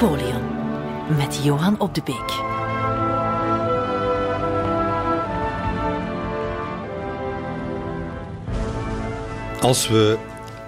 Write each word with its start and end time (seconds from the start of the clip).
Napoleon 0.00 0.42
met 1.16 1.40
Johan 1.42 1.80
op 1.80 1.94
de 1.94 2.02
Beek. 2.04 2.30
Als 9.60 9.88
we 9.88 10.18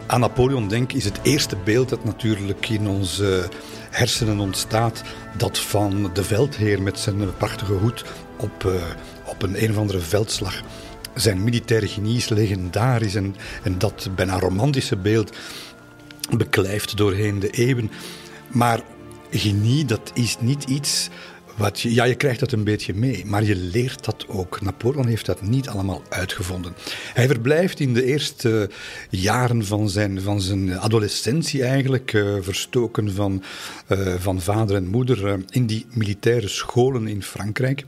aan 0.06 0.20
Napoleon 0.20 0.68
denken, 0.68 0.96
is 0.96 1.04
het 1.04 1.18
eerste 1.22 1.56
beeld 1.64 1.88
dat 1.88 2.04
natuurlijk 2.04 2.68
in 2.68 2.88
onze 2.88 3.48
hersenen 3.90 4.38
ontstaat 4.38 5.02
dat 5.36 5.58
van 5.58 6.10
de 6.12 6.24
veldheer 6.24 6.82
met 6.82 6.98
zijn 6.98 7.36
prachtige 7.36 7.72
hoed 7.72 8.04
op, 8.36 8.64
uh, 8.64 8.72
op 9.26 9.42
een 9.42 9.62
een 9.62 9.70
of 9.70 9.76
andere 9.76 10.00
veldslag. 10.00 10.60
Zijn 11.14 11.44
militaire 11.44 11.88
genie 11.88 12.16
is 12.16 12.28
legendarisch 12.28 13.14
en, 13.14 13.36
en 13.62 13.78
dat 13.78 14.08
bijna 14.14 14.38
romantische 14.38 14.96
beeld 14.96 15.36
beklijft 16.36 16.96
doorheen 16.96 17.38
de 17.38 17.50
eeuwen. 17.50 17.90
Maar 18.48 18.80
genie, 19.30 19.84
dat 19.84 20.10
is 20.14 20.36
niet 20.40 20.64
iets 20.64 21.08
wat 21.56 21.80
je, 21.80 21.94
ja, 21.94 22.04
je 22.04 22.14
krijgt 22.14 22.40
dat 22.40 22.52
een 22.52 22.64
beetje 22.64 22.94
mee, 22.94 23.24
maar 23.26 23.44
je 23.44 23.56
leert 23.56 24.04
dat 24.04 24.24
ook. 24.28 24.60
Napoleon 24.60 25.06
heeft 25.06 25.26
dat 25.26 25.42
niet 25.42 25.68
allemaal 25.68 26.02
uitgevonden. 26.08 26.74
Hij 27.14 27.26
verblijft 27.26 27.80
in 27.80 27.94
de 27.94 28.04
eerste 28.04 28.70
jaren 29.10 29.64
van 29.64 29.88
zijn, 29.88 30.20
van 30.20 30.40
zijn 30.40 30.78
adolescentie 30.78 31.64
eigenlijk, 31.64 32.12
uh, 32.12 32.36
verstoken 32.40 33.14
van, 33.14 33.42
uh, 33.88 34.14
van 34.18 34.40
vader 34.40 34.76
en 34.76 34.86
moeder, 34.86 35.26
uh, 35.26 35.34
in 35.50 35.66
die 35.66 35.86
militaire 35.92 36.48
scholen 36.48 37.06
in 37.06 37.22
Frankrijk. 37.22 37.84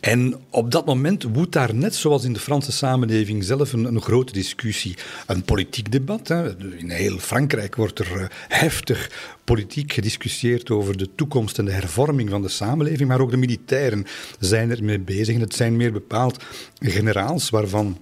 En 0.00 0.34
op 0.50 0.70
dat 0.70 0.86
moment 0.86 1.22
woedt 1.22 1.52
daar 1.52 1.74
net 1.74 1.94
zoals 1.94 2.24
in 2.24 2.32
de 2.32 2.38
Franse 2.38 2.72
samenleving 2.72 3.44
zelf 3.44 3.72
een, 3.72 3.84
een 3.84 4.02
grote 4.02 4.32
discussie. 4.32 4.96
Een 5.26 5.42
politiek 5.42 5.92
debat. 5.92 6.28
Hè. 6.28 6.58
In 6.78 6.90
heel 6.90 7.18
Frankrijk 7.18 7.76
wordt 7.76 7.98
er 7.98 8.16
uh, 8.16 8.24
heftig 8.48 9.10
politiek 9.44 9.92
gediscussieerd 9.92 10.70
over 10.70 10.96
de 10.96 11.08
toekomst 11.14 11.58
en 11.58 11.64
de 11.64 11.72
hervorming 11.72 12.30
van 12.30 12.42
de 12.42 12.48
samenleving. 12.48 13.08
Maar 13.08 13.20
ook 13.20 13.30
de 13.30 13.36
militairen 13.36 14.06
zijn 14.38 14.70
ermee 14.70 15.00
bezig. 15.00 15.34
En 15.34 15.40
het 15.40 15.54
zijn 15.54 15.76
meer 15.76 15.92
bepaald 15.92 16.44
generaals 16.80 17.50
waarvan 17.50 17.98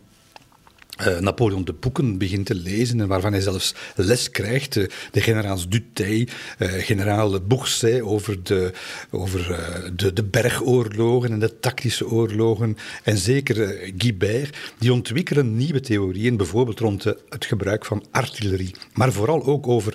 Napoleon 1.20 1.65
de 1.65 1.73
boeken 1.73 2.19
begint 2.19 2.47
te 2.47 2.55
lezen 2.55 3.01
en 3.01 3.09
waarvan 3.09 3.33
hij 3.33 3.41
zelfs 3.41 3.75
les 3.97 4.31
krijgt. 4.31 4.77
Uh, 4.77 4.87
de 5.11 5.20
generaals 5.20 5.69
Duthey, 5.69 6.29
uh, 6.59 6.69
generaal 6.73 7.41
Bourset 7.41 8.03
over, 8.03 8.43
de, 8.43 8.73
over 9.11 9.59
de, 9.97 10.12
de 10.12 10.25
bergoorlogen 10.25 11.33
en 11.33 11.39
de 11.39 11.59
tactische 11.61 12.09
oorlogen. 12.09 12.77
En 13.03 13.19
zeker 13.19 13.78
Guibert, 13.97 14.56
die 14.78 14.93
ontwikkelen 14.93 15.56
nieuwe 15.56 15.81
theorieën, 15.81 16.37
bijvoorbeeld 16.37 16.78
rond 16.78 17.05
het 17.05 17.45
gebruik 17.45 17.84
van 17.84 18.05
artillerie. 18.11 18.75
Maar 18.93 19.12
vooral 19.12 19.45
ook 19.45 19.69
over 19.69 19.95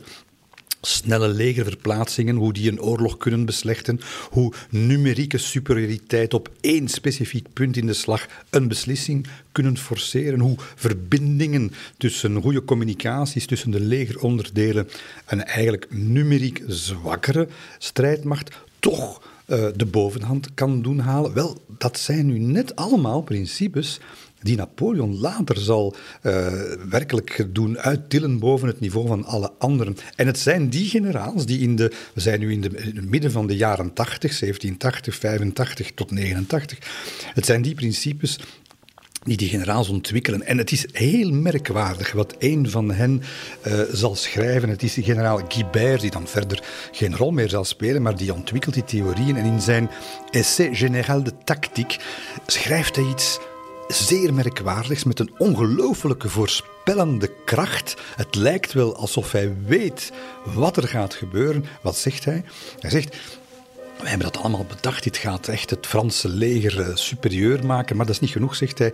snelle 0.85 1.27
legerverplaatsingen, 1.27 2.35
hoe 2.35 2.53
die 2.53 2.71
een 2.71 2.81
oorlog 2.81 3.17
kunnen 3.17 3.45
beslechten, 3.45 3.99
hoe 4.29 4.53
numerieke 4.69 5.37
superioriteit 5.37 6.33
op 6.33 6.49
één 6.61 6.87
specifiek 6.87 7.47
punt 7.53 7.77
in 7.77 7.85
de 7.85 7.93
slag 7.93 8.27
een 8.49 8.67
beslissing 8.67 9.27
kunnen 9.51 9.77
forceren, 9.77 10.39
hoe 10.39 10.57
verbindingen 10.75 11.71
tussen 11.97 12.41
goede 12.41 12.65
communicaties 12.65 13.45
tussen 13.45 13.71
de 13.71 13.79
legeronderdelen 13.79 14.87
een 15.25 15.43
eigenlijk 15.43 15.87
numeriek 15.89 16.63
zwakkere 16.67 17.47
strijdmacht 17.77 18.55
toch 18.79 19.21
uh, 19.47 19.65
de 19.75 19.85
bovenhand 19.85 20.53
kan 20.53 20.81
doen 20.81 20.99
halen. 20.99 21.33
Wel, 21.33 21.61
dat 21.77 21.99
zijn 21.99 22.25
nu 22.25 22.39
net 22.39 22.75
allemaal 22.75 23.21
principes 23.21 23.99
die 24.45 24.55
Napoleon 24.55 25.19
later 25.19 25.57
zal 25.57 25.95
uh, 26.21 26.47
werkelijk 26.89 27.47
doen 27.51 27.79
uittillen 27.79 28.39
boven 28.39 28.67
het 28.67 28.79
niveau 28.79 29.07
van 29.07 29.25
alle 29.25 29.51
anderen. 29.57 29.97
En 30.15 30.27
het 30.27 30.39
zijn 30.39 30.69
die 30.69 30.89
generaals 30.89 31.45
die 31.45 31.59
in 31.59 31.75
de, 31.75 31.91
we 32.13 32.21
zijn 32.21 32.39
nu 32.39 32.51
in, 32.51 32.61
de, 32.61 32.69
het 32.73 33.09
midden 33.09 33.31
van 33.31 33.47
de 33.47 33.55
jaren 33.55 33.93
80, 33.93 34.39
1780, 34.39 35.15
85 35.15 35.91
tot 35.91 36.11
89, 36.11 36.77
het 37.33 37.45
zijn 37.45 37.61
die 37.61 37.75
principes 37.75 38.39
die 39.23 39.37
die 39.37 39.49
generaals 39.49 39.89
ontwikkelen. 39.89 40.45
En 40.45 40.57
het 40.57 40.71
is 40.71 40.85
heel 40.91 41.31
merkwaardig 41.31 42.11
wat 42.11 42.35
een 42.39 42.69
van 42.69 42.91
hen 42.91 43.21
uh, 43.67 43.79
zal 43.91 44.15
schrijven. 44.15 44.69
Het 44.69 44.83
is 44.83 44.93
de 44.93 45.03
generaal 45.03 45.41
Guibert, 45.47 46.01
die 46.01 46.11
dan 46.11 46.27
verder 46.27 46.63
geen 46.91 47.15
rol 47.15 47.31
meer 47.31 47.49
zal 47.49 47.63
spelen, 47.63 48.01
maar 48.01 48.17
die 48.17 48.33
ontwikkelt 48.33 48.73
die 48.73 48.83
theorieën. 48.83 49.37
En 49.37 49.45
in 49.45 49.61
zijn 49.61 49.89
Essai 50.31 50.75
général 50.75 51.23
de 51.23 51.33
tactique 51.43 51.99
schrijft 52.45 52.95
hij 52.95 53.05
iets 53.05 53.39
zeer 53.87 54.33
merkwaardigs 54.33 55.03
met 55.03 55.19
een 55.19 55.33
ongelooflijke 55.37 56.29
voorspellende 56.29 57.31
kracht. 57.45 57.95
Het 58.15 58.35
lijkt 58.35 58.73
wel 58.73 58.95
alsof 58.95 59.31
hij 59.31 59.55
weet 59.65 60.11
wat 60.43 60.77
er 60.77 60.87
gaat 60.87 61.13
gebeuren. 61.13 61.65
Wat 61.81 61.97
zegt 61.97 62.25
hij? 62.25 62.43
Hij 62.79 62.89
zegt. 62.89 63.15
We 64.01 64.09
hebben 64.09 64.31
dat 64.31 64.41
allemaal 64.41 64.65
bedacht. 64.65 65.03
Dit 65.03 65.17
gaat 65.17 65.47
echt 65.47 65.69
het 65.69 65.87
Franse 65.87 66.29
leger 66.29 66.81
eh, 66.81 66.95
superieur 66.95 67.65
maken. 67.65 67.95
Maar 67.95 68.05
dat 68.05 68.15
is 68.15 68.21
niet 68.21 68.31
genoeg, 68.31 68.55
zegt 68.55 68.77
hij. 68.77 68.93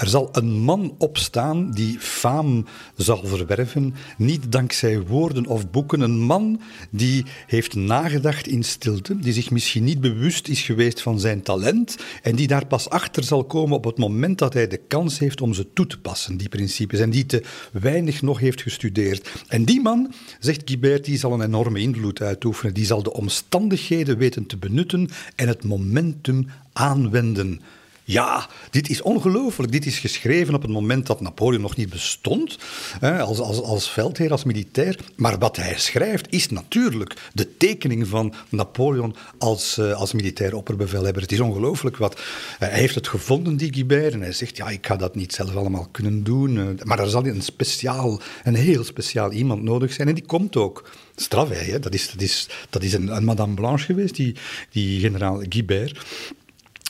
Er 0.00 0.08
zal 0.08 0.28
een 0.32 0.50
man 0.50 0.94
opstaan 0.98 1.70
die 1.70 1.98
faam 1.98 2.66
zal 2.96 3.26
verwerven, 3.26 3.94
niet 4.16 4.52
dankzij 4.52 5.00
woorden 5.00 5.46
of 5.46 5.70
boeken. 5.70 6.00
Een 6.00 6.20
man 6.20 6.60
die 6.90 7.24
heeft 7.46 7.74
nagedacht 7.74 8.46
in 8.46 8.62
stilte, 8.62 9.18
die 9.18 9.32
zich 9.32 9.50
misschien 9.50 9.84
niet 9.84 10.00
bewust 10.00 10.48
is 10.48 10.60
geweest 10.60 11.02
van 11.02 11.20
zijn 11.20 11.42
talent 11.42 11.96
en 12.22 12.36
die 12.36 12.46
daar 12.46 12.66
pas 12.66 12.88
achter 12.88 13.24
zal 13.24 13.44
komen 13.44 13.76
op 13.76 13.84
het 13.84 13.98
moment 13.98 14.38
dat 14.38 14.54
hij 14.54 14.66
de 14.66 14.80
kans 14.88 15.18
heeft 15.18 15.40
om 15.40 15.54
ze 15.54 15.72
toe 15.72 15.86
te 15.86 16.00
passen, 16.00 16.36
die 16.36 16.48
principes, 16.48 17.00
en 17.00 17.10
die 17.10 17.26
te 17.26 17.42
weinig 17.72 18.22
nog 18.22 18.38
heeft 18.38 18.62
gestudeerd. 18.62 19.30
En 19.48 19.64
die 19.64 19.80
man, 19.80 20.12
zegt 20.38 20.62
Guibert, 20.64 21.04
die 21.04 21.18
zal 21.18 21.32
een 21.32 21.42
enorme 21.42 21.80
invloed 21.80 22.22
uitoefenen, 22.22 22.74
die 22.74 22.86
zal 22.86 23.02
de 23.02 23.12
omstandigheden 23.12 24.18
weten 24.18 24.46
te 24.46 24.56
benutten 24.56 25.08
en 25.34 25.48
het 25.48 25.64
momentum 25.64 26.46
aanwenden. 26.72 27.60
Ja, 28.10 28.48
dit 28.70 28.88
is 28.88 29.02
ongelooflijk. 29.02 29.72
Dit 29.72 29.86
is 29.86 29.98
geschreven 29.98 30.54
op 30.54 30.62
het 30.62 30.70
moment 30.70 31.06
dat 31.06 31.20
Napoleon 31.20 31.62
nog 31.62 31.76
niet 31.76 31.88
bestond, 31.88 32.58
hè, 33.00 33.20
als, 33.20 33.38
als, 33.38 33.60
als 33.60 33.90
veldheer, 33.90 34.30
als 34.30 34.44
militair. 34.44 34.98
Maar 35.16 35.38
wat 35.38 35.56
hij 35.56 35.78
schrijft 35.78 36.26
is 36.30 36.48
natuurlijk 36.48 37.30
de 37.32 37.56
tekening 37.56 38.06
van 38.06 38.34
Napoleon 38.48 39.14
als, 39.38 39.78
uh, 39.78 39.92
als 39.92 40.12
militair 40.12 40.54
opperbevelhebber. 40.54 41.22
Het 41.22 41.32
is 41.32 41.40
ongelooflijk 41.40 41.96
wat. 41.96 42.14
Uh, 42.14 42.20
hij 42.58 42.78
heeft 42.78 42.94
het 42.94 43.08
gevonden, 43.08 43.56
die 43.56 43.74
Guibert, 43.74 44.12
en 44.12 44.22
hij 44.22 44.32
zegt, 44.32 44.56
ja, 44.56 44.68
ik 44.68 44.86
ga 44.86 44.96
dat 44.96 45.14
niet 45.14 45.34
zelf 45.34 45.56
allemaal 45.56 45.88
kunnen 45.90 46.22
doen. 46.22 46.56
Uh, 46.56 46.66
maar 46.82 46.98
er 46.98 47.10
zal 47.10 47.26
een 47.26 47.42
speciaal, 47.42 48.20
een 48.44 48.54
heel 48.54 48.84
speciaal 48.84 49.32
iemand 49.32 49.62
nodig 49.62 49.92
zijn. 49.92 50.08
En 50.08 50.14
die 50.14 50.26
komt 50.26 50.56
ook. 50.56 50.90
Stravey, 51.16 51.64
hè? 51.64 51.78
Dat, 51.78 51.94
is, 51.94 52.10
dat, 52.10 52.20
is, 52.20 52.48
dat 52.70 52.82
is 52.82 52.92
een, 52.92 53.16
een 53.16 53.24
Madame 53.24 53.54
Blanche 53.54 53.84
geweest, 53.84 54.14
die, 54.14 54.34
die 54.70 55.00
generaal 55.00 55.42
Guibert 55.48 55.98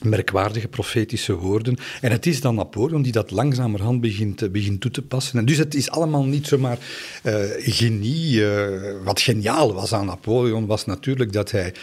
merkwaardige 0.03 0.69
profetische 0.69 1.35
woorden. 1.35 1.77
En 2.01 2.11
het 2.11 2.27
is 2.27 2.41
dan 2.41 2.55
Napoleon 2.55 3.03
die 3.03 3.13
dat 3.13 3.31
langzamerhand 3.31 4.01
begint, 4.01 4.53
begint 4.53 4.81
toe 4.81 4.91
te 4.91 5.03
passen. 5.03 5.39
En 5.39 5.45
dus 5.45 5.59
het 5.59 5.75
is 5.75 5.91
allemaal 5.91 6.25
niet 6.25 6.47
zomaar 6.47 6.79
uh, 7.25 7.35
genie. 7.57 8.35
Uh, 8.35 8.67
wat 9.05 9.21
geniaal 9.21 9.75
was 9.75 9.93
aan 9.93 10.07
Napoleon 10.07 10.67
was 10.67 10.85
natuurlijk 10.85 11.33
dat 11.33 11.51
hij 11.51 11.75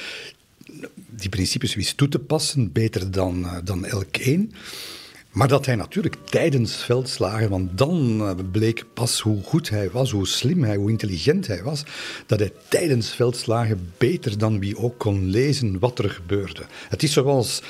die 1.10 1.30
principes 1.30 1.76
wist 1.76 1.98
toe 1.98 2.08
te 2.08 2.20
passen, 2.20 2.72
beter 2.72 3.12
dan, 3.12 3.40
uh, 3.40 3.58
dan 3.64 3.86
elk 3.86 4.18
een. 4.18 4.54
Maar 5.32 5.48
dat 5.48 5.66
hij 5.66 5.76
natuurlijk 5.76 6.16
tijdens 6.30 6.76
veldslagen, 6.76 7.50
want 7.50 7.78
dan 7.78 8.36
bleek 8.52 8.86
pas 8.94 9.20
hoe 9.20 9.44
goed 9.44 9.70
hij 9.70 9.90
was, 9.90 10.12
hoe 10.12 10.28
slim 10.28 10.64
hij, 10.64 10.76
hoe 10.76 10.90
intelligent 10.90 11.48
hij 11.48 11.64
was, 11.64 11.84
dat 12.26 12.40
hij 12.40 12.52
tijdens 12.68 13.10
veldslagen 13.10 13.92
beter 13.98 14.38
dan 14.38 14.60
wie 14.60 14.78
ook 14.78 14.98
kon 14.98 15.30
lezen 15.30 15.80
wat 15.80 16.00
er 16.00 16.10
gebeurde. 16.10 16.66
Het 16.90 17.04
is 17.04 17.14
zoals 17.14 17.62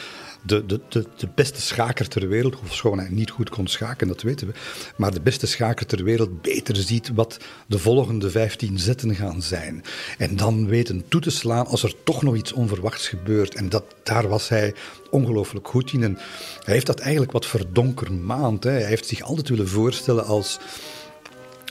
de, 0.42 0.66
de, 0.66 0.80
de, 1.18 1.28
beste 1.36 1.62
schaker 1.62 2.08
ter 2.08 2.28
wereld, 2.28 2.60
ofschoon 2.60 3.00
hij 3.00 3.10
niet 3.10 3.30
goed 3.30 3.50
kon 3.50 3.68
schaken, 3.68 4.08
dat 4.08 4.22
weten 4.22 4.48
we, 4.48 4.54
maar 4.96 5.12
de 5.12 5.22
beste 5.22 5.48
schaker 5.48 5.86
ter 5.86 6.04
wereld 6.04 6.42
beter 6.42 6.76
ziet 6.76 7.12
wat 7.14 7.38
de 7.68 7.80
volgende 7.80 8.30
15 8.30 8.80
zetten 8.80 9.16
gaan 9.16 9.42
zijn. 9.42 9.84
En 10.18 10.36
dan 10.36 10.68
weten 10.68 11.04
toe 11.08 11.22
te 11.22 11.30
slaan 11.30 11.68
als 11.68 11.84
er 11.84 11.94
toch 12.04 12.24
nog 12.24 12.36
iets 12.36 12.54
onverwachts 12.54 13.08
gebeurt. 13.08 13.56
En 13.56 13.70
dat, 13.70 13.84
daar 14.04 14.28
was 14.28 14.50
hij 14.50 14.74
ongelooflijk 15.10 15.68
goed 15.68 15.94
in. 15.94 16.04
En 16.04 16.18
hij 16.64 16.74
heeft 16.74 16.86
dat 16.86 17.00
eigenlijk 17.00 17.32
wat 17.32 17.46
verdonkermaand. 17.46 18.64
Hè. 18.64 18.72
Hij 18.72 18.86
heeft 18.86 19.08
zich 19.08 19.22
altijd 19.22 19.50
willen 19.50 19.68
voorstellen 19.68 20.26
als 20.26 20.60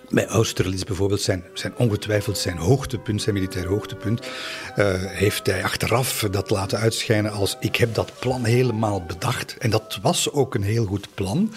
bij 0.09 0.27
Austerlitz 0.27 0.83
bijvoorbeeld, 0.83 1.21
zijn, 1.21 1.45
zijn 1.55 1.77
ongetwijfeld 1.77 2.39
zijn 2.39 2.57
hoogtepunt, 2.57 3.23
zijn 3.23 3.35
militair 3.35 3.67
hoogtepunt, 3.67 4.21
uh, 4.21 4.95
heeft 4.95 5.47
hij 5.47 5.65
achteraf 5.65 6.27
dat 6.31 6.51
laten 6.51 6.79
uitschijnen 6.79 7.33
als 7.33 7.57
ik 7.61 7.77
heb 7.77 7.95
dat 7.95 8.13
plan 8.19 8.45
helemaal 8.45 9.03
bedacht. 9.03 9.57
En 9.59 9.71
dat 9.71 9.99
was 10.03 10.33
ook 10.33 10.55
een 10.55 10.63
heel 10.63 10.87
goed 10.87 11.09
plan. 11.15 11.53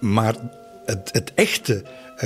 Maar 0.00 0.34
het, 0.84 1.08
het 1.12 1.32
echte, 1.34 1.82
uh, 2.14 2.20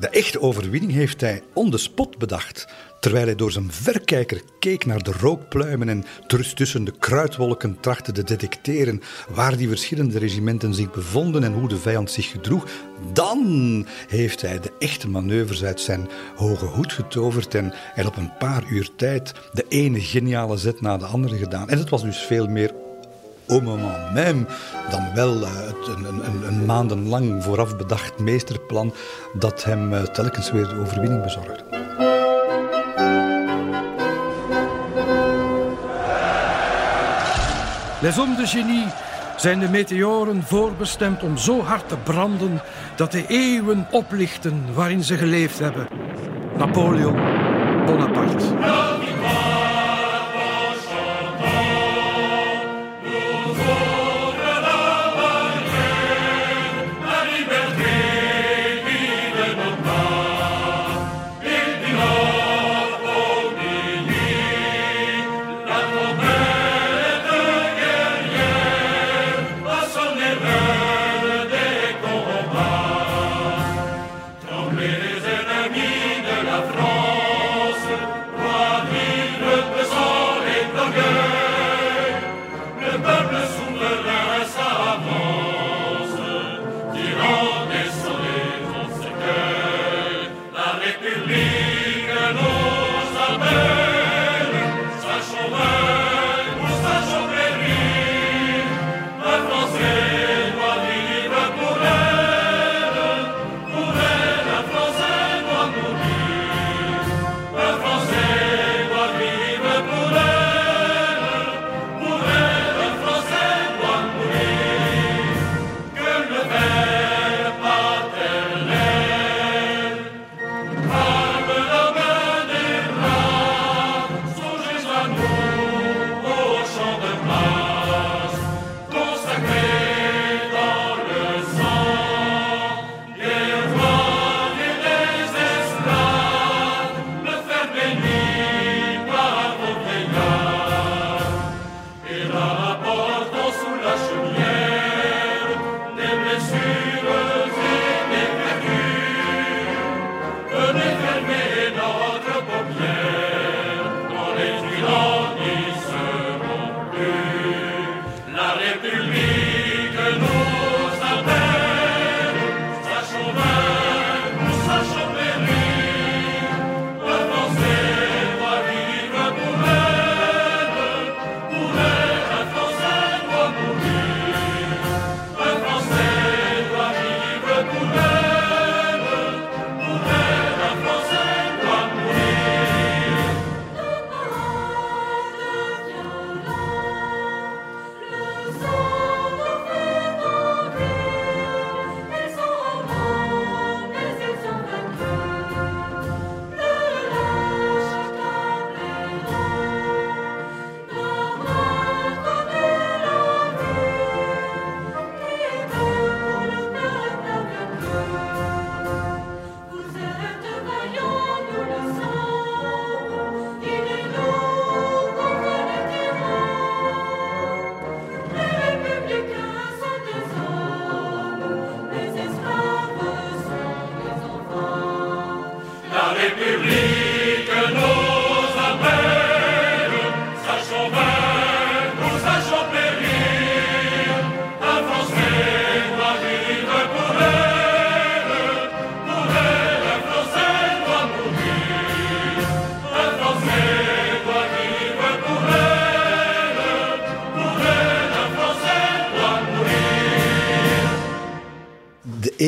de 0.00 0.08
echte 0.10 0.40
overwinning 0.40 0.92
heeft 0.92 1.20
hij 1.20 1.42
on 1.52 1.70
the 1.70 1.78
spot 1.78 2.18
bedacht. 2.18 2.66
Terwijl 3.04 3.26
hij 3.26 3.34
door 3.34 3.52
zijn 3.52 3.72
verkijker 3.72 4.42
keek 4.58 4.86
naar 4.86 5.02
de 5.02 5.12
rookpluimen 5.20 5.88
en 5.88 6.04
tussen 6.54 6.84
de 6.84 6.92
kruidwolken 6.98 7.80
trachtte 7.80 8.12
te 8.12 8.22
detecteren 8.22 9.02
waar 9.28 9.56
die 9.56 9.68
verschillende 9.68 10.18
regimenten 10.18 10.74
zich 10.74 10.90
bevonden 10.90 11.44
en 11.44 11.52
hoe 11.52 11.68
de 11.68 11.76
vijand 11.76 12.10
zich 12.10 12.30
gedroeg, 12.30 12.66
dan 13.12 13.86
heeft 14.08 14.40
hij 14.40 14.60
de 14.60 14.72
echte 14.78 15.08
manoeuvres 15.08 15.64
uit 15.64 15.80
zijn 15.80 16.08
hoge 16.36 16.64
hoed 16.64 16.92
getoverd 16.92 17.54
en, 17.54 17.72
en 17.94 18.06
op 18.06 18.16
een 18.16 18.32
paar 18.38 18.64
uur 18.70 18.88
tijd 18.96 19.32
de 19.52 19.64
ene 19.68 20.00
geniale 20.00 20.56
zet 20.56 20.80
na 20.80 20.96
de 20.96 21.06
andere 21.06 21.36
gedaan. 21.36 21.68
En 21.68 21.78
het 21.78 21.88
was 21.88 22.02
dus 22.02 22.18
veel 22.18 22.46
meer 22.46 22.72
au 23.48 23.62
moment 23.62 24.12
même 24.12 24.46
dan 24.90 25.14
wel 25.14 25.42
uh, 25.42 25.48
een, 25.86 26.04
een, 26.04 26.46
een, 26.46 26.64
maandenlang 26.64 27.42
vooraf 27.42 27.76
bedacht 27.76 28.18
meesterplan 28.18 28.94
dat 29.38 29.64
hem 29.64 29.92
uh, 29.92 30.02
telkens 30.02 30.50
weer 30.50 30.68
de 30.68 30.78
overwinning 30.78 31.22
bezorgde. 31.22 32.13
Hommes 38.12 38.36
de 38.36 38.46
génie 38.46 38.86
zijn 39.36 39.58
de 39.58 39.68
meteoren 39.68 40.42
voorbestemd 40.42 41.22
om 41.22 41.36
zo 41.36 41.62
hard 41.62 41.88
te 41.88 41.96
branden 41.96 42.60
dat 42.96 43.12
de 43.12 43.26
eeuwen 43.26 43.86
oplichten 43.90 44.66
waarin 44.74 45.04
ze 45.04 45.16
geleefd 45.16 45.58
hebben. 45.58 45.88
Napoleon 46.56 47.16
Bonaparte. 47.86 49.43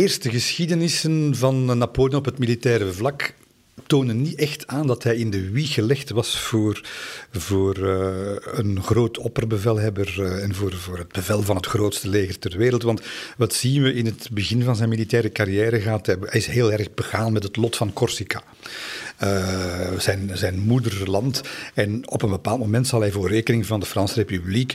Eerste 0.07 0.31
geschiedenissen 0.31 1.35
van 1.35 1.79
Napoleon 1.79 2.19
op 2.19 2.25
het 2.25 2.39
militaire 2.39 2.93
vlak 2.93 3.35
tonen 3.87 4.23
niet 4.23 4.39
echt 4.39 4.67
aan 4.67 4.87
dat 4.87 5.03
hij 5.03 5.17
in 5.17 5.31
de 5.31 5.51
wieg 5.51 5.75
gelegd 5.75 6.11
was 6.11 6.39
voor, 6.41 6.81
voor 7.41 7.79
uh, 7.79 8.09
een 8.45 8.83
groot 8.83 9.19
opperbevelhebber 9.19 10.15
uh, 10.19 10.43
en 10.43 10.55
voor, 10.55 10.73
voor 10.73 10.99
het 10.99 11.13
bevel 11.13 11.43
van 11.43 11.57
het 11.57 11.67
grootste 11.67 12.09
leger 12.09 12.39
ter 12.39 12.57
wereld. 12.57 12.83
Want 12.83 13.01
wat 13.37 13.55
zien 13.55 13.83
we 13.83 13.95
in 13.95 14.05
het 14.05 14.29
begin 14.33 14.63
van 14.63 14.77
zijn 14.77 14.89
militaire 14.89 15.33
carrière 15.33 15.81
gaat, 15.81 16.07
hij 16.07 16.19
is 16.31 16.47
heel 16.47 16.73
erg 16.73 16.95
begaan 16.95 17.33
met 17.33 17.43
het 17.43 17.57
lot 17.57 17.77
van 17.77 17.93
Corsica. 17.93 18.43
Uh, 19.23 19.99
zijn, 19.99 20.31
zijn 20.33 20.59
moederland. 20.59 21.41
En 21.75 22.11
op 22.11 22.23
een 22.23 22.31
bepaald 22.31 22.59
moment 22.59 22.87
zal 22.87 23.01
hij 23.01 23.11
voor 23.11 23.29
rekening 23.29 23.67
van 23.67 23.81
de 23.81 23.87
Franse 23.87 24.15
Republiek 24.15 24.75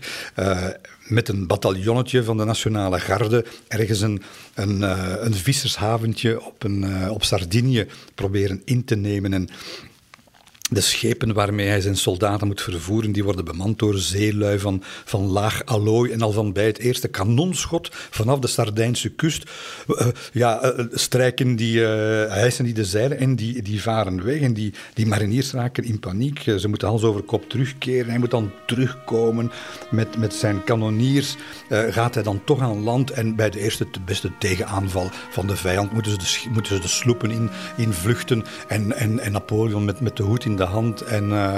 met 1.08 1.28
een 1.28 1.48
bataljonnetje 1.48 2.24
van 2.24 2.38
de 2.38 2.44
Nationale 2.44 3.00
Garde 3.00 3.46
ergens 3.68 4.02
een, 4.02 4.22
een, 4.54 4.80
uh, 4.80 5.14
een 5.20 5.34
vissershaventje 5.34 6.46
op, 6.46 6.64
een, 6.64 7.10
op 7.10 7.24
Sardinië 7.24 7.88
proberen 8.16 8.62
in 8.66 8.86
te 8.86 8.96
nemen. 8.96 9.34
En 9.34 9.50
de 10.74 10.82
schepen 10.82 11.34
waarmee 11.34 11.68
hij 11.68 11.82
zijn 11.82 11.96
soldaten 11.96 12.48
moet 12.48 12.62
vervoeren, 12.62 13.12
die 13.12 13.24
worden 13.24 13.46
bemand 13.46 13.80
door 13.80 13.98
zeelui 13.98 14.60
van, 14.60 14.84
van 15.06 15.26
laag 15.26 15.66
allooi. 15.66 16.12
En 16.12 16.22
al 16.22 16.32
van 16.32 16.54
bij 16.54 16.66
het 16.66 16.78
eerste 16.78 17.08
kanonschot 17.08 17.90
vanaf 17.92 18.40
de 18.40 18.48
Sardijnse 18.48 19.10
kust 19.10 19.50
uh, 19.88 20.08
ja, 20.34 20.64
uh, 20.64 20.86
strijken 20.92 21.56
die, 21.56 21.80
uh, 21.80 21.88
hijsen 22.28 22.66
die 22.66 22.74
de 22.74 22.86
zeilen 22.86 23.18
en 23.18 23.36
die, 23.36 23.62
die 23.62 23.82
varen 23.82 24.24
weg. 24.24 24.42
En 24.42 24.54
die, 24.54 24.74
die 24.94 25.08
mariniers 25.08 25.52
raken 25.52 25.84
in 25.84 26.00
paniek. 26.00 26.40
ze 26.58 26.68
moeten 26.68 26.88
hals 26.88 27.04
over 27.04 27.22
kop 27.22 27.50
terugkeren. 27.50 28.10
Hij 28.10 28.20
moet 28.20 28.32
dan 28.32 28.52
terugkomen 28.66 29.52
met, 29.90 30.18
met 30.18 30.34
zijn 30.34 30.64
kanoniers. 30.64 31.36
gaat 31.70 32.14
hij 32.14 32.24
dan 32.24 32.42
toch 32.46 32.62
aan 32.62 32.84
land 32.84 33.12
en 33.12 33.36
bij 33.36 33.50
de 33.50 33.60
eerste 33.60 33.88
beste 34.06 34.32
tegenaanval 34.40 35.10
van 35.30 35.48
de 35.48 35.56
vijand 35.56 35.92
moeten 35.92 36.12
ze 36.12 36.18
de, 36.18 36.50
moeten 36.54 36.76
ze 36.76 36.82
de 36.82 36.88
sloepen 36.88 37.32
in, 37.32 37.50
in 37.78 37.94
vluchten. 37.94 38.44
En, 38.68 38.98
en, 38.98 39.20
en 39.20 39.32
Napoleon 39.32 39.86
met, 39.86 40.00
met 40.00 40.18
de 40.18 40.24
hoed 40.24 40.46
in 40.46 40.56
de 40.56 40.61
hand 40.64 41.02
en, 41.02 41.30
uh, 41.30 41.56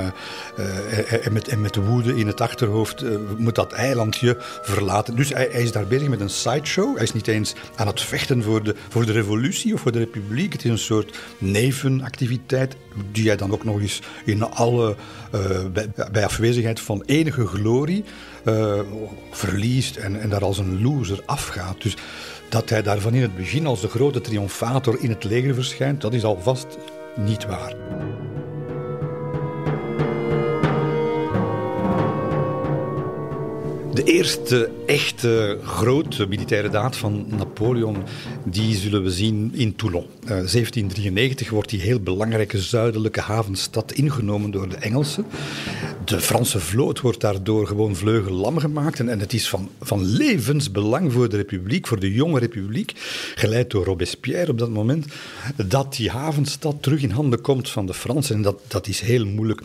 uh, 0.60 1.26
en, 1.26 1.34
met, 1.34 1.60
met 1.60 1.76
woede 1.76 2.16
in 2.16 2.28
het 2.28 2.42
achterhoofd 2.42 3.04
moet 3.38 3.56
dat 3.56 3.72
eilandje 3.72 4.38
verlaten. 4.62 5.16
Dus 5.16 5.30
hij, 5.30 5.48
hij, 5.52 5.62
is 5.62 5.72
daar 5.72 5.88
bezig 5.88 6.08
met 6.08 6.20
een 6.20 6.30
sideshow. 6.30 6.96
Hij 6.96 7.04
is 7.04 7.14
niet 7.14 7.28
eens 7.28 7.54
aan 7.76 7.88
het 7.88 8.02
vechten 8.02 8.44
voor 8.44 8.64
de, 8.64 8.76
voor 8.90 9.06
de 9.06 9.12
revolutie 9.12 9.74
of 9.74 9.82
voor 9.82 9.92
de 9.92 10.00
republiek. 10.00 10.54
Het 10.54 10.64
is 10.64 10.72
een 10.72 10.78
soort 10.78 11.20
nevenactiviteit 11.38 12.76
die 13.12 13.28
hij 13.28 13.36
dan 13.36 13.52
ook 13.52 13.64
nog 13.64 13.80
eens 13.80 14.02
in 14.26 14.44
alle, 14.44 14.96
bij, 15.74 15.90
bij, 16.12 16.26
afwezigheid 16.26 16.80
van 16.80 17.04
enige 17.06 17.46
glorie 17.46 18.04
verliest 19.32 19.96
en, 19.96 20.22
en 20.22 20.30
daar 20.30 20.44
als 20.44 20.58
een 20.58 20.82
loser 20.82 21.22
afgaat. 21.26 21.82
Dus 21.82 21.96
dat 22.54 22.70
hij 22.70 22.82
daarvan 22.82 23.14
in 23.14 23.22
het 23.22 23.36
begin 23.36 23.66
als 23.66 23.82
de 23.82 23.88
grote 23.88 24.22
triomfator 24.22 24.98
in 25.00 25.10
het 25.10 25.24
leger 25.24 25.54
verschijnt, 25.54 26.02
dat 26.02 26.14
is 26.14 26.24
alvast 26.24 26.68
niet 27.16 27.46
waar. 27.46 27.76
De 33.94 34.04
eerste 34.04 34.70
echte 34.86 35.60
grote 35.64 36.28
militaire 36.28 36.70
daad 36.70 36.98
van 36.98 37.26
Napoleon, 37.30 37.98
die 38.46 38.76
zullen 38.76 39.04
we 39.04 39.12
zien 39.12 39.52
in 39.56 39.76
Toulon. 39.76 40.04
Uh, 40.04 40.22
eh, 40.22 40.28
1793 40.28 41.50
wordt 41.50 41.70
die 41.70 41.82
heel 41.82 42.00
belangrijke 42.00 42.62
zuidelijke 42.62 43.22
havenstad 43.22 43.92
ingenomen 43.92 44.52
door 44.52 44.70
de 44.70 44.76
Engelsen. 44.76 45.26
De 46.06 46.20
Franse 46.20 46.60
vloot 46.60 47.02
wordt 47.02 47.22
daardoor 47.22 47.68
gewoon 47.68 47.96
vleugellam 47.96 48.58
gemaakt. 48.58 49.00
En, 49.00 49.10
en 49.10 49.20
het 49.20 49.34
is 49.34 49.50
van, 49.50 49.70
van 49.82 50.06
levensbelang 50.06 51.14
voor 51.14 51.30
de 51.30 51.38
republiek, 51.38 51.88
voor 51.88 52.00
de 52.00 52.14
jonge 52.14 52.40
republiek, 52.40 52.92
geleid 53.36 53.72
door 53.72 53.86
Robespierre 53.86 54.52
op 54.52 54.58
dat 54.58 54.70
moment, 54.70 55.06
dat 55.66 55.96
die 55.96 56.10
havenstad 56.10 56.76
terug 56.82 57.02
in 57.02 57.12
handen 57.12 57.42
komt 57.42 57.70
van 57.70 57.86
de 57.86 57.94
Fransen. 57.94 58.36
En 58.36 58.42
dat, 58.42 58.60
dat 58.68 58.88
is 58.88 59.00
heel 59.00 59.26
moeilijk 59.26 59.62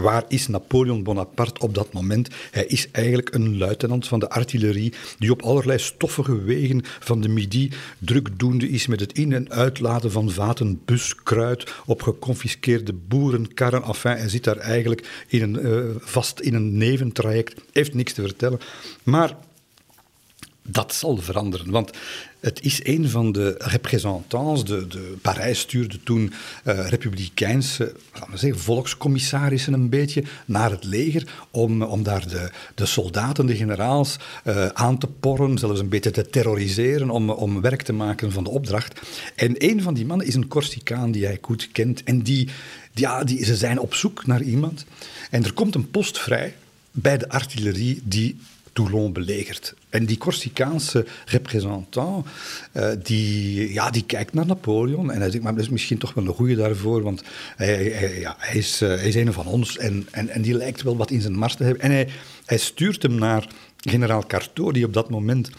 Waar 0.00 0.24
is 0.28 0.48
Napoleon 0.48 1.02
Bonaparte 1.02 1.60
op 1.60 1.74
dat 1.74 1.92
moment? 1.92 2.28
Hij 2.50 2.64
is 2.64 2.90
eigenlijk 2.90 3.34
een 3.34 3.58
luitenant 3.58 4.08
van 4.08 4.18
de 4.18 4.30
artillerie 4.30 4.92
die 5.18 5.30
op 5.30 5.42
allerlei 5.42 5.78
stoffige 5.78 6.42
wegen 6.42 6.82
van 6.84 7.20
de 7.20 7.28
Midi 7.28 7.72
drukdoende 7.98 8.68
is 8.68 8.86
met 8.86 9.00
het 9.00 9.12
in- 9.12 9.32
en 9.32 9.50
uitladen 9.50 10.10
van 10.10 10.30
vaten 10.30 10.80
buskruid 10.84 11.74
op 11.86 12.02
geconfiskeerde 12.02 12.92
boerenkarren. 12.92 13.82
Enfin, 13.82 14.16
hij 14.16 14.28
zit 14.28 14.44
daar 14.44 14.56
eigenlijk 14.56 15.24
in 15.28 15.42
een, 15.42 15.66
uh, 15.66 15.96
vast 15.98 16.40
in 16.40 16.54
een 16.54 16.76
neventraject, 16.76 17.60
heeft 17.72 17.94
niks 17.94 18.12
te 18.12 18.22
vertellen. 18.22 18.58
Maar 19.02 19.36
dat 20.70 20.94
zal 20.94 21.16
veranderen, 21.16 21.70
want 21.70 21.90
het 22.40 22.62
is 22.62 22.80
een 22.84 23.08
van 23.08 23.32
de 23.32 23.54
representants, 23.58 24.64
de, 24.64 24.86
de 24.86 25.16
Parijs 25.22 25.58
stuurde 25.58 26.02
toen 26.02 26.32
uh, 26.64 26.88
republikeinse 26.88 27.94
we 28.30 28.36
zeggen, 28.36 28.60
volkscommissarissen 28.60 29.72
een 29.72 29.88
beetje 29.88 30.22
naar 30.44 30.70
het 30.70 30.84
leger 30.84 31.46
om, 31.50 31.82
om 31.82 32.02
daar 32.02 32.28
de, 32.28 32.50
de 32.74 32.86
soldaten, 32.86 33.46
de 33.46 33.56
generaals 33.56 34.16
uh, 34.44 34.66
aan 34.66 34.98
te 34.98 35.06
porren, 35.06 35.58
zelfs 35.58 35.80
een 35.80 35.88
beetje 35.88 36.10
te 36.10 36.30
terroriseren 36.30 37.10
om, 37.10 37.30
om 37.30 37.60
werk 37.60 37.82
te 37.82 37.92
maken 37.92 38.32
van 38.32 38.44
de 38.44 38.50
opdracht. 38.50 39.00
En 39.34 39.54
een 39.58 39.82
van 39.82 39.94
die 39.94 40.06
mannen 40.06 40.26
is 40.26 40.34
een 40.34 40.48
Corsicaan 40.48 41.10
die 41.10 41.24
hij 41.24 41.38
goed 41.40 41.68
kent 41.72 42.02
en 42.04 42.22
die, 42.22 42.48
ja, 42.94 43.24
die, 43.24 43.44
ze 43.44 43.56
zijn 43.56 43.78
op 43.78 43.94
zoek 43.94 44.26
naar 44.26 44.42
iemand. 44.42 44.84
En 45.30 45.44
er 45.44 45.52
komt 45.52 45.74
een 45.74 45.90
post 45.90 46.18
vrij 46.18 46.54
bij 46.90 47.18
de 47.18 47.28
artillerie 47.28 48.00
die 48.04 48.36
Toulon 48.72 49.12
belegerd. 49.12 49.74
En 49.88 50.06
die 50.06 50.18
Corsicaanse 50.18 51.06
representant, 51.26 52.26
uh, 52.72 52.88
die, 53.02 53.72
ja, 53.72 53.90
die 53.90 54.04
kijkt 54.04 54.34
naar 54.34 54.46
Napoleon 54.46 55.10
en 55.12 55.20
hij 55.20 55.30
zegt, 55.30 55.42
maar 55.42 55.54
dat 55.54 55.62
is 55.62 55.68
misschien 55.68 55.98
toch 55.98 56.14
wel 56.14 56.26
een 56.26 56.34
goede 56.34 56.54
daarvoor, 56.54 57.02
want 57.02 57.22
hij, 57.56 58.18
ja, 58.20 58.34
hij, 58.38 58.56
is, 58.56 58.82
uh, 58.82 58.88
hij 58.88 59.08
is 59.08 59.14
een 59.14 59.32
van 59.32 59.46
ons 59.46 59.78
en, 59.78 60.06
en, 60.10 60.28
en 60.28 60.42
die 60.42 60.54
lijkt 60.54 60.82
wel 60.82 60.96
wat 60.96 61.10
in 61.10 61.20
zijn 61.20 61.38
mars 61.38 61.54
te 61.54 61.64
hebben. 61.64 61.82
En 61.82 61.90
hij, 61.90 62.08
hij 62.44 62.58
stuurt 62.58 63.02
hem 63.02 63.14
naar 63.14 63.48
generaal 63.76 64.26
Carteau, 64.26 64.72
die 64.72 64.84
op 64.84 64.92
dat 64.92 65.10
moment 65.10 65.50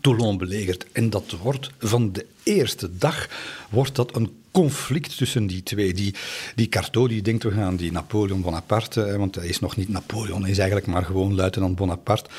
Toulon 0.00 0.38
belegert. 0.38 0.86
En 0.92 1.10
dat 1.10 1.36
wordt 1.42 1.70
van 1.78 2.12
de 2.12 2.26
eerste 2.42 2.90
dag 2.98 3.28
wordt 3.70 3.94
dat 3.94 4.16
een 4.16 4.39
conflict 4.50 5.16
tussen 5.16 5.46
die 5.46 5.62
twee. 5.62 5.94
Die, 5.94 6.14
die 6.54 6.68
Carteau 6.68 7.08
die 7.08 7.22
denkt, 7.22 7.42
we 7.42 7.50
gaan 7.50 7.76
die 7.76 7.92
Napoleon 7.92 8.40
Bonaparte, 8.40 9.18
want 9.18 9.34
hij 9.34 9.46
is 9.46 9.60
nog 9.60 9.76
niet 9.76 9.88
Napoleon, 9.88 10.42
hij 10.42 10.50
is 10.50 10.58
eigenlijk 10.58 10.86
maar 10.86 11.04
gewoon 11.04 11.34
luitenant 11.34 11.76
Bonaparte. 11.76 12.30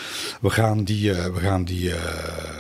We 0.42 0.50
gaan 0.50 0.84
die, 0.84 1.10
uh, 1.10 1.26
we 1.26 1.40
gaan 1.40 1.64
die, 1.64 1.90
uh, 1.90 1.94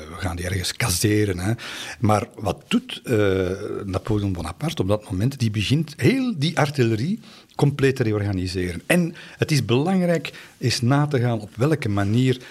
we 0.09 0.17
gaan 0.17 0.35
die 0.35 0.45
ergens 0.45 0.73
kaseren. 0.73 1.39
Hè. 1.39 1.53
Maar 1.99 2.27
wat 2.35 2.63
doet 2.67 3.01
uh, 3.03 3.49
Napoleon 3.85 4.33
Bonaparte 4.33 4.81
op 4.81 4.87
dat 4.87 5.11
moment? 5.11 5.39
Die 5.39 5.51
begint 5.51 5.93
heel 5.97 6.33
die 6.37 6.59
artillerie 6.59 7.19
compleet 7.55 7.95
te 7.95 8.03
reorganiseren. 8.03 8.81
En 8.85 9.15
het 9.37 9.51
is 9.51 9.65
belangrijk 9.65 10.33
is 10.57 10.81
na 10.81 11.07
te 11.07 11.19
gaan 11.19 11.39
op 11.39 11.49
welke 11.55 11.89
manier 11.89 12.41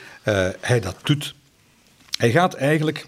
hij 0.61 0.81
dat 0.81 0.97
doet. 1.03 1.35
Hij 2.17 2.31
gaat 2.31 2.55
eigenlijk 2.55 3.07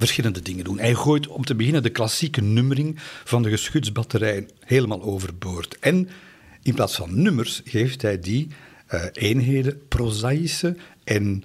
verschillende 0.00 0.42
dingen 0.42 0.64
doen. 0.64 0.78
Hij 0.78 0.94
gooit 0.94 1.26
om 1.26 1.44
te 1.44 1.54
beginnen 1.54 1.82
de 1.82 1.90
klassieke 1.90 2.40
nummering 2.40 2.98
van 3.24 3.42
de 3.42 3.50
geschutsbatterij 3.50 4.46
helemaal 4.64 5.02
overboord. 5.02 5.78
En 5.78 6.08
in 6.62 6.74
plaats 6.74 6.96
van 6.96 7.22
nummers 7.22 7.60
geeft 7.64 8.02
hij 8.02 8.18
die 8.18 8.48
uh, 8.94 9.04
eenheden 9.12 9.82
prozaïsche 9.88 10.76
en 11.04 11.44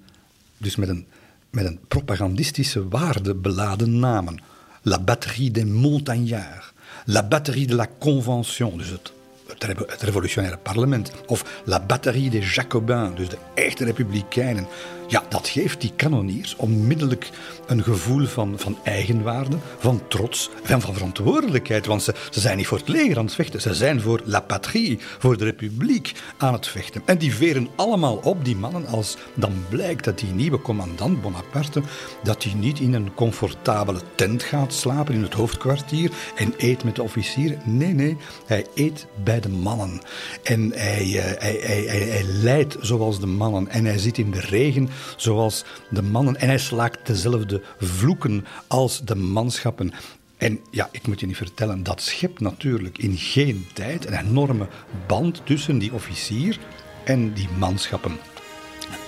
dus 0.58 0.76
met 0.76 0.90
een, 0.90 1.06
met 1.50 1.66
een 1.66 1.80
propagandistische 1.88 2.88
waarde 2.88 3.36
beladen 3.36 4.00
namen. 4.00 4.42
La 4.82 5.00
batterie 5.00 5.52
des 5.52 5.66
montagnards, 5.66 6.74
la 7.06 7.28
batterie 7.28 7.68
de 7.68 7.76
la 7.76 7.90
convention, 8.00 8.78
dus 8.78 8.90
het 8.90 9.14
het, 9.48 10.02
revolutionaire 10.02 10.58
parlement. 10.58 11.12
Of 11.28 11.62
La 11.66 11.80
Batterie 11.80 12.30
des 12.30 12.56
Jacobins, 12.56 13.16
dus 13.16 13.30
de 13.30 13.38
echte 13.54 13.86
republikeinen. 13.86 14.68
Ja, 15.08 15.24
dat 15.30 15.48
geeft 15.48 15.82
die 15.82 15.92
kanoniers 15.96 16.56
onmiddellijk 16.56 17.30
een 17.68 17.84
gevoel 17.84 18.26
van, 18.26 18.54
van 18.58 18.78
eigenwaarde, 18.84 19.58
van 19.78 20.02
trots 20.08 20.50
en 20.64 20.82
van 20.82 20.94
verantwoordelijkheid. 20.94 21.86
Want 21.86 22.04
ze, 22.04 22.14
ze 22.30 22.40
zijn 22.40 22.58
niet 22.58 22.68
voor 22.68 22.78
het 22.78 22.88
leger 22.88 23.18
aan 23.18 23.26
het 23.26 23.34
vechten, 23.34 23.62
ze 23.62 23.74
zijn 23.74 24.02
voor 24.02 24.22
la 24.24 24.40
patrie, 24.40 25.00
voor 25.20 25.38
de 25.38 25.44
republiek 25.44 26.14
aan 26.38 26.54
het 26.54 26.68
vechten. 26.68 27.02
En 27.06 27.18
die 27.18 27.36
veren 27.36 27.68
allemaal 27.76 28.16
op, 28.16 28.46
die 28.46 28.56
mannen, 28.56 28.88
als 28.88 29.18
dan 29.34 29.54
blijkt 29.70 30.04
dat 30.04 30.20
die 30.20 30.32
nieuwe 30.32 30.62
commandant 30.62 31.22
Bonaparte, 31.22 31.82
dat 32.24 32.44
hij 32.44 32.54
niet 32.54 32.80
in 32.80 32.94
een 32.94 33.14
comfortabele 33.14 34.00
tent 34.16 34.44
gaat 34.44 34.74
slapen 34.74 35.14
in 35.14 35.22
het 35.22 35.34
hoofdkwartier 35.34 36.12
en 36.36 36.54
eet 36.58 36.84
met 36.84 36.96
de 36.96 37.04
officieren. 37.04 37.62
Nee, 37.64 37.94
nee, 37.94 38.18
hij 38.46 38.66
eet 38.76 39.08
bij 39.24 39.40
de 39.40 39.50
mannen. 39.50 40.02
En 40.44 40.72
hij, 40.76 41.06
uh, 41.06 41.24
hij, 41.24 41.60
hij, 41.62 41.84
hij, 41.88 42.00
hij 42.00 42.24
leidt 42.24 42.78
zoals 42.82 43.20
de 43.20 43.28
mannen. 43.28 43.68
En 43.68 43.86
hij 43.86 43.98
zit 43.98 44.18
in 44.18 44.32
de 44.32 44.40
regen 44.40 44.90
zoals 45.18 45.64
de 45.90 46.02
mannen. 46.02 46.36
En 46.36 46.48
hij 46.48 46.58
slaakt 46.58 47.08
dezelfde 47.08 47.62
vloeken 47.80 48.46
als 48.68 49.02
de 49.04 49.16
manschappen. 49.16 49.92
En 50.38 50.60
ja, 50.72 50.90
ik 50.92 51.08
moet 51.08 51.20
je 51.20 51.25
niet 51.25 51.38
vertellen, 51.38 51.84
dat 51.84 52.02
schept 52.02 52.40
natuurlijk 52.40 52.98
in 52.98 53.18
geen 53.18 53.68
tijd 53.74 54.06
een 54.06 54.28
enorme 54.28 54.68
band 55.08 55.42
tussen 55.44 55.78
die 55.78 55.94
officier 55.94 56.60
en 57.04 57.34
die 57.34 57.50
manschappen. 57.58 58.18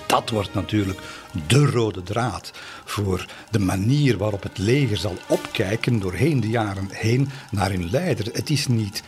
Dat 0.06 0.30
wordt 0.30 0.54
natuurlijk 0.54 1.00
de 1.46 1.66
rode 1.66 2.02
draad 2.02 2.52
voor 2.84 3.26
de 3.50 3.58
manier 3.58 4.18
waarop 4.18 4.42
het 4.42 4.58
leger 4.58 4.96
zal 4.96 5.16
opkijken 5.28 5.98
doorheen 6.00 6.40
de 6.40 6.48
jaren 6.48 6.88
heen 6.90 7.28
naar 7.50 7.70
hun 7.70 7.90
leider. 7.90 8.26
Het 8.32 8.50
is 8.50 8.66
niet 8.66 9.02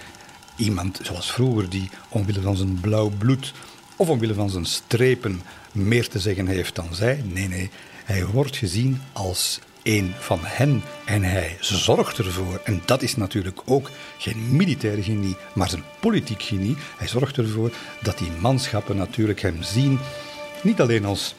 iemand 0.57 1.01
zoals 1.03 1.33
vroeger 1.33 1.71
die 1.71 1.91
omwille 2.09 2.41
van 2.41 2.57
zijn 2.57 2.81
blauw 2.81 3.09
bloed 3.19 3.53
of 3.97 4.09
omwille 4.09 4.35
van 4.35 4.51
zijn 4.51 4.65
strepen 4.65 5.43
meer 5.73 6.09
te 6.09 6.19
zeggen 6.19 6.47
heeft 6.47 6.75
dan 6.75 6.95
zij. 6.95 7.23
Nee, 7.25 7.49
nee, 7.49 7.71
hij 8.05 8.27
wordt 8.27 8.57
gezien 8.57 9.01
als 9.13 9.61
een 9.83 10.15
van 10.19 10.39
hen 10.43 10.83
en 11.05 11.23
hij 11.23 11.57
zorgt 11.61 12.19
ervoor. 12.19 12.61
En 12.65 12.83
dat 12.85 13.03
is 13.03 13.17
natuurlijk 13.17 13.61
ook 13.65 13.91
geen 14.19 14.57
militaire 14.57 15.03
genie, 15.03 15.37
maar 15.53 15.69
zijn 15.69 15.85
politiek 16.01 16.43
genie. 16.43 16.77
Hij 16.97 17.09
zorgt 17.09 17.37
ervoor 17.37 17.71
dat 18.03 18.19
die 18.19 18.31
manschappen 18.41 18.97
natuurlijk 18.97 19.41
hem 19.43 19.63
zien, 19.63 19.99
niet 20.63 20.81
alleen 20.81 21.05
als, 21.05 21.35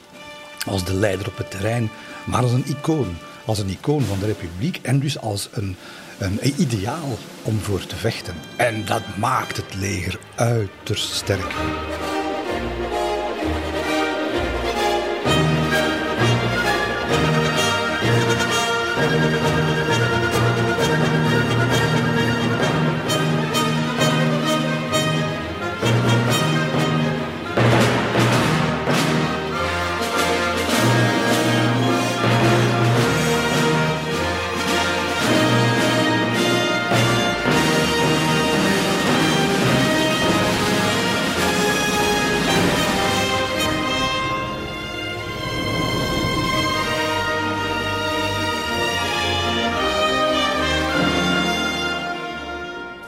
als 0.65 0.85
de 0.85 0.93
leider 0.93 1.27
op 1.27 1.38
het 1.38 1.51
terrein, 1.51 1.89
maar 2.25 2.41
als 2.41 2.51
een 2.51 2.67
icoon. 2.67 3.17
Als 3.45 3.59
een 3.59 3.69
icoon 3.69 4.01
van 4.01 4.19
de 4.19 4.25
republiek 4.25 4.79
en 4.81 5.00
dus 5.00 5.19
als 5.19 5.50
een, 5.51 5.75
een 6.17 6.39
ideaal 6.61 7.17
om 7.41 7.59
voor 7.59 7.85
te 7.85 7.95
vechten. 7.95 8.35
En 8.55 8.85
dat 8.85 9.17
maakt 9.17 9.57
het 9.57 9.75
leger 9.75 10.19
uiterst 10.35 11.13
sterk. 11.13 11.53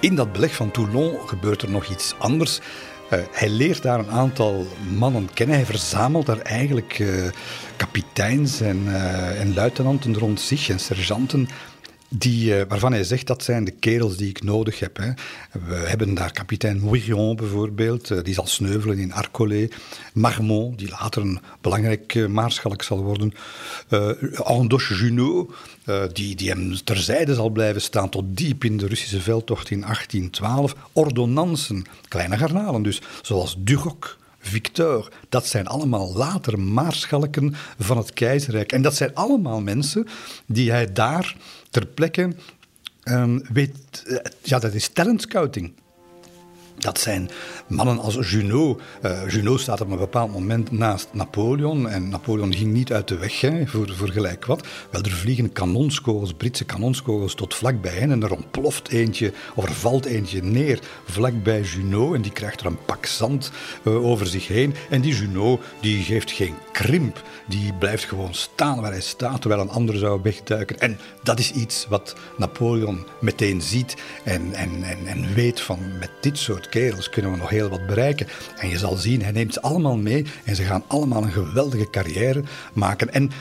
In 0.03 0.15
dat 0.15 0.31
beleg 0.31 0.55
van 0.55 0.71
Toulon 0.71 1.27
gebeurt 1.27 1.61
er 1.61 1.69
nog 1.69 1.87
iets 1.87 2.15
anders. 2.17 2.59
Uh, 3.13 3.19
hij 3.31 3.49
leert 3.49 3.81
daar 3.81 3.99
een 3.99 4.11
aantal 4.11 4.67
mannen 4.97 5.33
kennen. 5.33 5.55
Hij 5.55 5.65
verzamelt 5.65 6.25
daar 6.25 6.39
eigenlijk 6.39 6.99
uh, 6.99 7.29
kapiteins 7.75 8.61
en, 8.61 8.83
uh, 8.87 9.39
en 9.39 9.53
luitenanten 9.53 10.17
rond 10.17 10.41
zich 10.41 10.69
en 10.69 10.79
sergeanten 10.79 11.49
die, 12.17 12.57
uh, 12.57 12.61
waarvan 12.67 12.91
hij 12.91 13.03
zegt 13.03 13.27
dat 13.27 13.43
zijn 13.43 13.63
de 13.63 13.71
kerels 13.71 14.17
die 14.17 14.29
ik 14.29 14.43
nodig 14.43 14.79
heb. 14.79 14.97
Hè. 14.97 15.11
We 15.67 15.75
hebben 15.75 16.13
daar 16.13 16.31
kapitein 16.31 16.79
Mouillon 16.79 17.35
bijvoorbeeld, 17.35 18.09
uh, 18.09 18.23
die 18.23 18.33
zal 18.33 18.47
sneuvelen 18.47 18.99
in 18.99 19.13
Arcolé. 19.13 19.67
Marmont, 20.13 20.77
die 20.77 20.89
later 20.89 21.21
een 21.21 21.39
belangrijk 21.61 22.13
uh, 22.13 22.27
maarschalk 22.27 22.83
zal 22.83 23.03
worden. 23.03 23.33
Andoche 24.35 24.95
Junot, 24.95 25.53
die, 26.13 26.35
die 26.35 26.49
hem 26.49 26.83
terzijde 26.83 27.33
zal 27.33 27.49
blijven 27.49 27.81
staan 27.81 28.09
tot 28.09 28.37
diep 28.37 28.63
in 28.63 28.77
de 28.77 28.87
Russische 28.87 29.21
veldtocht 29.21 29.69
in 29.69 29.81
1812. 29.81 30.75
Ordonnansen, 30.91 31.85
kleine 32.07 32.37
garnalen 32.37 32.83
dus, 32.83 33.01
zoals 33.21 33.55
Duroc. 33.57 34.17
Victor, 34.45 35.11
dat 35.29 35.47
zijn 35.47 35.67
allemaal 35.67 36.13
later 36.15 36.59
maarschalken 36.59 37.55
van 37.79 37.97
het 37.97 38.13
keizerrijk. 38.13 38.71
En 38.71 38.81
dat 38.81 38.95
zijn 38.95 39.15
allemaal 39.15 39.61
mensen 39.61 40.07
die 40.45 40.71
hij 40.71 40.93
daar 40.93 41.35
ter 41.73 41.87
plekke 41.97 42.29
um, 43.09 43.39
weet, 43.53 44.03
uh, 44.07 44.19
ja, 44.47 44.59
dat 44.59 44.73
is 44.73 44.91
talent 44.93 45.21
scouting. 45.25 45.73
Dat 46.77 46.99
zijn 46.99 47.29
mannen 47.67 47.99
als 47.99 48.29
Junot. 48.29 48.81
Uh, 49.05 49.29
Junot 49.29 49.59
staat 49.59 49.81
op 49.81 49.91
een 49.91 49.97
bepaald 49.97 50.31
moment 50.31 50.71
naast 50.71 51.07
Napoleon. 51.11 51.89
En 51.89 52.09
Napoleon 52.09 52.53
ging 52.53 52.73
niet 52.73 52.93
uit 52.93 53.07
de 53.07 53.17
weg 53.17 53.41
hè, 53.41 53.67
voor, 53.67 53.93
voor 53.95 54.09
gelijk 54.09 54.45
wat. 54.45 54.67
Wel, 54.89 55.01
er 55.01 55.11
vliegen 55.11 55.51
kanonskogels, 55.51 56.33
Britse 56.33 56.65
kanonskogels 56.65 57.35
tot 57.35 57.53
vlakbij 57.53 57.93
hen. 57.93 58.11
En 58.11 58.23
er 58.23 58.31
ontploft 58.31 58.89
eentje, 58.89 59.33
of 59.55 59.65
er 59.65 59.73
valt 59.73 60.05
eentje 60.05 60.43
neer 60.43 60.79
vlakbij 61.05 61.61
Junot. 61.61 62.15
En 62.15 62.21
die 62.21 62.31
krijgt 62.31 62.59
er 62.59 62.65
een 62.65 62.85
pak 62.85 63.05
zand 63.05 63.51
uh, 63.83 64.05
over 64.05 64.27
zich 64.27 64.47
heen. 64.47 64.75
En 64.89 65.01
die 65.01 65.15
Junot 65.15 65.61
die 65.79 66.03
geeft 66.03 66.31
geen 66.31 66.55
krimp. 66.71 67.21
Die 67.47 67.73
blijft 67.73 68.03
gewoon 68.03 68.33
staan 68.33 68.81
waar 68.81 68.91
hij 68.91 69.01
staat, 69.01 69.41
terwijl 69.41 69.61
een 69.61 69.69
ander 69.69 69.97
zou 69.97 70.19
wegduiken. 70.23 70.79
En 70.79 70.99
dat 71.23 71.39
is 71.39 71.51
iets 71.51 71.85
wat 71.89 72.15
Napoleon 72.37 73.05
meteen 73.19 73.61
ziet 73.61 73.95
en, 74.23 74.53
en, 74.53 74.83
en, 74.83 75.07
en 75.07 75.33
weet 75.33 75.61
van 75.61 75.79
met 75.99 76.11
dit 76.21 76.37
soort 76.37 76.62
kerels 76.69 77.09
kunnen 77.09 77.31
we 77.31 77.37
nog 77.37 77.49
heel 77.49 77.69
wat 77.69 77.85
bereiken. 77.85 78.27
En 78.57 78.69
je 78.69 78.77
zal 78.77 78.95
zien, 78.95 79.21
hij 79.21 79.31
neemt 79.31 79.53
ze 79.53 79.61
allemaal 79.61 79.97
mee 79.97 80.25
en 80.43 80.55
ze 80.55 80.63
gaan 80.63 80.83
allemaal 80.87 81.23
een 81.23 81.31
geweldige 81.31 81.89
carrière 81.89 82.43
maken. 82.73 83.13
En 83.13 83.31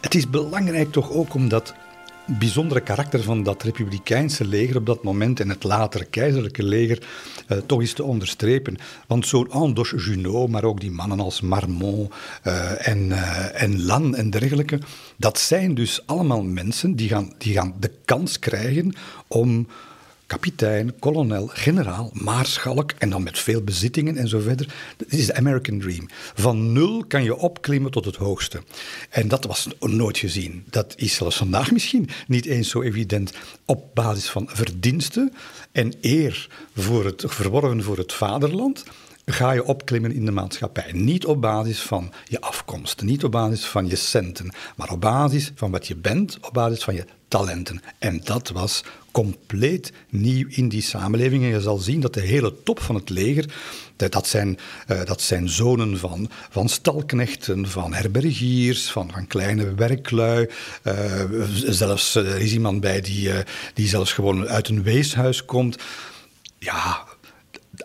het 0.00 0.14
is 0.14 0.30
belangrijk 0.30 0.92
toch 0.92 1.10
ook 1.10 1.34
omdat 1.34 1.74
bijzondere 2.38 2.80
karakter 2.80 3.22
van 3.22 3.42
dat 3.42 3.62
republikeinse 3.62 4.44
leger 4.46 4.76
op 4.76 4.86
dat 4.86 5.02
moment 5.02 5.40
en 5.40 5.48
het 5.48 5.64
latere 5.64 6.04
keizerlijke 6.04 6.62
leger 6.62 7.02
uh, 7.48 7.58
toch 7.66 7.80
eens 7.80 7.92
te 7.92 8.02
onderstrepen. 8.02 8.76
Want 9.06 9.26
zo'n 9.26 9.50
Andoche 9.50 9.96
Junot, 9.96 10.50
maar 10.50 10.64
ook 10.64 10.80
die 10.80 10.90
mannen 10.90 11.20
als 11.20 11.40
Marmont 11.40 12.12
uh, 12.46 12.88
en, 12.88 12.98
uh, 13.08 13.62
en 13.62 13.84
Lan 13.84 14.16
en 14.16 14.30
dergelijke, 14.30 14.78
dat 15.16 15.38
zijn 15.38 15.74
dus 15.74 16.06
allemaal 16.06 16.42
mensen 16.42 16.96
die 16.96 17.08
gaan, 17.08 17.32
die 17.38 17.54
gaan 17.54 17.74
de 17.80 17.90
kans 18.04 18.38
krijgen 18.38 18.94
om 19.26 19.66
kapitein, 20.28 20.98
kolonel, 20.98 21.46
generaal, 21.52 22.10
maarschalk 22.12 22.92
en 22.98 23.10
dan 23.10 23.22
met 23.22 23.38
veel 23.38 23.62
bezittingen 23.62 24.16
en 24.16 24.28
zo 24.28 24.38
verder. 24.38 24.74
Dat 24.96 25.08
is 25.10 25.26
de 25.26 25.34
American 25.34 25.78
Dream. 25.78 26.08
Van 26.34 26.72
nul 26.72 27.04
kan 27.04 27.22
je 27.22 27.36
opklimmen 27.36 27.90
tot 27.90 28.04
het 28.04 28.16
hoogste. 28.16 28.62
En 29.10 29.28
dat 29.28 29.44
was 29.44 29.68
nooit 29.80 30.18
gezien. 30.18 30.64
Dat 30.70 30.94
is 30.96 31.14
zelfs 31.14 31.36
vandaag 31.36 31.70
misschien 31.70 32.08
niet 32.26 32.46
eens 32.46 32.68
zo 32.68 32.82
evident 32.82 33.32
op 33.64 33.94
basis 33.94 34.30
van 34.30 34.48
verdiensten 34.50 35.32
en 35.72 35.94
eer 36.00 36.48
voor 36.74 37.04
het, 37.04 37.24
verworven 37.26 37.82
voor 37.82 37.98
het 37.98 38.12
vaderland 38.12 38.84
ga 39.32 39.52
je 39.52 39.64
opklimmen 39.64 40.12
in 40.12 40.24
de 40.24 40.30
maatschappij. 40.30 40.92
Niet 40.92 41.26
op 41.26 41.40
basis 41.40 41.80
van 41.80 42.12
je 42.24 42.40
afkomst, 42.40 43.02
niet 43.02 43.24
op 43.24 43.32
basis 43.32 43.64
van 43.64 43.88
je 43.88 43.96
centen, 43.96 44.52
maar 44.76 44.90
op 44.90 45.00
basis 45.00 45.52
van 45.54 45.70
wat 45.70 45.86
je 45.86 45.96
bent, 45.96 46.38
op 46.40 46.52
basis 46.52 46.84
van 46.84 46.94
je 46.94 47.04
talenten. 47.28 47.82
En 47.98 48.20
dat 48.24 48.48
was 48.48 48.84
compleet 49.10 49.92
nieuw 50.08 50.46
in 50.48 50.68
die 50.68 50.82
samenleving. 50.82 51.42
En 51.42 51.48
je 51.48 51.60
zal 51.60 51.78
zien 51.78 52.00
dat 52.00 52.14
de 52.14 52.20
hele 52.20 52.62
top 52.62 52.80
van 52.80 52.94
het 52.94 53.10
leger, 53.10 53.44
dat 53.96 54.26
zijn, 54.26 54.58
uh, 54.88 55.04
dat 55.04 55.20
zijn 55.20 55.48
zonen 55.48 55.98
van, 55.98 56.30
van 56.50 56.68
stalknechten, 56.68 57.68
van 57.68 57.94
herbergiers, 57.94 58.90
van, 58.90 59.10
van 59.12 59.26
kleine 59.26 59.74
werklui. 59.74 60.48
Uh, 60.82 61.22
zelfs 61.66 62.16
uh, 62.16 62.32
er 62.32 62.40
is 62.40 62.52
iemand 62.52 62.80
bij 62.80 63.00
die, 63.00 63.30
die 63.74 63.88
zelfs 63.88 64.12
gewoon 64.12 64.48
uit 64.48 64.68
een 64.68 64.82
weeshuis 64.82 65.44
komt. 65.44 65.76
Ja, 66.58 67.07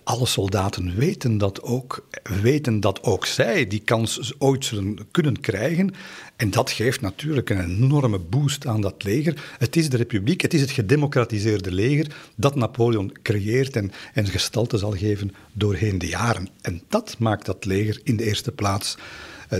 alle 0.03 0.25
soldaten 0.25 0.95
weten 0.95 1.37
dat 1.37 1.61
ook, 1.61 2.07
weten 2.41 2.79
dat 2.79 3.03
ook 3.03 3.25
zij 3.25 3.67
die 3.67 3.79
kans 3.79 4.33
ooit 4.37 4.65
zullen 4.65 4.97
kunnen 5.11 5.39
krijgen. 5.39 5.93
En 6.35 6.51
dat 6.51 6.71
geeft 6.71 7.01
natuurlijk 7.01 7.49
een 7.49 7.63
enorme 7.63 8.19
boost 8.19 8.67
aan 8.67 8.81
dat 8.81 9.03
leger. 9.03 9.55
Het 9.57 9.75
is 9.75 9.89
de 9.89 9.97
republiek, 9.97 10.41
het 10.41 10.53
is 10.53 10.61
het 10.61 10.71
gedemocratiseerde 10.71 11.71
leger 11.71 12.15
dat 12.35 12.55
Napoleon 12.55 13.11
creëert 13.21 13.75
en, 13.75 13.91
en 14.13 14.27
gestalte 14.27 14.77
zal 14.77 14.91
geven 14.91 15.35
doorheen 15.53 15.99
de 15.99 16.07
jaren. 16.07 16.49
En 16.61 16.81
dat 16.89 17.15
maakt 17.19 17.45
dat 17.45 17.65
leger 17.65 18.01
in 18.03 18.17
de 18.17 18.23
eerste 18.23 18.51
plaats 18.51 18.97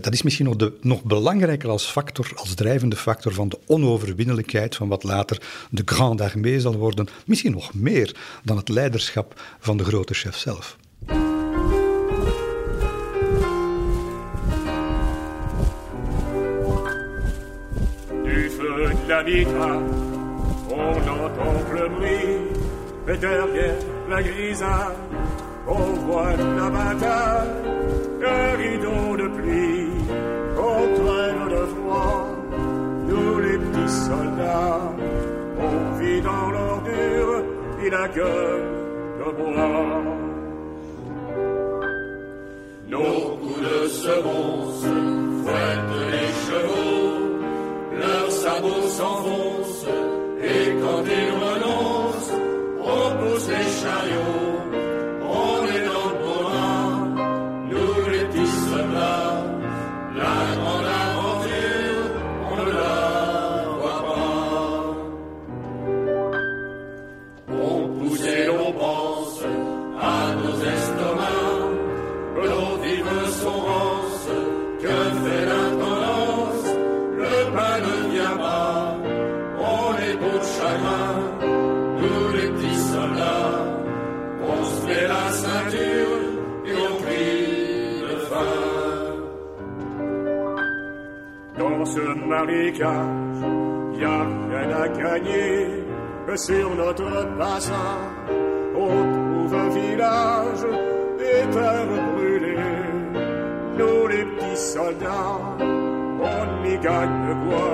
dat 0.02 0.14
is 0.14 0.22
misschien 0.22 0.46
nog, 0.46 0.56
de, 0.56 0.74
nog 0.82 1.04
belangrijker 1.04 1.70
als 1.70 1.86
factor, 1.86 2.32
als 2.36 2.54
drijvende 2.54 2.96
factor 2.96 3.34
van 3.34 3.50
de 3.50 3.60
onoverwinnelijkheid 3.68 4.76
van 4.76 4.88
wat 4.88 5.04
later 5.04 5.42
de 5.70 5.82
Grande 5.86 6.24
Armée 6.24 6.60
zal 6.60 6.76
worden. 6.76 7.08
Misschien 7.26 7.52
nog 7.52 7.74
meer 7.74 8.16
dan 8.44 8.58
het 8.58 8.70
leiderschap 8.70 9.42
van 9.60 9.78
de 9.78 9.84
grote 9.84 10.14
chef 10.14 10.38
zelf. 10.38 10.78
Petits 33.84 33.92
soldats, 33.92 34.94
on 35.60 36.00
vit 36.00 36.22
dans 36.22 36.50
l'ordure 36.52 37.44
la 37.92 38.08
gueule 38.08 38.64
de 39.20 39.32
bois. 39.38 40.04
Nos 42.88 43.38
coups 43.40 43.62
de 43.62 43.88
semonce 43.88 44.86
fouettent 45.44 46.00
les 46.14 46.32
chevaux, 46.46 47.14
leurs 48.00 48.32
sabots 48.32 48.88
s'enfoncent, 48.88 49.88
et 50.42 50.64
quand 50.82 51.04
ils 51.20 51.34
renoncent, 51.46 52.34
on 52.82 53.16
pousse 53.20 53.48
les 53.50 53.70
chariots, 53.82 54.53
marécage, 92.34 93.42
y 94.02 94.04
a 94.04 94.22
rien 94.50 94.70
à 94.84 94.88
gagner 94.88 95.84
sur 96.36 96.76
notre 96.76 97.38
passage. 97.38 98.34
On 98.76 98.96
trouve 99.16 99.54
un 99.66 99.70
village 99.70 100.66
et 101.20 101.42
terres 101.56 101.96
brûlées. 102.14 102.58
Nous 103.78 104.08
les 104.08 104.26
petits 104.26 104.62
soldats, 104.74 105.40
on 106.32 106.46
y 106.74 106.76
gagne 106.88 107.32
quoi? 107.46 107.72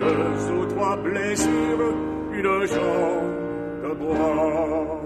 Deux 0.00 0.40
ou 0.56 0.66
trois 0.66 0.96
blessures, 0.96 1.94
une 2.32 2.66
jambe 2.72 3.32
de 3.82 3.94
bois. 4.00 5.05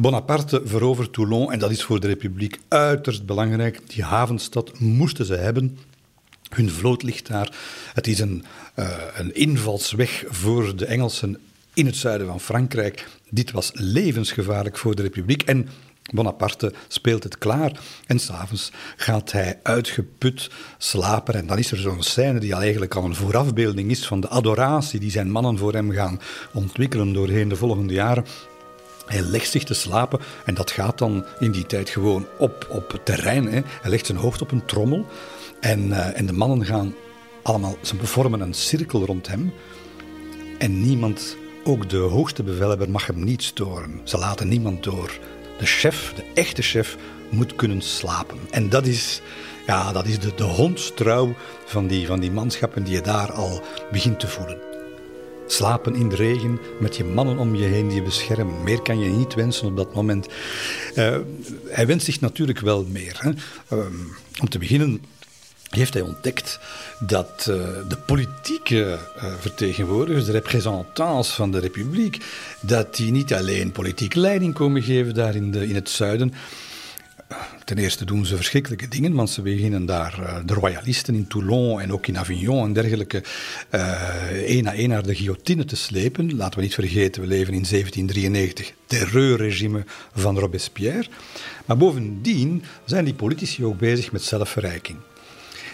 Bonaparte 0.00 0.62
verovert 0.64 1.12
Toulon 1.12 1.52
en 1.52 1.58
dat 1.58 1.70
is 1.70 1.82
voor 1.82 2.00
de 2.00 2.06
Republiek 2.06 2.58
uiterst 2.68 3.26
belangrijk. 3.26 3.80
Die 3.86 4.02
havenstad 4.02 4.78
moesten 4.78 5.26
ze 5.26 5.34
hebben. 5.34 5.78
Hun 6.48 6.70
vloot 6.70 7.02
ligt 7.02 7.26
daar. 7.26 7.56
Het 7.94 8.06
is 8.06 8.18
een, 8.18 8.44
uh, 8.76 8.88
een 9.14 9.34
invalsweg 9.34 10.24
voor 10.28 10.76
de 10.76 10.86
Engelsen 10.86 11.38
in 11.74 11.86
het 11.86 11.96
zuiden 11.96 12.26
van 12.26 12.40
Frankrijk. 12.40 13.06
Dit 13.30 13.50
was 13.50 13.70
levensgevaarlijk 13.74 14.78
voor 14.78 14.94
de 14.94 15.02
Republiek. 15.02 15.42
En 15.42 15.68
Bonaparte 16.12 16.72
speelt 16.88 17.22
het 17.24 17.38
klaar 17.38 17.80
en 18.06 18.18
s'avonds 18.18 18.72
gaat 18.96 19.32
hij 19.32 19.60
uitgeput 19.62 20.50
slapen. 20.78 21.34
En 21.34 21.46
dan 21.46 21.58
is 21.58 21.70
er 21.70 21.78
zo'n 21.78 22.02
scène 22.02 22.40
die 22.40 22.54
al 22.54 22.60
eigenlijk 22.60 22.94
al 22.94 23.04
een 23.04 23.14
voorafbeelding 23.14 23.90
is 23.90 24.06
van 24.06 24.20
de 24.20 24.28
adoratie 24.28 25.00
die 25.00 25.10
zijn 25.10 25.30
mannen 25.30 25.58
voor 25.58 25.72
hem 25.72 25.90
gaan 25.90 26.20
ontwikkelen 26.52 27.12
doorheen 27.12 27.48
de 27.48 27.56
volgende 27.56 27.92
jaren. 27.92 28.24
Hij 29.10 29.20
legt 29.22 29.50
zich 29.50 29.64
te 29.64 29.74
slapen 29.74 30.20
en 30.44 30.54
dat 30.54 30.70
gaat 30.70 30.98
dan 30.98 31.24
in 31.38 31.50
die 31.50 31.66
tijd 31.66 31.88
gewoon 31.88 32.26
op, 32.38 32.66
op 32.70 32.92
het 32.92 33.04
terrein. 33.04 33.44
Hè. 33.44 33.60
Hij 33.80 33.90
legt 33.90 34.06
zijn 34.06 34.18
hoofd 34.18 34.42
op 34.42 34.50
een 34.50 34.64
trommel 34.64 35.06
en, 35.60 35.86
uh, 35.88 36.18
en 36.18 36.26
de 36.26 36.32
mannen 36.32 36.64
gaan 36.64 36.94
allemaal, 37.42 37.76
ze 37.80 37.96
vormen 38.02 38.40
een 38.40 38.54
cirkel 38.54 39.04
rond 39.04 39.28
hem. 39.28 39.52
En 40.58 40.80
niemand, 40.80 41.36
ook 41.64 41.88
de 41.88 41.96
hoogste 41.96 42.42
bevelhebber, 42.42 42.90
mag 42.90 43.06
hem 43.06 43.24
niet 43.24 43.42
storen. 43.42 44.00
Ze 44.04 44.18
laten 44.18 44.48
niemand 44.48 44.82
door. 44.82 45.18
De 45.58 45.66
chef, 45.66 46.12
de 46.16 46.24
echte 46.34 46.62
chef, 46.62 46.96
moet 47.30 47.56
kunnen 47.56 47.82
slapen. 47.82 48.38
En 48.50 48.68
dat 48.68 48.86
is, 48.86 49.20
ja, 49.66 49.92
dat 49.92 50.06
is 50.06 50.18
de, 50.18 50.34
de 50.34 50.44
hondstrouw 50.44 51.34
van 51.64 51.86
die, 51.86 52.06
van 52.06 52.20
die 52.20 52.30
manschappen 52.30 52.84
die 52.84 52.94
je 52.94 53.00
daar 53.00 53.32
al 53.32 53.62
begint 53.90 54.20
te 54.20 54.28
voelen. 54.28 54.69
Slapen 55.50 55.94
in 55.94 56.08
de 56.08 56.16
regen 56.16 56.58
met 56.80 56.96
je 56.96 57.04
mannen 57.04 57.38
om 57.38 57.54
je 57.54 57.64
heen 57.64 57.88
die 57.88 57.96
je 57.96 58.02
beschermen. 58.02 58.62
Meer 58.62 58.82
kan 58.82 58.98
je 58.98 59.08
niet 59.08 59.34
wensen 59.34 59.66
op 59.66 59.76
dat 59.76 59.94
moment. 59.94 60.26
Uh, 60.94 61.16
hij 61.66 61.86
wenst 61.86 62.04
zich 62.04 62.20
natuurlijk 62.20 62.60
wel 62.60 62.84
meer. 62.84 63.16
Hè. 63.18 63.30
Uh, 63.76 63.84
om 64.40 64.48
te 64.48 64.58
beginnen 64.58 65.02
heeft 65.70 65.94
hij 65.94 66.02
ontdekt 66.02 66.60
dat 67.00 67.46
uh, 67.48 67.56
de 67.88 67.96
politieke 68.06 68.98
uh, 69.16 69.24
vertegenwoordigers, 69.38 70.24
de 70.24 70.32
representants 70.32 71.28
van 71.28 71.50
de 71.50 71.58
republiek, 71.58 72.24
dat 72.60 72.96
die 72.96 73.10
niet 73.10 73.34
alleen 73.34 73.72
politieke 73.72 74.20
leiding 74.20 74.54
komen 74.54 74.82
geven 74.82 75.14
daar 75.14 75.34
in, 75.34 75.50
de, 75.50 75.68
in 75.68 75.74
het 75.74 75.88
zuiden, 75.88 76.34
ten 77.64 77.78
eerste 77.78 78.04
doen 78.04 78.26
ze 78.26 78.36
verschrikkelijke 78.36 78.88
dingen, 78.88 79.14
want 79.14 79.30
ze 79.30 79.42
beginnen 79.42 79.86
daar 79.86 80.18
uh, 80.20 80.36
de 80.44 80.54
royalisten 80.54 81.14
in 81.14 81.26
Toulon 81.26 81.80
en 81.80 81.92
ook 81.92 82.06
in 82.06 82.18
Avignon 82.18 82.64
en 82.64 82.72
dergelijke 82.72 83.22
uh, 83.74 83.82
één 84.30 84.64
na 84.64 84.74
één 84.74 84.88
naar 84.88 85.02
de 85.02 85.14
guillotine 85.14 85.64
te 85.64 85.76
slepen. 85.76 86.36
Laten 86.36 86.58
we 86.58 86.64
niet 86.64 86.74
vergeten, 86.74 87.22
we 87.22 87.28
leven 87.28 87.54
in 87.54 87.66
1793, 87.70 88.72
terreurregime 88.86 89.84
van 90.14 90.38
Robespierre. 90.38 91.06
Maar 91.66 91.76
bovendien 91.76 92.62
zijn 92.84 93.04
die 93.04 93.14
politici 93.14 93.64
ook 93.64 93.78
bezig 93.78 94.12
met 94.12 94.22
zelfverrijking. 94.22 94.98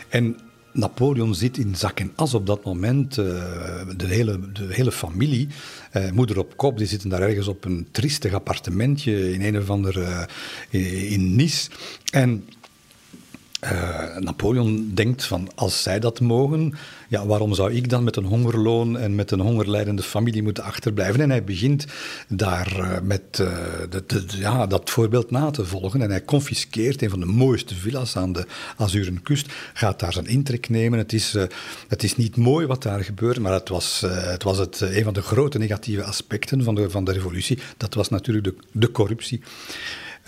En 0.08 0.36
Napoleon 0.76 1.34
zit 1.34 1.58
in 1.58 1.76
zak 1.76 2.00
en 2.00 2.12
as 2.14 2.34
op 2.34 2.46
dat 2.46 2.64
moment. 2.64 3.16
Uh, 3.16 3.24
de, 3.96 4.06
hele, 4.06 4.52
de 4.52 4.66
hele 4.70 4.92
familie, 4.92 5.48
uh, 5.96 6.10
moeder 6.10 6.38
op 6.38 6.56
kop, 6.56 6.78
die 6.78 6.86
zitten 6.86 7.08
daar 7.08 7.20
ergens 7.20 7.48
op 7.48 7.64
een 7.64 7.86
triestig 7.90 8.32
appartementje 8.32 9.32
in 9.32 9.42
een 9.42 9.58
of 9.58 9.70
ander 9.70 10.26
uh, 10.70 11.12
in 11.12 11.36
Nice. 11.36 11.70
En 12.12 12.44
uh, 13.64 14.16
Napoleon 14.18 14.90
denkt 14.94 15.24
van 15.24 15.48
als 15.54 15.82
zij 15.82 16.00
dat 16.00 16.20
mogen, 16.20 16.74
ja, 17.08 17.26
waarom 17.26 17.54
zou 17.54 17.72
ik 17.72 17.88
dan 17.90 18.04
met 18.04 18.16
een 18.16 18.24
hongerloon 18.24 18.98
en 18.98 19.14
met 19.14 19.30
een 19.30 19.40
hongerlijdende 19.40 20.02
familie 20.02 20.42
moeten 20.42 20.64
achterblijven? 20.64 21.20
En 21.20 21.30
hij 21.30 21.44
begint 21.44 21.86
daar 22.28 22.78
uh, 22.78 23.00
met 23.02 23.36
de, 23.36 24.04
de, 24.06 24.24
ja, 24.28 24.66
dat 24.66 24.90
voorbeeld 24.90 25.30
na 25.30 25.50
te 25.50 25.64
volgen. 25.64 26.02
En 26.02 26.10
hij 26.10 26.24
confiskeert 26.24 27.02
een 27.02 27.10
van 27.10 27.20
de 27.20 27.26
mooiste 27.26 27.74
villa's 27.74 28.16
aan 28.16 28.32
de 28.32 28.46
Azurenkust, 28.76 29.52
gaat 29.74 30.00
daar 30.00 30.12
zijn 30.12 30.26
intrek 30.26 30.68
nemen. 30.68 30.98
Het 30.98 31.12
is, 31.12 31.36
het 31.88 32.02
is 32.02 32.16
niet 32.16 32.36
mooi 32.36 32.66
wat 32.66 32.82
daar 32.82 33.04
gebeurt, 33.04 33.38
maar 33.38 33.52
het 33.52 33.68
was, 33.68 34.00
het, 34.06 34.42
was 34.42 34.58
het, 34.58 34.80
een 34.80 35.04
van 35.04 35.14
de 35.14 35.22
grote 35.22 35.58
negatieve 35.58 36.04
aspecten 36.04 36.64
van 36.64 36.74
de, 36.74 36.90
van 36.90 37.04
de 37.04 37.12
revolutie. 37.12 37.58
Dat 37.76 37.94
was 37.94 38.08
natuurlijk 38.08 38.44
de, 38.44 38.54
de 38.72 38.90
corruptie. 38.90 39.40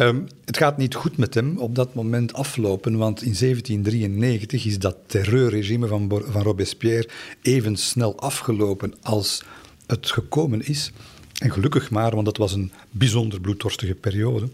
Um, 0.00 0.26
het 0.44 0.56
gaat 0.56 0.76
niet 0.76 0.94
goed 0.94 1.16
met 1.16 1.34
hem 1.34 1.56
op 1.56 1.74
dat 1.74 1.94
moment 1.94 2.32
aflopen, 2.32 2.96
want 2.96 3.22
in 3.22 3.34
1793 3.38 4.64
is 4.64 4.78
dat 4.78 4.96
terreurregime 5.06 5.87
van, 5.87 6.22
van 6.26 6.42
Robespierre 6.42 7.08
even 7.42 7.76
snel 7.76 8.18
afgelopen 8.18 8.94
als 9.02 9.42
het 9.87 10.11
gekomen 10.11 10.66
is. 10.66 10.92
En 11.38 11.50
gelukkig 11.50 11.90
maar, 11.90 12.14
want 12.14 12.24
dat 12.24 12.37
was 12.37 12.52
een 12.52 12.72
bijzonder 12.90 13.40
bloeddorstige 13.40 13.94
periode. 13.94 14.48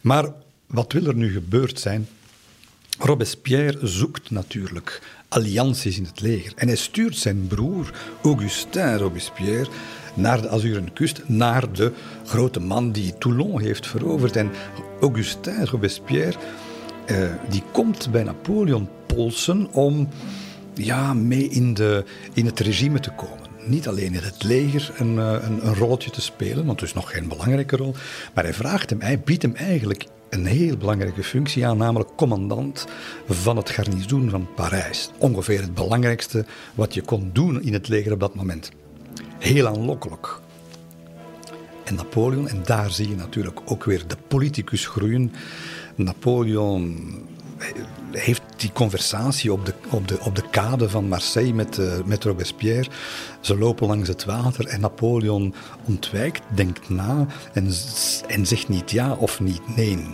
Maar 0.00 0.32
wat 0.66 0.92
wil 0.92 1.06
er 1.06 1.14
nu 1.14 1.32
gebeurd 1.32 1.80
zijn? 1.80 2.08
Robespierre 3.04 3.86
zoekt 3.86 4.30
natuurlijk 4.30 5.02
allianties 5.28 5.98
in 5.98 6.04
het 6.04 6.20
leger. 6.20 6.52
En 6.56 6.66
hij 6.66 6.76
stuurt 6.76 7.16
zijn 7.16 7.46
broer, 7.46 7.92
Augustin 8.22 8.96
Robespierre, 8.96 9.70
naar 10.14 10.40
de 10.40 10.48
Azurenkust, 10.48 11.22
naar 11.26 11.72
de 11.72 11.92
grote 12.26 12.60
man 12.60 12.92
die 12.92 13.18
Toulon 13.18 13.60
heeft 13.60 13.86
veroverd. 13.86 14.36
En 14.36 14.50
Augustin 15.00 15.64
Robespierre, 15.64 16.38
eh, 17.06 17.30
die 17.48 17.62
komt 17.72 18.10
bij 18.10 18.22
Napoleon 18.22 18.88
polsen 19.06 19.72
om 19.72 20.08
ja, 20.74 21.14
mee 21.14 21.48
in, 21.48 21.74
de, 21.74 22.04
in 22.32 22.46
het 22.46 22.60
regime 22.60 23.00
te 23.00 23.10
komen 23.10 23.41
niet 23.64 23.88
alleen 23.88 24.14
in 24.14 24.22
het 24.22 24.42
leger 24.42 24.90
een, 24.96 25.18
eh, 25.18 25.36
een, 25.42 25.66
een 25.66 25.98
te 25.98 26.20
spelen, 26.20 26.66
want 26.66 26.80
het 26.80 26.88
is 26.88 26.94
nog 26.94 27.10
geen 27.10 27.28
belangrijke 27.28 27.76
rol, 27.76 27.94
maar 28.34 28.44
hij 28.44 28.54
vraagt 28.54 28.90
hem, 28.90 29.00
hij 29.00 29.20
biedt 29.20 29.42
hem 29.42 29.54
eigenlijk 29.54 30.06
een 30.30 30.46
heel 30.46 30.76
belangrijke 30.76 31.22
functie 31.22 31.66
aan, 31.66 31.76
namelijk 31.76 32.10
commandant 32.16 32.86
van 33.28 33.56
het 33.56 33.70
garnizoen 33.70 34.30
van 34.30 34.48
Parijs. 34.54 35.10
Ongeveer 35.18 35.60
het 35.60 35.74
belangrijkste 35.74 36.44
wat 36.74 36.94
je 36.94 37.02
kon 37.02 37.30
doen 37.32 37.62
in 37.62 37.72
het 37.72 37.88
leger 37.88 38.12
op 38.12 38.20
dat 38.20 38.34
moment 38.34 38.70
heel 39.38 39.66
aanlokkelijk. 39.66 40.40
En 41.84 41.94
Napoleon, 41.94 42.48
en 42.48 42.62
daar 42.64 42.90
zie 42.90 43.08
je 43.08 43.14
natuurlijk 43.14 43.60
ook 43.64 43.84
weer 43.84 44.06
de 44.06 44.16
politicus 44.28 44.86
groeien. 44.86 45.32
Napoleon 45.94 46.96
heeft 48.12 48.42
die 48.56 48.72
conversatie 48.72 49.52
op 49.52 49.66
de, 49.66 49.74
op 49.90 50.08
de, 50.08 50.18
op 50.20 50.36
de 50.36 50.44
kade 50.50 50.88
van 50.88 51.08
Marseille 51.08 51.54
met, 51.54 51.78
uh, 51.78 51.92
met 52.04 52.24
Robespierre. 52.24 52.90
Ze 53.40 53.58
lopen 53.58 53.86
langs 53.86 54.08
het 54.08 54.24
water 54.24 54.66
en 54.66 54.80
Napoleon 54.80 55.54
ontwijkt, 55.84 56.42
denkt 56.54 56.88
na 56.88 57.26
en, 57.52 57.72
en 58.26 58.46
zegt 58.46 58.68
niet 58.68 58.90
ja 58.90 59.12
of 59.12 59.40
niet 59.40 59.76
nee. 59.76 60.06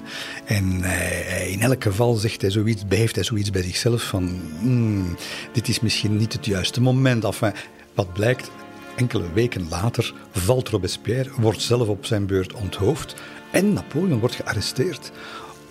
En 0.45 0.81
uh, 0.81 1.53
in 1.53 1.61
elk 1.61 1.83
geval 1.83 2.15
zegt 2.15 2.41
hij 2.41 2.51
zoiets, 2.51 2.83
heeft 2.89 3.15
hij 3.15 3.25
zoiets 3.25 3.51
bij 3.51 3.63
zichzelf 3.63 4.03
van: 4.03 4.41
hmm, 4.61 5.17
dit 5.53 5.69
is 5.69 5.81
misschien 5.81 6.17
niet 6.17 6.33
het 6.33 6.47
juiste 6.47 6.81
moment. 6.81 7.25
Enfin, 7.25 7.53
wat 7.95 8.13
blijkt, 8.13 8.51
Enkele 8.99 9.33
weken 9.33 9.69
later 9.69 10.15
valt 10.31 10.69
Robespierre, 10.69 11.31
wordt 11.37 11.61
zelf 11.61 11.89
op 11.89 12.07
zijn 12.07 12.27
beurt 12.27 12.53
onthoofd 12.53 13.15
en 13.51 13.73
Napoleon 13.73 14.19
wordt 14.19 14.35
gearresteerd. 14.35 15.13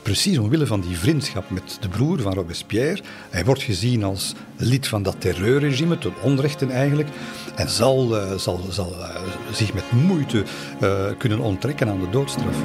Precies 0.08 0.38
omwille 0.38 0.66
van 0.66 0.82
die 0.82 0.98
vriendschap 0.98 1.50
met 1.50 1.78
de 1.82 1.90
broer 1.90 2.22
van 2.22 2.34
Robespierre. 2.34 3.02
Hij 3.30 3.46
wordt 3.46 3.62
gezien 3.62 4.04
als 4.04 4.34
lid 4.58 4.88
van 4.88 5.04
dat 5.04 5.22
terreurregime, 5.22 5.98
ten 5.98 6.14
onrechte 6.22 6.66
eigenlijk, 6.66 7.10
en 7.56 7.70
zal, 7.70 8.16
uh, 8.16 8.38
zal, 8.38 8.60
zal 8.70 8.96
uh, 9.00 9.16
zich 9.52 9.74
met 9.74 9.92
moeite 9.92 10.44
uh, 10.82 11.06
kunnen 11.18 11.40
onttrekken 11.40 11.90
aan 11.90 12.00
de 12.00 12.10
doodstraf. 12.10 12.64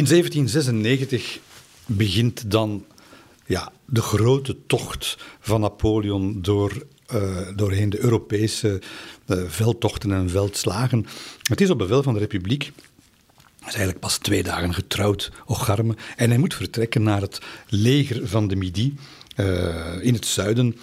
In 0.00 0.06
1796 0.06 1.38
begint 1.86 2.50
dan 2.50 2.84
ja, 3.46 3.72
de 3.84 4.00
grote 4.02 4.56
tocht 4.66 5.18
van 5.40 5.60
Napoleon 5.60 6.42
door, 6.42 6.86
uh, 7.14 7.38
doorheen 7.56 7.90
de 7.90 8.02
Europese 8.02 8.80
uh, 9.26 9.42
veldtochten 9.46 10.12
en 10.12 10.30
veldslagen. 10.30 11.06
Het 11.42 11.60
is 11.60 11.70
op 11.70 11.78
bevel 11.78 12.02
van 12.02 12.14
de 12.14 12.20
Republiek. 12.20 12.62
Hij 12.62 13.68
is 13.68 13.74
eigenlijk 13.74 14.00
pas 14.00 14.18
twee 14.18 14.42
dagen 14.42 14.74
getrouwd, 14.74 15.32
Ocharme. 15.46 15.96
En 16.16 16.28
hij 16.28 16.38
moet 16.38 16.54
vertrekken 16.54 17.02
naar 17.02 17.20
het 17.20 17.38
leger 17.68 18.28
van 18.28 18.48
de 18.48 18.56
Midi 18.56 18.94
uh, 19.36 20.04
in 20.04 20.14
het 20.14 20.26
zuiden. 20.26 20.76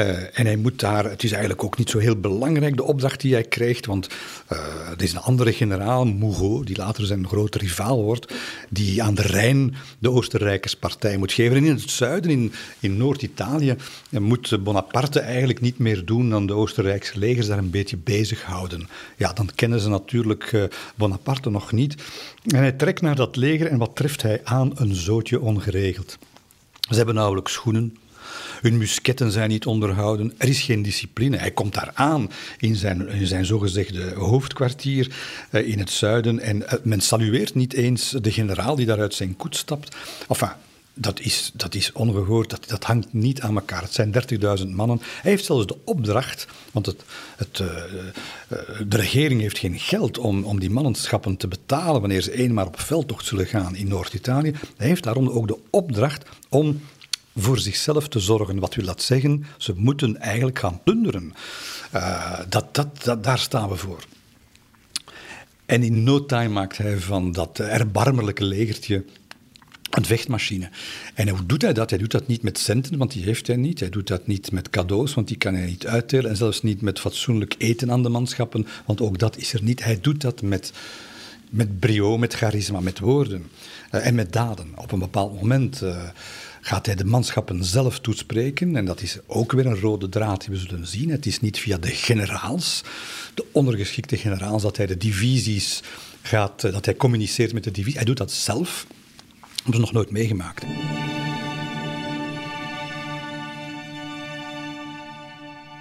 Uh, 0.00 0.38
en 0.38 0.46
hij 0.46 0.56
moet 0.56 0.80
daar, 0.80 1.04
het 1.04 1.22
is 1.22 1.30
eigenlijk 1.30 1.64
ook 1.64 1.78
niet 1.78 1.90
zo 1.90 1.98
heel 1.98 2.16
belangrijk 2.16 2.76
de 2.76 2.82
opdracht 2.82 3.20
die 3.20 3.32
hij 3.32 3.44
krijgt, 3.44 3.86
want 3.86 4.08
uh, 4.52 4.58
er 4.90 5.02
is 5.02 5.12
een 5.12 5.20
andere 5.20 5.52
generaal, 5.52 6.04
Mougot, 6.04 6.66
die 6.66 6.76
later 6.76 7.06
zijn 7.06 7.28
grote 7.28 7.58
rivaal 7.58 8.02
wordt, 8.02 8.34
die 8.68 9.02
aan 9.02 9.14
de 9.14 9.22
Rijn 9.22 9.74
de 9.98 10.10
Oostenrijkers 10.10 10.76
partij 10.76 11.16
moet 11.16 11.32
geven. 11.32 11.56
En 11.56 11.64
in 11.64 11.74
het 11.74 11.90
zuiden, 11.90 12.30
in, 12.30 12.52
in 12.80 12.96
Noord-Italië, 12.96 13.76
moet 14.10 14.64
Bonaparte 14.64 15.20
eigenlijk 15.20 15.60
niet 15.60 15.78
meer 15.78 16.04
doen 16.04 16.30
dan 16.30 16.46
de 16.46 16.54
Oostenrijkse 16.54 17.18
legers 17.18 17.46
daar 17.46 17.58
een 17.58 17.70
beetje 17.70 17.96
bezighouden. 17.96 18.88
Ja, 19.16 19.32
dan 19.32 19.50
kennen 19.54 19.80
ze 19.80 19.88
natuurlijk 19.88 20.68
Bonaparte 20.94 21.50
nog 21.50 21.72
niet. 21.72 21.94
En 22.46 22.58
hij 22.58 22.72
trekt 22.72 23.00
naar 23.00 23.16
dat 23.16 23.36
leger 23.36 23.66
en 23.66 23.78
wat 23.78 23.96
treft 23.96 24.22
hij 24.22 24.40
aan? 24.44 24.72
Een 24.74 24.94
zootje 24.94 25.40
ongeregeld. 25.40 26.18
Ze 26.80 26.96
hebben 26.96 27.14
nauwelijks 27.14 27.52
schoenen, 27.52 27.96
hun 28.60 28.76
musketten 28.76 29.32
zijn 29.32 29.48
niet 29.48 29.66
onderhouden. 29.66 30.32
Er 30.36 30.48
is 30.48 30.62
geen 30.62 30.82
discipline. 30.82 31.36
Hij 31.36 31.50
komt 31.50 31.74
daar 31.74 31.90
aan 31.94 32.30
in 32.58 32.76
zijn, 32.76 33.08
in 33.08 33.26
zijn 33.26 33.44
zogezegde 33.44 34.14
hoofdkwartier 34.14 35.16
uh, 35.50 35.68
in 35.68 35.78
het 35.78 35.90
zuiden. 35.90 36.40
En 36.40 36.56
uh, 36.56 36.72
men 36.82 37.00
salueert 37.00 37.54
niet 37.54 37.72
eens 37.72 38.10
de 38.10 38.32
generaal 38.32 38.76
die 38.76 38.86
daar 38.86 39.00
uit 39.00 39.14
zijn 39.14 39.36
koets 39.36 39.58
stapt. 39.58 39.96
Enfin, 40.28 40.50
dat 40.98 41.20
is, 41.20 41.50
dat 41.54 41.74
is 41.74 41.92
ongehoord, 41.92 42.50
dat, 42.50 42.68
dat 42.68 42.84
hangt 42.84 43.12
niet 43.12 43.40
aan 43.40 43.54
elkaar. 43.54 43.82
Het 43.82 43.92
zijn 43.92 44.14
30.000 44.60 44.68
mannen. 44.68 45.00
Hij 45.22 45.30
heeft 45.30 45.44
zelfs 45.44 45.66
de 45.66 45.76
opdracht, 45.84 46.46
want 46.72 46.86
het, 46.86 47.02
het, 47.36 47.58
uh, 47.58 47.68
de 48.88 48.96
regering 48.96 49.40
heeft 49.40 49.58
geen 49.58 49.78
geld 49.78 50.18
om, 50.18 50.44
om 50.44 50.60
die 50.60 50.70
mannenschappen 50.70 51.36
te 51.36 51.48
betalen 51.48 52.00
wanneer 52.00 52.20
ze 52.20 52.32
eenmaal 52.32 52.66
op 52.66 52.80
veldtocht 52.80 53.26
zullen 53.26 53.46
gaan 53.46 53.76
in 53.76 53.88
Noord-Italië. 53.88 54.54
Hij 54.76 54.86
heeft 54.86 55.02
daarom 55.02 55.28
ook 55.28 55.48
de 55.48 55.58
opdracht 55.70 56.24
om 56.48 56.80
voor 57.36 57.58
zichzelf 57.58 58.08
te 58.08 58.20
zorgen. 58.20 58.58
Wat 58.58 58.74
wil 58.74 58.84
dat 58.84 59.02
zeggen? 59.02 59.46
Ze 59.58 59.72
moeten 59.76 60.16
eigenlijk 60.16 60.58
gaan 60.58 60.82
plunderen. 60.82 61.34
Uh, 61.94 62.40
dat, 62.48 62.74
dat, 62.74 63.04
dat, 63.04 63.24
daar 63.24 63.38
staan 63.38 63.68
we 63.68 63.76
voor. 63.76 64.04
En 65.66 65.82
in 65.82 66.02
no 66.02 66.26
time 66.26 66.48
maakt 66.48 66.78
hij 66.78 66.98
van 66.98 67.32
dat 67.32 67.58
erbarmelijke 67.58 68.44
legertje 68.44 69.04
een 69.90 70.04
vechtmachine. 70.04 70.70
En 71.14 71.28
hoe 71.28 71.46
doet 71.46 71.62
hij 71.62 71.72
dat? 71.72 71.90
Hij 71.90 71.98
doet 71.98 72.10
dat 72.10 72.26
niet 72.26 72.42
met 72.42 72.58
centen, 72.58 72.98
want 72.98 73.12
die 73.12 73.24
heeft 73.24 73.46
hij 73.46 73.56
niet. 73.56 73.80
Hij 73.80 73.88
doet 73.88 74.06
dat 74.06 74.26
niet 74.26 74.52
met 74.52 74.70
cadeaus, 74.70 75.14
want 75.14 75.28
die 75.28 75.36
kan 75.36 75.54
hij 75.54 75.66
niet 75.66 75.86
uitdelen. 75.86 76.30
En 76.30 76.36
zelfs 76.36 76.62
niet 76.62 76.80
met 76.80 77.00
fatsoenlijk 77.00 77.54
eten 77.58 77.90
aan 77.90 78.02
de 78.02 78.08
manschappen, 78.08 78.66
want 78.86 79.00
ook 79.00 79.18
dat 79.18 79.36
is 79.36 79.52
er 79.52 79.62
niet. 79.62 79.84
Hij 79.84 80.00
doet 80.00 80.20
dat 80.20 80.42
met, 80.42 80.72
met 81.50 81.80
brio, 81.80 82.18
met 82.18 82.34
charisma, 82.34 82.80
met 82.80 82.98
woorden 82.98 83.46
uh, 83.92 84.06
en 84.06 84.14
met 84.14 84.32
daden. 84.32 84.72
Op 84.74 84.92
een 84.92 84.98
bepaald 84.98 85.40
moment... 85.40 85.82
Uh, 85.82 86.02
gaat 86.66 86.86
hij 86.86 86.94
de 86.94 87.04
manschappen 87.04 87.64
zelf 87.64 88.00
toespreken. 88.00 88.76
En 88.76 88.84
dat 88.84 89.00
is 89.00 89.18
ook 89.26 89.52
weer 89.52 89.66
een 89.66 89.80
rode 89.80 90.08
draad 90.08 90.40
die 90.40 90.50
we 90.50 90.56
zullen 90.56 90.86
zien. 90.86 91.10
Het 91.10 91.26
is 91.26 91.40
niet 91.40 91.58
via 91.58 91.78
de 91.78 91.88
generaals, 91.88 92.82
de 93.34 93.44
ondergeschikte 93.52 94.16
generaals, 94.16 94.62
dat 94.62 94.76
hij 94.76 94.86
de 94.86 94.96
divisies 94.96 95.82
gaat, 96.22 96.60
dat 96.60 96.84
hij 96.84 96.94
communiceert 96.94 97.52
met 97.52 97.64
de 97.64 97.70
divisie. 97.70 97.96
Hij 97.96 98.04
doet 98.04 98.16
dat 98.16 98.32
zelf. 98.32 98.86
Dat 99.40 99.62
hebben 99.62 99.80
nog 99.80 99.92
nooit 99.92 100.10
meegemaakt. 100.10 100.64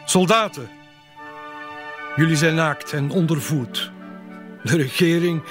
Soldaten, 0.05 0.69
jullie 2.15 2.37
zijn 2.37 2.55
naakt 2.55 2.93
en 2.93 3.09
ondervoed. 3.09 3.91
De 4.63 4.75
regering 4.75 5.43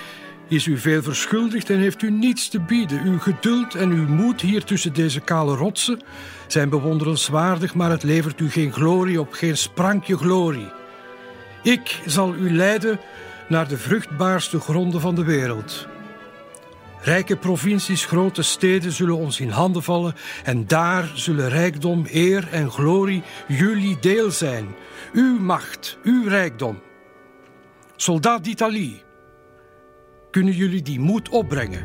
is 0.49 0.67
u 0.67 0.79
veel 0.79 1.03
verschuldigd 1.03 1.71
en 1.71 1.79
heeft 1.79 2.03
u 2.03 2.11
niets 2.11 2.49
te 2.49 2.61
bieden. 2.61 3.03
Uw 3.05 3.19
geduld 3.19 3.75
en 3.75 3.91
uw 3.91 4.07
moed 4.07 4.41
hier 4.41 4.65
tussen 4.65 4.93
deze 4.93 5.21
kale 5.21 5.57
rotsen 5.57 6.01
zijn 6.47 6.69
bewonderenswaardig, 6.69 7.75
maar 7.75 7.91
het 7.91 8.03
levert 8.03 8.41
u 8.41 8.51
geen 8.51 8.73
glorie 8.73 9.21
op, 9.21 9.33
geen 9.33 9.57
sprankje 9.57 10.17
glorie. 10.17 10.73
Ik 11.63 12.01
zal 12.07 12.35
u 12.35 12.55
leiden 12.55 13.01
naar 13.49 13.69
de 13.69 13.79
vruchtbaarste 13.79 14.61
gronden 14.61 15.01
van 15.01 15.15
de 15.15 15.25
wereld. 15.25 15.87
Rijke 17.01 17.37
provincies, 17.37 18.05
grote 18.05 18.43
steden 18.43 18.93
zullen 18.93 19.17
ons 19.17 19.41
in 19.41 19.49
handen 19.49 19.83
vallen 19.83 20.15
en 20.45 20.67
daar 20.67 21.11
zullen 21.15 21.49
rijkdom, 21.49 22.07
eer 22.13 22.49
en 22.51 22.71
glorie 22.71 23.23
jullie 23.49 23.99
deel 24.01 24.31
zijn. 24.31 24.75
Uw 25.13 25.39
macht, 25.39 25.99
uw 26.03 26.29
rijkdom. 26.29 26.81
Soldaat 27.97 28.45
d'Italie, 28.45 29.04
kunnen 30.35 30.55
jullie 30.55 30.83
die 30.83 31.01
moed 31.01 31.29
opbrengen? 31.29 31.83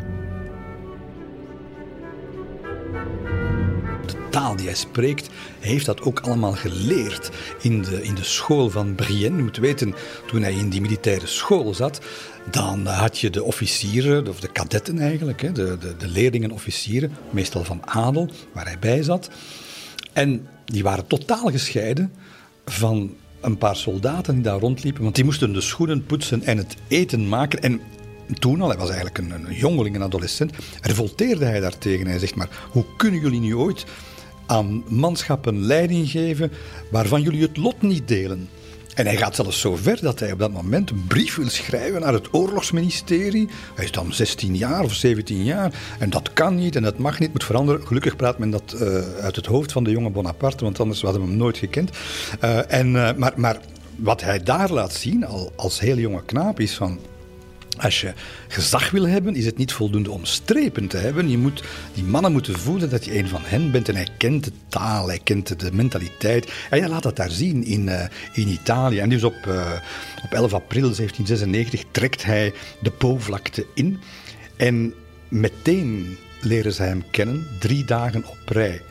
De 4.06 4.30
taal 4.30 4.56
die 4.56 4.66
hij 4.66 4.76
spreekt, 4.76 5.30
heeft 5.60 5.86
dat 5.86 6.02
ook 6.02 6.20
allemaal 6.20 6.52
geleerd 6.52 7.30
in 7.62 7.82
de, 7.82 8.04
in 8.04 8.16
de 8.16 8.24
school 8.24 8.70
van 8.70 8.96
Brienne. 8.96 9.38
Je 9.38 9.44
moet 9.44 9.58
weten, 9.58 9.96
toen 10.28 10.42
hij 10.42 10.54
in 10.54 10.70
die 10.70 10.82
militaire 10.82 11.28
school 11.28 11.74
zat, 11.74 12.02
dan 12.52 12.86
had 12.86 13.20
je 13.20 13.30
de 13.30 13.44
officieren, 13.44 14.28
of 14.28 14.40
de 14.40 14.52
kadetten 14.52 15.00
eigenlijk, 15.00 15.56
de, 15.56 15.78
de, 15.78 15.98
de 15.98 16.08
leerlingen 16.08 16.52
officieren, 16.52 17.12
meestal 17.30 17.64
van 17.64 17.82
adel, 17.86 18.30
waar 18.54 18.66
hij 18.66 18.80
bij 18.80 19.04
zat. 19.04 19.30
En 20.14 20.48
die 20.66 20.84
waren 20.84 21.08
totaal 21.08 21.52
gescheiden 21.52 22.14
van 22.66 23.16
een 23.42 23.58
paar 23.58 23.76
soldaten 23.76 24.34
die 24.34 24.44
daar 24.44 24.60
rondliepen, 24.60 25.04
want 25.04 25.16
die 25.16 25.26
moesten 25.26 25.54
de 25.54 25.62
schoenen 25.62 26.06
poetsen 26.06 26.44
en 26.44 26.58
het 26.58 26.76
eten 26.88 27.28
maken. 27.28 27.62
En 27.62 27.82
toen 28.34 28.62
al, 28.62 28.70
hij 28.70 28.78
was 28.78 28.90
eigenlijk 28.90 29.18
een, 29.18 29.54
jongeling, 29.54 29.96
een 29.96 30.04
adolescent, 30.04 30.52
revolteerde 30.82 31.46
hij 31.46 31.60
daartegen. 31.60 32.08
Hij 32.08 32.20
zegt 32.20 32.36
maar, 32.36 32.68
hoe 32.72 32.86
kunnen 32.98 33.20
jullie 33.20 33.40
nu 33.40 33.56
ooit 33.56 33.86
aan 34.46 34.84
manschappen 34.88 35.66
leiding 35.66 36.10
geven 36.10 36.52
waarvan 36.92 37.22
jullie 37.22 37.42
het 37.42 37.58
lot 37.58 37.82
niet 37.82 38.08
delen? 38.08 38.50
En 39.00 39.06
hij 39.06 39.18
gaat 39.18 39.36
zelfs 39.36 39.60
zo 39.60 39.76
ver 39.76 40.02
dat 40.02 40.20
hij 40.20 40.32
op 40.32 40.40
dat 40.40 40.52
moment 40.52 40.90
een 40.90 41.06
brief 41.08 41.36
wil 41.36 41.50
schrijven 41.50 42.02
naar 42.02 42.14
het 42.14 42.34
oorlogsministerie. 42.34 43.50
Hij 43.76 43.86
is 43.86 43.92
dan 43.92 44.14
16 44.14 44.56
jaar 44.56 44.84
of 44.84 44.94
17 44.94 45.44
jaar 45.44 45.74
en 46.00 46.10
dat 46.10 46.34
kan 46.34 46.56
niet 46.56 46.76
en 46.76 46.84
dat 46.84 46.98
mag 46.98 47.20
niet, 47.20 47.32
moet 47.32 47.44
veranderen. 47.44 47.88
Gelukkig 47.88 48.16
praat 48.16 48.38
men 48.38 48.50
dat 48.50 48.76
uh, 48.76 48.82
uit 49.22 49.36
het 49.36 49.46
hoofd 49.46 49.72
van 49.72 49.84
de 49.84 49.92
jonge 49.92 50.10
Bonaparte, 50.10 50.64
want 50.64 50.80
anders 50.80 51.02
hadden 51.02 51.22
we 51.22 51.28
hem 51.28 51.38
nooit 51.38 51.58
gekend. 51.58 51.90
Uh, 52.44 52.72
en, 52.74 52.88
uh, 52.88 53.14
maar, 53.14 53.34
maar 53.36 53.60
wat 53.96 54.22
hij 54.22 54.44
daar 54.44 54.72
laat 54.72 54.94
zien, 54.94 55.26
al 55.26 55.52
als 55.56 55.80
heel 55.80 55.98
jonge 55.98 56.24
knaap, 56.26 56.60
is 56.60 56.76
van 56.76 57.00
als 57.80 58.02
je 58.02 58.14
gezag 58.48 58.92
wil 58.92 59.08
hebben, 59.08 59.36
is 59.36 59.46
het 59.46 59.58
niet 59.58 59.74
voldoende 59.74 60.12
om 60.12 60.26
strepen 60.26 60.88
te 60.88 60.98
hebben. 60.98 61.30
Je 61.30 61.38
moet, 61.38 61.64
die 61.94 62.04
mannen 62.04 62.32
moeten 62.32 62.60
voelen 62.60 62.90
dat 62.90 63.06
je 63.06 63.18
een 63.18 63.28
van 63.28 63.42
hen 63.44 63.72
bent. 63.72 63.90
En 63.90 63.96
hij 63.96 64.08
kent 64.18 64.44
de 64.44 64.52
taal, 64.68 65.08
hij 65.08 65.20
kent 65.24 65.60
de 65.60 65.72
mentaliteit. 65.72 66.46
En 66.46 66.80
hij 66.80 66.90
laat 66.90 67.04
dat 67.04 67.16
daar 67.16 67.32
zien 67.32 67.64
in, 67.64 67.88
uh, 67.88 68.04
in 68.34 68.48
Italië. 68.48 69.00
En 69.00 69.10
dus 69.10 69.24
op, 69.24 69.46
uh, 69.48 69.72
op 70.24 70.34
11 70.34 70.54
april 70.54 70.94
1796 70.94 71.84
trekt 71.92 72.24
hij 72.24 72.54
de 72.82 72.92
Po-vlakte 72.92 73.66
in. 73.74 74.00
En 74.58 74.94
meteen 75.28 76.18
leren 76.42 76.74
ze 76.74 76.84
hem 76.84 77.04
kennen, 77.12 77.48
drie 77.60 77.86
dagen 77.86 78.26
op 78.26 78.40
rij 78.46 78.82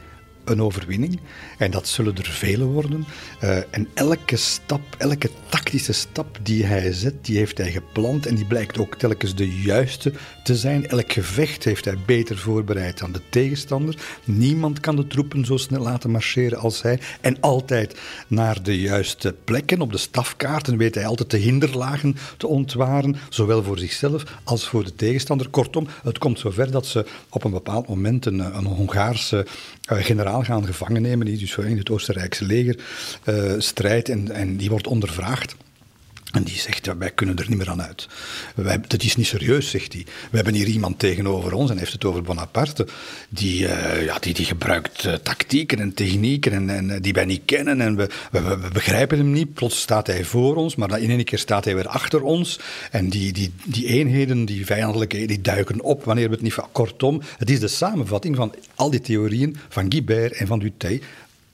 een 0.44 0.62
overwinning. 0.62 1.20
En 1.58 1.70
dat 1.70 1.88
zullen 1.88 2.16
er 2.16 2.30
vele 2.30 2.64
worden. 2.64 3.06
Uh, 3.44 3.56
en 3.70 3.88
elke 3.94 4.36
stap, 4.36 4.80
elke 4.98 5.30
tactische 5.48 5.92
stap 5.92 6.38
die 6.42 6.64
hij 6.64 6.92
zet, 6.92 7.24
die 7.24 7.36
heeft 7.36 7.58
hij 7.58 7.70
gepland. 7.70 8.26
En 8.26 8.34
die 8.34 8.44
blijkt 8.44 8.78
ook 8.78 8.94
telkens 8.94 9.34
de 9.34 9.60
juiste 9.60 10.12
te 10.44 10.56
zijn. 10.56 10.88
Elk 10.88 11.12
gevecht 11.12 11.64
heeft 11.64 11.84
hij 11.84 11.98
beter 12.06 12.38
voorbereid 12.38 12.98
dan 12.98 13.12
de 13.12 13.20
tegenstander. 13.30 13.96
Niemand 14.24 14.80
kan 14.80 14.96
de 14.96 15.06
troepen 15.06 15.44
zo 15.44 15.56
snel 15.56 15.82
laten 15.82 16.10
marcheren 16.10 16.58
als 16.58 16.82
hij. 16.82 17.00
En 17.20 17.40
altijd 17.40 17.98
naar 18.26 18.62
de 18.62 18.80
juiste 18.80 19.34
plekken. 19.44 19.80
Op 19.80 19.92
de 19.92 19.98
stafkaarten 19.98 20.76
weet 20.76 20.94
hij 20.94 21.06
altijd 21.06 21.30
de 21.30 21.36
hinderlagen 21.38 22.16
te 22.36 22.46
ontwaren. 22.46 23.16
Zowel 23.28 23.62
voor 23.62 23.78
zichzelf 23.78 24.24
als 24.44 24.68
voor 24.68 24.84
de 24.84 24.94
tegenstander. 24.94 25.48
Kortom, 25.48 25.86
het 26.02 26.18
komt 26.18 26.38
zover 26.38 26.70
dat 26.70 26.86
ze 26.86 27.06
op 27.28 27.44
een 27.44 27.50
bepaald 27.50 27.88
moment 27.88 28.26
een, 28.26 28.38
een 28.38 28.64
Hongaarse 28.64 29.46
uh, 29.92 29.98
generaal 30.04 30.42
gaan 30.42 30.66
gevangen 30.66 31.02
nemen. 31.02 31.26
Die 31.26 31.47
dus 31.56 31.66
in 31.66 31.78
het 31.78 31.90
Oostenrijkse 31.90 32.44
leger 32.44 32.78
uh, 33.24 33.52
strijdt 33.58 34.08
en, 34.08 34.30
en 34.30 34.56
die 34.56 34.70
wordt 34.70 34.86
ondervraagd. 34.86 35.56
En 36.32 36.42
die 36.42 36.58
zegt, 36.58 36.84
ja, 36.84 36.96
wij 36.96 37.10
kunnen 37.10 37.36
er 37.36 37.48
niet 37.48 37.58
meer 37.58 37.70
aan 37.70 37.82
uit. 37.82 38.08
Wij, 38.54 38.80
dat 38.86 39.02
is 39.02 39.16
niet 39.16 39.26
serieus, 39.26 39.70
zegt 39.70 39.92
hij. 39.92 40.06
We 40.30 40.36
hebben 40.36 40.54
hier 40.54 40.66
iemand 40.66 40.98
tegenover 40.98 41.52
ons, 41.52 41.64
en 41.64 41.76
hij 41.76 41.78
heeft 41.78 41.92
het 41.92 42.04
over 42.04 42.22
Bonaparte, 42.22 42.86
die, 43.28 43.62
uh, 43.62 44.04
ja, 44.04 44.18
die, 44.18 44.34
die 44.34 44.44
gebruikt 44.44 45.04
uh, 45.04 45.12
tactieken 45.12 45.78
en 45.78 45.94
technieken 45.94 46.52
en, 46.52 46.70
en, 46.70 46.90
eh, 46.90 47.02
die 47.02 47.12
wij 47.12 47.24
niet 47.24 47.42
kennen. 47.44 47.80
En 47.80 47.96
we, 47.96 48.08
we, 48.30 48.58
begrijpen 48.72 49.18
hem 49.18 49.32
niet. 49.32 49.54
Plots 49.54 49.80
staat 49.80 50.06
hij 50.06 50.24
voor 50.24 50.56
ons, 50.56 50.76
maar 50.76 50.88
dan 50.88 50.98
in 50.98 51.10
één 51.10 51.24
keer 51.24 51.38
staat 51.38 51.64
hij 51.64 51.74
weer 51.74 51.88
achter 51.88 52.22
ons. 52.22 52.60
En 52.90 53.08
die, 53.08 53.32
die, 53.32 53.52
die 53.64 53.86
eenheden, 53.86 54.44
die 54.44 54.66
vijandelijke, 54.66 55.26
die 55.26 55.40
duiken 55.40 55.80
op 55.80 56.04
wanneer 56.04 56.28
we 56.28 56.34
het 56.34 56.42
niet... 56.42 56.56
Kortom, 56.72 57.22
het 57.38 57.50
is 57.50 57.60
de 57.60 57.68
samenvatting 57.68 58.36
van 58.36 58.54
al 58.74 58.90
die 58.90 59.00
theorieën 59.00 59.56
van 59.68 59.86
Guibert 59.92 60.32
en 60.32 60.46
van 60.46 60.58
Dutheil 60.58 60.98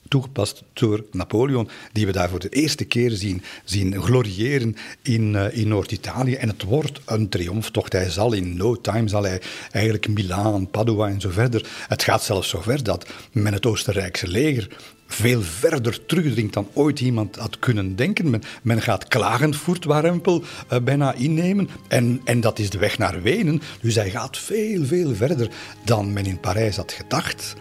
toegepast 0.07 0.63
door 0.73 1.05
Napoleon, 1.11 1.69
die 1.91 2.05
we 2.05 2.11
daar 2.11 2.29
voor 2.29 2.39
de 2.39 2.49
eerste 2.49 2.85
keer 2.85 3.11
zien, 3.11 3.41
zien 3.63 4.01
gloriëren 4.01 4.75
in, 5.01 5.33
uh, 5.33 5.57
in 5.57 5.67
Noord-Italië. 5.67 6.35
En 6.35 6.47
het 6.47 6.63
wordt 6.63 6.99
een 7.05 7.29
triomftocht. 7.29 7.93
Hij 7.93 8.09
zal 8.09 8.33
in 8.33 8.57
no 8.57 8.81
time, 8.81 9.07
zal 9.07 9.23
hij 9.23 9.41
eigenlijk 9.71 10.07
Milaan, 10.07 10.69
Padua 10.69 11.07
en 11.07 11.21
zo 11.21 11.29
verder. 11.29 11.67
Het 11.87 12.03
gaat 12.03 12.23
zelfs 12.23 12.49
zo 12.49 12.61
ver 12.61 12.83
dat 12.83 13.07
men 13.31 13.53
het 13.53 13.65
Oostenrijkse 13.65 14.27
leger 14.27 14.67
veel 15.07 15.41
verder 15.41 16.05
terugdringt 16.05 16.53
dan 16.53 16.67
ooit 16.73 16.99
iemand 16.99 17.35
had 17.35 17.59
kunnen 17.59 17.95
denken. 17.95 18.41
Men, 18.61 18.81
gaat 18.81 19.07
Klagenvoort, 19.07 19.85
Warempel, 19.85 20.43
uh, 20.73 20.79
bijna 20.79 21.13
innemen. 21.13 21.69
En, 21.87 22.21
en 22.23 22.41
dat 22.41 22.59
is 22.59 22.69
de 22.69 22.77
weg 22.77 22.97
naar 22.97 23.21
Wenen. 23.21 23.61
Dus 23.81 23.95
hij 23.95 24.09
gaat 24.09 24.37
veel, 24.37 24.85
veel 24.85 25.15
verder 25.15 25.49
dan 25.83 26.13
men 26.13 26.25
in 26.25 26.39
Parijs 26.39 26.75
had 26.75 26.91
gedacht. 26.91 27.55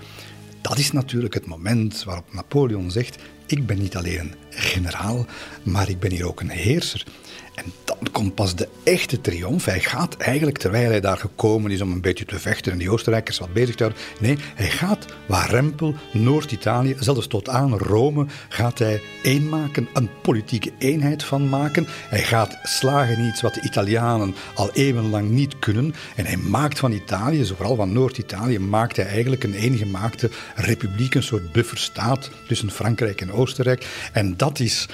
Dat 0.64 0.79
is 0.79 0.92
natuurlijk 0.92 1.35
het 1.35 1.46
moment 1.46 2.05
waarop 2.05 2.33
Napoleon 2.33 2.90
zegt: 2.90 3.18
Ik 3.46 3.66
ben 3.66 3.79
niet 3.79 3.96
alleen 3.96 4.18
een 4.20 4.35
generaal, 4.50 5.27
maar 5.62 5.88
ik 5.88 5.98
ben 5.98 6.11
hier 6.11 6.27
ook 6.27 6.40
een 6.40 6.50
heerser. 6.50 7.07
En 7.54 7.72
dan 7.84 7.98
komt 8.12 8.34
pas 8.34 8.54
de 8.54 8.68
echte 8.84 9.20
triomf. 9.20 9.64
Hij 9.64 9.80
gaat 9.80 10.16
eigenlijk, 10.16 10.58
terwijl 10.58 10.90
hij 10.90 11.00
daar 11.00 11.16
gekomen 11.16 11.70
is 11.70 11.80
om 11.80 11.92
een 11.92 12.00
beetje 12.00 12.24
te 12.24 12.38
vechten 12.38 12.72
en 12.72 12.78
die 12.78 12.90
Oostenrijkers 12.90 13.38
wat 13.38 13.52
bezig 13.52 13.74
te 13.74 13.82
houden. 13.82 14.02
Nee, 14.20 14.36
hij 14.54 14.70
gaat 14.70 15.04
waar 15.26 15.50
Rempel, 15.50 15.94
Noord-Italië, 16.12 16.96
zelfs 16.98 17.26
tot 17.26 17.48
aan 17.48 17.78
Rome, 17.78 18.26
gaat 18.48 18.78
hij 18.78 19.02
één 19.22 19.48
maken, 19.48 19.88
een 19.92 20.08
politieke 20.22 20.72
eenheid 20.78 21.24
van 21.24 21.48
maken. 21.48 21.86
Hij 22.08 22.22
gaat 22.22 22.58
slagen 22.62 23.18
in 23.18 23.28
iets 23.28 23.40
wat 23.40 23.54
de 23.54 23.62
Italianen 23.62 24.34
al 24.54 24.70
eeuwenlang 24.72 25.30
niet 25.30 25.58
kunnen. 25.58 25.94
En 26.16 26.26
hij 26.26 26.36
maakt 26.36 26.78
van 26.78 26.92
Italië, 26.92 27.46
vooral 27.46 27.76
van 27.76 27.92
Noord-Italië, 27.92 28.58
maakt 28.58 28.96
hij 28.96 29.06
eigenlijk 29.06 29.44
een 29.44 29.54
eengemaakte 29.54 30.30
republiek, 30.54 31.14
een 31.14 31.22
soort 31.22 31.52
bufferstaat 31.52 32.30
tussen 32.48 32.70
Frankrijk 32.70 33.20
en 33.20 33.32
Oostenrijk. 33.32 33.86
En 34.12 34.36
dat 34.36 34.58
is 34.58 34.88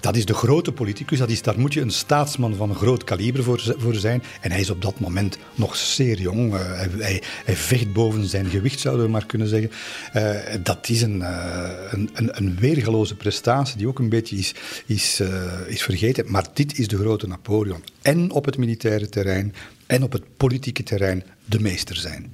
dat 0.00 0.16
is 0.16 0.24
de 0.24 0.34
grote 0.34 0.72
politicus, 0.72 1.18
dat 1.18 1.30
is, 1.30 1.42
daar 1.42 1.58
moet 1.58 1.74
je 1.74 1.80
een 1.80 1.90
staatsman 1.90 2.54
van 2.54 2.74
groot 2.74 3.04
kaliber 3.04 3.42
voor, 3.42 3.74
voor 3.76 3.94
zijn. 3.94 4.22
En 4.40 4.50
hij 4.50 4.60
is 4.60 4.70
op 4.70 4.82
dat 4.82 5.00
moment 5.00 5.38
nog 5.54 5.76
zeer 5.76 6.20
jong. 6.20 6.54
Uh, 6.54 6.60
hij, 6.98 7.22
hij, 7.44 7.56
vecht 7.56 7.92
boven 7.92 8.28
zijn 8.28 8.46
gewicht, 8.46 8.80
zouden 8.80 9.04
we 9.04 9.10
maar 9.10 9.26
kunnen 9.26 9.48
zeggen. 9.48 9.70
Uh, 10.14 10.54
dat 10.62 10.88
is 10.88 11.02
een, 11.02 11.18
uh, 11.18 11.70
een, 11.90 12.10
een, 12.12 12.36
een, 12.36 12.56
weergeloze 12.58 13.14
prestatie 13.14 13.76
die 13.76 13.88
ook 13.88 13.98
een 13.98 14.08
beetje 14.08 14.36
is, 14.36 14.54
is, 14.86 15.22
is 15.66 15.82
vergeten. 15.82 16.30
Maar 16.30 16.46
dit 16.52 16.78
is 16.78 16.88
de 16.88 16.98
grote 16.98 17.26
Napoleon. 17.26 17.84
En 18.02 18.30
op 18.30 18.44
het 18.44 18.56
militaire 18.56 19.08
terrein 19.08 19.54
en 19.86 20.02
op 20.02 20.12
het 20.12 20.22
politieke 20.36 20.82
terrein 20.82 21.24
de 21.44 21.60
meester 21.60 21.96
zijn. 21.96 22.32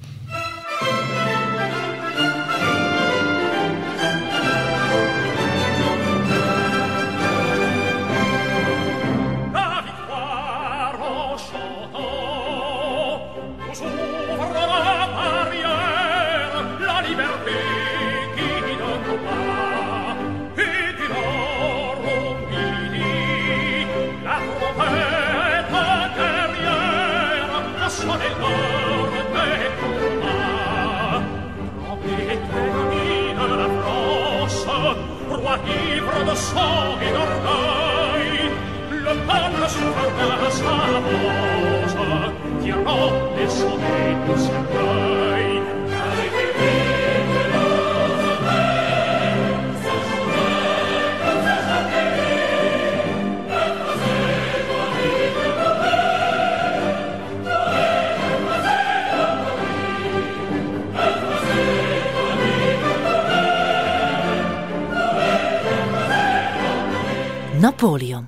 Napoleon 67.77 68.27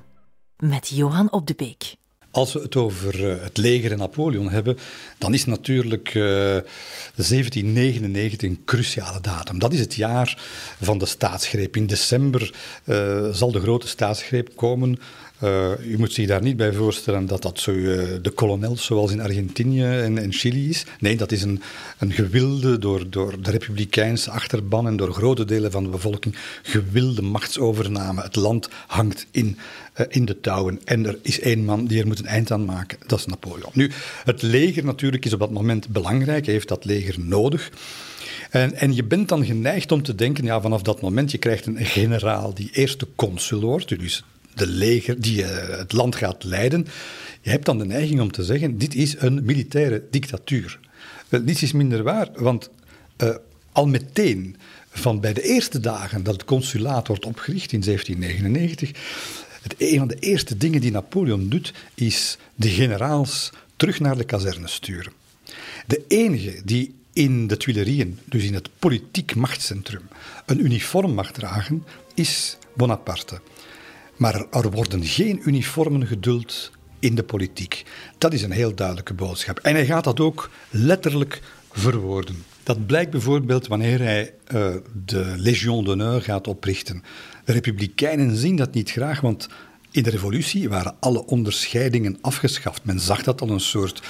met 0.57 0.87
Johan 0.87 1.31
op 1.31 1.47
de 1.47 1.53
Beek. 1.57 1.95
Als 2.31 2.53
we 2.53 2.59
het 2.59 2.75
over 2.75 3.19
uh, 3.19 3.43
het 3.43 3.57
leger 3.57 3.91
en 3.91 3.97
Napoleon 3.97 4.49
hebben, 4.49 4.77
dan 5.17 5.33
is 5.33 5.45
natuurlijk 5.45 6.13
uh, 6.13 6.23
1799 6.23 8.49
een 8.49 8.61
cruciale 8.65 9.21
datum. 9.21 9.59
Dat 9.59 9.73
is 9.73 9.79
het 9.79 9.95
jaar 9.95 10.41
van 10.81 10.97
de 10.97 11.05
staatsgreep. 11.05 11.75
In 11.75 11.87
december 11.87 12.53
uh, 12.85 13.29
zal 13.29 13.51
de 13.51 13.59
grote 13.59 13.87
staatsgreep 13.87 14.55
komen 14.55 14.99
uh, 15.43 15.71
u 15.85 15.97
moet 15.97 16.13
zich 16.13 16.27
daar 16.27 16.41
niet 16.41 16.57
bij 16.57 16.73
voorstellen 16.73 17.25
dat 17.25 17.41
dat 17.41 17.59
zo 17.59 17.71
uh, 17.71 18.07
de 18.21 18.29
kolonels 18.29 18.85
zoals 18.85 19.11
in 19.11 19.21
Argentinië 19.21 19.83
en, 19.83 20.33
Chili 20.33 20.69
is. 20.69 20.85
Nee, 20.99 21.17
dat 21.17 21.31
is 21.31 21.43
een, 21.43 21.61
een 21.97 22.11
gewilde, 22.11 22.79
door, 22.79 23.09
door 23.09 23.41
de 23.41 23.51
republikeinse 23.51 24.31
achterban 24.31 24.87
en 24.87 24.97
door 24.97 25.13
grote 25.13 25.45
delen 25.45 25.71
van 25.71 25.83
de 25.83 25.89
bevolking, 25.89 26.35
gewilde 26.61 27.21
machtsovername. 27.21 28.21
Het 28.21 28.35
land 28.35 28.69
hangt 28.87 29.25
in, 29.31 29.57
uh, 29.97 30.05
in 30.09 30.25
de 30.25 30.39
touwen 30.39 30.79
en 30.85 31.05
er 31.05 31.17
is 31.21 31.39
één 31.39 31.65
man 31.65 31.85
die 31.85 31.99
er 31.99 32.07
moet 32.07 32.19
een 32.19 32.25
eind 32.25 32.51
aan 32.51 32.65
maken, 32.65 32.97
dat 33.07 33.19
is 33.19 33.25
Napoleon. 33.25 33.71
Nu, 33.73 33.91
het 34.23 34.41
leger 34.41 34.85
natuurlijk 34.85 35.25
is 35.25 35.33
op 35.33 35.39
dat 35.39 35.51
moment 35.51 35.87
belangrijk, 35.87 36.45
hij 36.45 36.53
heeft 36.53 36.67
dat 36.67 36.85
leger 36.85 37.19
nodig. 37.19 37.71
En, 38.49 38.73
en, 38.73 38.95
je 38.95 39.03
bent 39.03 39.29
dan 39.29 39.45
geneigd 39.45 39.91
om 39.91 40.03
te 40.03 40.15
denken, 40.15 40.45
ja, 40.45 40.61
vanaf 40.61 40.81
dat 40.81 41.01
moment, 41.01 41.31
je 41.31 41.37
krijgt 41.37 41.65
een 41.65 41.85
generaal 41.85 42.53
die 42.53 42.69
eerste 42.71 43.07
consul 43.15 43.61
wordt, 43.61 43.99
dus 43.99 44.23
de 44.59 44.67
leger 44.67 45.21
die 45.21 45.41
uh, 45.41 45.47
het 45.77 45.93
land 45.93 46.15
gaat 46.15 46.43
leiden. 46.43 46.87
Je 47.41 47.49
hebt 47.49 47.65
dan 47.65 47.77
de 47.77 47.85
neiging 47.85 48.21
om 48.21 48.31
te 48.31 48.43
zeggen: 48.43 48.77
dit 48.77 48.95
is 48.95 49.15
een 49.17 49.45
militaire 49.45 50.03
dictatuur. 50.11 50.79
Wel, 51.29 51.41
niets 51.41 51.63
is 51.63 51.71
minder 51.71 52.03
waar, 52.03 52.29
want 52.33 52.69
uh, 53.17 53.35
al 53.71 53.87
meteen 53.87 54.55
van 54.89 55.19
bij 55.19 55.33
de 55.33 55.41
eerste 55.41 55.79
dagen 55.79 56.23
dat 56.23 56.33
het 56.33 56.45
consulaat 56.45 57.07
wordt 57.07 57.25
opgericht 57.25 57.71
in 57.71 57.81
1799, 57.81 58.91
het, 59.61 59.75
een 59.77 59.97
van 59.97 60.07
de 60.07 60.19
eerste 60.19 60.57
dingen 60.57 60.81
die 60.81 60.91
Napoleon 60.91 61.49
doet, 61.49 61.73
is 61.95 62.37
de 62.55 62.69
generaals 62.69 63.49
terug 63.75 63.99
naar 63.99 64.17
de 64.17 64.23
kazerne 64.23 64.67
sturen. 64.67 65.11
De 65.87 66.03
enige 66.07 66.61
die 66.65 66.93
in 67.13 67.47
de 67.47 67.57
Tuilerieën, 67.57 68.19
dus 68.25 68.43
in 68.43 68.53
het 68.53 68.69
politiek 68.79 69.35
machtscentrum, 69.35 70.07
een 70.45 70.63
uniform 70.63 71.13
mag 71.13 71.31
dragen, 71.31 71.83
is 72.13 72.57
Bonaparte. 72.75 73.41
Maar 74.19 74.45
er 74.51 74.71
worden 74.71 75.05
geen 75.05 75.41
uniformen 75.43 76.07
geduld 76.07 76.71
in 76.99 77.15
de 77.15 77.23
politiek. 77.23 77.83
Dat 78.17 78.33
is 78.33 78.41
een 78.41 78.51
heel 78.51 78.75
duidelijke 78.75 79.13
boodschap. 79.13 79.59
En 79.59 79.73
hij 79.73 79.85
gaat 79.85 80.03
dat 80.03 80.19
ook 80.19 80.49
letterlijk 80.69 81.41
verwoorden. 81.71 82.43
Dat 82.63 82.85
blijkt 82.85 83.11
bijvoorbeeld 83.11 83.67
wanneer 83.67 83.99
hij 84.01 84.33
uh, 84.53 84.75
de 85.05 85.33
Légion 85.37 85.83
d'honneur 85.83 86.21
gaat 86.21 86.47
oprichten. 86.47 87.03
De 87.45 87.53
Republikeinen 87.53 88.35
zien 88.35 88.55
dat 88.55 88.73
niet 88.73 88.91
graag, 88.91 89.21
want 89.21 89.47
in 89.91 90.03
de 90.03 90.09
revolutie 90.09 90.69
waren 90.69 90.95
alle 90.99 91.25
onderscheidingen 91.25 92.17
afgeschaft. 92.21 92.83
Men 92.83 92.99
zag 92.99 93.23
dat 93.23 93.41
als 93.41 93.49
een 93.49 93.59
soort 93.59 94.01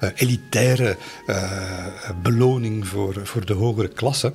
uh, 0.00 0.10
elitaire 0.14 0.96
uh, 1.26 2.10
beloning 2.22 2.86
voor, 2.86 3.26
voor 3.26 3.46
de 3.46 3.52
hogere 3.52 3.88
klasse. 3.88 4.32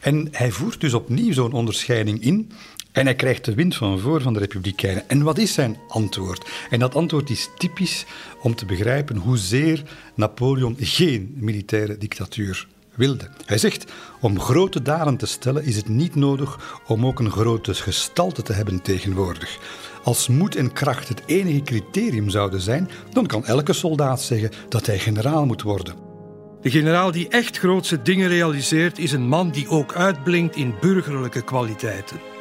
En 0.00 0.28
hij 0.30 0.50
voert 0.50 0.80
dus 0.80 0.94
opnieuw 0.94 1.32
zo'n 1.32 1.52
onderscheiding 1.52 2.22
in. 2.22 2.50
En 2.96 3.04
hij 3.04 3.14
krijgt 3.14 3.44
de 3.44 3.54
wind 3.54 3.76
van 3.76 3.98
voor 3.98 4.22
van 4.22 4.32
de 4.32 4.38
Republikeinen. 4.38 5.08
En 5.08 5.22
wat 5.22 5.38
is 5.38 5.52
zijn 5.52 5.76
antwoord? 5.88 6.48
En 6.70 6.78
dat 6.78 6.94
antwoord 6.94 7.30
is 7.30 7.48
typisch 7.56 8.04
om 8.40 8.54
te 8.54 8.66
begrijpen 8.66 9.16
hoezeer 9.16 9.82
Napoleon 10.14 10.76
geen 10.78 11.34
militaire 11.38 11.98
dictatuur 11.98 12.66
wilde. 12.94 13.28
Hij 13.44 13.58
zegt, 13.58 13.92
om 14.20 14.40
grote 14.40 14.82
daden 14.82 15.16
te 15.16 15.26
stellen 15.26 15.64
is 15.64 15.76
het 15.76 15.88
niet 15.88 16.14
nodig 16.14 16.80
om 16.86 17.06
ook 17.06 17.18
een 17.18 17.30
grote 17.30 17.74
gestalte 17.74 18.42
te 18.42 18.52
hebben 18.52 18.82
tegenwoordig. 18.82 19.58
Als 20.04 20.28
moed 20.28 20.56
en 20.56 20.72
kracht 20.72 21.08
het 21.08 21.22
enige 21.26 21.62
criterium 21.62 22.30
zouden 22.30 22.60
zijn, 22.60 22.90
dan 23.12 23.26
kan 23.26 23.44
elke 23.44 23.72
soldaat 23.72 24.22
zeggen 24.22 24.50
dat 24.68 24.86
hij 24.86 24.98
generaal 24.98 25.46
moet 25.46 25.62
worden. 25.62 25.94
De 26.60 26.70
generaal 26.70 27.12
die 27.12 27.28
echt 27.28 27.58
grootse 27.58 28.02
dingen 28.02 28.28
realiseert, 28.28 28.98
is 28.98 29.12
een 29.12 29.28
man 29.28 29.50
die 29.50 29.68
ook 29.68 29.94
uitblinkt 29.94 30.56
in 30.56 30.74
burgerlijke 30.80 31.42
kwaliteiten. 31.42 32.35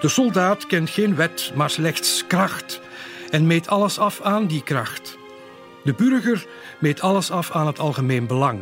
De 0.00 0.08
soldaat 0.08 0.66
kent 0.66 0.90
geen 0.90 1.14
wet, 1.14 1.52
maar 1.54 1.70
slechts 1.70 2.24
kracht 2.26 2.80
en 3.30 3.46
meet 3.46 3.68
alles 3.68 3.98
af 3.98 4.20
aan 4.20 4.46
die 4.46 4.62
kracht. 4.62 5.18
De 5.84 5.94
burger 5.94 6.46
meet 6.78 7.00
alles 7.00 7.30
af 7.30 7.50
aan 7.50 7.66
het 7.66 7.78
algemeen 7.78 8.26
belang. 8.26 8.60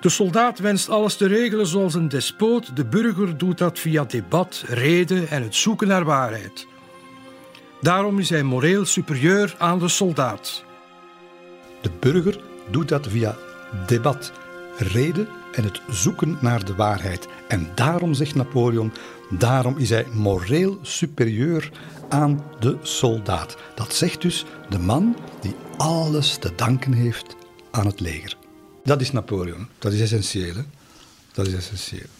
De 0.00 0.08
soldaat 0.08 0.58
wenst 0.58 0.88
alles 0.88 1.16
te 1.16 1.26
regelen 1.26 1.66
zoals 1.66 1.94
een 1.94 2.08
despoot. 2.08 2.76
De 2.76 2.84
burger 2.84 3.38
doet 3.38 3.58
dat 3.58 3.78
via 3.78 4.04
debat, 4.04 4.64
reden 4.66 5.28
en 5.28 5.42
het 5.42 5.54
zoeken 5.54 5.88
naar 5.88 6.04
waarheid. 6.04 6.66
Daarom 7.80 8.18
is 8.18 8.30
hij 8.30 8.42
moreel 8.42 8.84
superieur 8.84 9.54
aan 9.58 9.78
de 9.78 9.88
soldaat. 9.88 10.64
De 11.80 11.90
burger 12.00 12.40
doet 12.70 12.88
dat 12.88 13.06
via 13.06 13.36
debat, 13.86 14.32
reden 14.76 15.28
en 15.52 15.64
het 15.64 15.80
zoeken 15.90 16.38
naar 16.40 16.64
de 16.64 16.74
waarheid. 16.74 17.28
En 17.48 17.68
daarom, 17.74 18.14
zegt 18.14 18.34
Napoleon, 18.34 18.92
daarom 19.30 19.76
is 19.76 19.90
hij 19.90 20.06
moreel 20.12 20.78
superieur 20.82 21.70
aan 22.08 22.44
de 22.60 22.76
soldaat. 22.82 23.56
Dat 23.74 23.94
zegt 23.94 24.22
dus 24.22 24.44
de 24.68 24.78
man 24.78 25.16
die 25.40 25.54
alles 25.76 26.36
te 26.36 26.52
danken 26.56 26.92
heeft 26.92 27.36
aan 27.70 27.86
het 27.86 28.00
leger. 28.00 28.36
Dat 28.84 29.00
is 29.00 29.12
Napoleon. 29.12 29.68
Dat 29.78 29.92
is 29.92 30.00
essentieel. 30.00 30.54
Hè? 30.54 30.62
Dat 31.32 31.46
is 31.46 31.54
essentieel. 31.54 32.17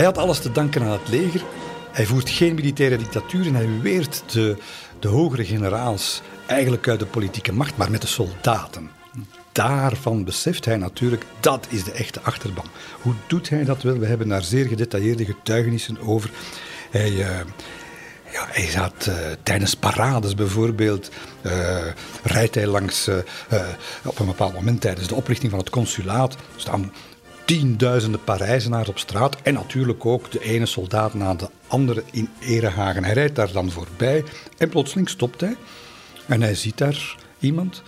Hij 0.00 0.08
had 0.08 0.18
alles 0.18 0.38
te 0.38 0.52
danken 0.52 0.82
aan 0.82 0.90
het 0.90 1.08
leger. 1.08 1.44
Hij 1.90 2.06
voert 2.06 2.30
geen 2.30 2.54
militaire 2.54 2.96
dictatuur 2.96 3.46
en 3.46 3.54
hij 3.54 3.68
weert 3.80 4.22
de, 4.32 4.56
de 4.98 5.08
hogere 5.08 5.44
generaals 5.44 6.22
eigenlijk 6.46 6.88
uit 6.88 6.98
de 6.98 7.06
politieke 7.06 7.52
macht, 7.52 7.76
maar 7.76 7.90
met 7.90 8.00
de 8.00 8.06
soldaten. 8.06 8.90
Daarvan 9.52 10.24
beseft 10.24 10.64
hij 10.64 10.76
natuurlijk, 10.76 11.24
dat 11.40 11.66
is 11.68 11.84
de 11.84 11.92
echte 11.92 12.20
achterban. 12.20 12.64
Hoe 13.00 13.14
doet 13.26 13.48
hij 13.48 13.64
dat 13.64 13.82
wel? 13.82 13.98
We 13.98 14.06
hebben 14.06 14.28
daar 14.28 14.42
zeer 14.42 14.66
gedetailleerde 14.66 15.24
getuigenissen 15.24 16.00
over. 16.00 16.30
Hij, 16.90 17.10
uh, 17.10 17.26
ja, 18.32 18.46
hij 18.48 18.66
gaat 18.66 19.06
uh, 19.08 19.14
tijdens 19.42 19.74
parades 19.74 20.34
bijvoorbeeld, 20.34 21.10
uh, 21.42 21.78
rijdt 22.22 22.54
hij 22.54 22.66
langs, 22.66 23.08
op 24.04 24.18
een 24.18 24.26
bepaald 24.26 24.54
moment 24.54 24.80
tijdens 24.80 25.08
de 25.08 25.14
oprichting 25.14 25.50
van 25.50 25.60
het 25.60 25.70
consulaat, 25.70 26.36
staan 26.56 26.92
tienduizenden 27.50 28.24
Parijzenaars 28.24 28.88
op 28.88 28.98
straat. 28.98 29.36
En 29.42 29.54
natuurlijk 29.54 30.06
ook 30.06 30.30
de 30.30 30.42
ene 30.42 30.66
soldaat 30.66 31.14
na 31.14 31.34
de 31.34 31.48
andere 31.66 32.02
in 32.10 32.28
Erehagen. 32.40 33.04
Hij 33.04 33.12
rijdt 33.12 33.36
daar 33.36 33.52
dan 33.52 33.70
voorbij 33.70 34.24
en 34.58 34.68
plotseling 34.68 35.08
stopt 35.08 35.40
hij. 35.40 35.56
En 36.26 36.42
hij 36.42 36.54
ziet 36.54 36.78
daar 36.78 37.16
iemand 37.38 37.82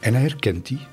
en 0.00 0.12
hij 0.14 0.22
herkent 0.22 0.66
die. 0.66 0.86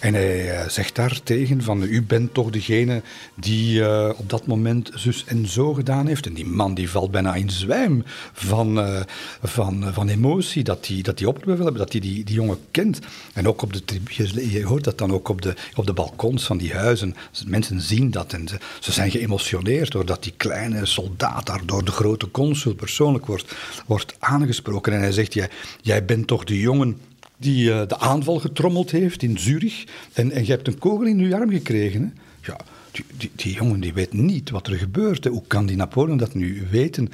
En 0.00 0.14
hij 0.14 0.62
uh, 0.62 0.68
zegt 0.68 0.94
daar 0.94 1.20
tegen 1.22 1.62
van 1.62 1.82
u 1.82 2.02
bent 2.02 2.34
toch 2.34 2.50
degene 2.50 3.02
die 3.34 3.80
uh, 3.80 4.10
op 4.16 4.30
dat 4.30 4.46
moment 4.46 4.90
zus 4.94 5.24
en 5.24 5.48
zo 5.48 5.74
gedaan 5.74 6.06
heeft. 6.06 6.26
En 6.26 6.34
die 6.34 6.46
man 6.46 6.74
die 6.74 6.90
valt 6.90 7.10
bijna 7.10 7.34
in 7.34 7.50
zwijm 7.50 8.02
van, 8.32 8.78
uh, 8.78 9.00
van, 9.42 9.84
van 9.92 10.08
emotie 10.08 10.64
dat 10.64 10.86
hij 10.86 11.02
dat 11.02 11.18
die 11.18 11.28
opgeroepen 11.28 11.74
dat 11.74 11.92
hij 11.92 12.00
die, 12.00 12.24
die 12.24 12.34
jongen 12.34 12.58
kent. 12.70 12.98
En 13.32 13.48
ook 13.48 13.62
op 13.62 13.72
de 13.72 13.82
je, 14.08 14.50
je 14.50 14.64
hoort 14.64 14.84
dat 14.84 14.98
dan 14.98 15.12
ook 15.12 15.28
op 15.28 15.42
de, 15.42 15.54
op 15.74 15.86
de 15.86 15.92
balkons 15.92 16.44
van 16.44 16.58
die 16.58 16.74
huizen. 16.74 17.16
Mensen 17.46 17.80
zien 17.80 18.10
dat 18.10 18.32
en 18.32 18.48
ze, 18.48 18.56
ze 18.80 18.92
zijn 18.92 19.10
geëmotioneerd 19.10 19.90
doordat 19.90 20.22
die 20.22 20.34
kleine 20.36 20.86
soldaat 20.86 21.46
daar 21.46 21.66
door 21.66 21.84
de 21.84 21.90
grote 21.90 22.30
consul 22.30 22.74
persoonlijk 22.74 23.26
wordt, 23.26 23.54
wordt 23.86 24.14
aangesproken. 24.18 24.92
En 24.92 25.00
hij 25.00 25.12
zegt, 25.12 25.34
jij, 25.34 25.48
jij 25.80 26.04
bent 26.04 26.26
toch 26.26 26.44
de 26.44 26.58
jongen 26.58 26.98
die 27.40 27.68
uh, 27.68 27.86
de 27.86 27.98
aanval 27.98 28.38
getrommeld 28.38 28.90
heeft 28.90 29.22
in 29.22 29.38
Zurich. 29.38 29.84
En, 30.12 30.30
en 30.30 30.44
je 30.44 30.50
hebt 30.50 30.66
een 30.66 30.78
kogel 30.78 31.06
in 31.06 31.18
je 31.18 31.34
arm 31.34 31.50
gekregen. 31.50 32.02
Hè? 32.02 32.08
Ja, 32.52 32.60
die, 32.90 33.04
die, 33.16 33.30
die, 33.34 33.54
jongen 33.54 33.80
die 33.80 33.92
weet 33.92 34.12
niet 34.12 34.50
wat 34.50 34.66
er 34.66 34.76
gebeurt. 34.76 35.24
Hè? 35.24 35.30
Hoe 35.30 35.42
kan 35.46 35.66
die 35.66 35.76
Napoleon 35.76 36.16
dat 36.16 36.34
nu 36.34 36.66
weten? 36.70 37.12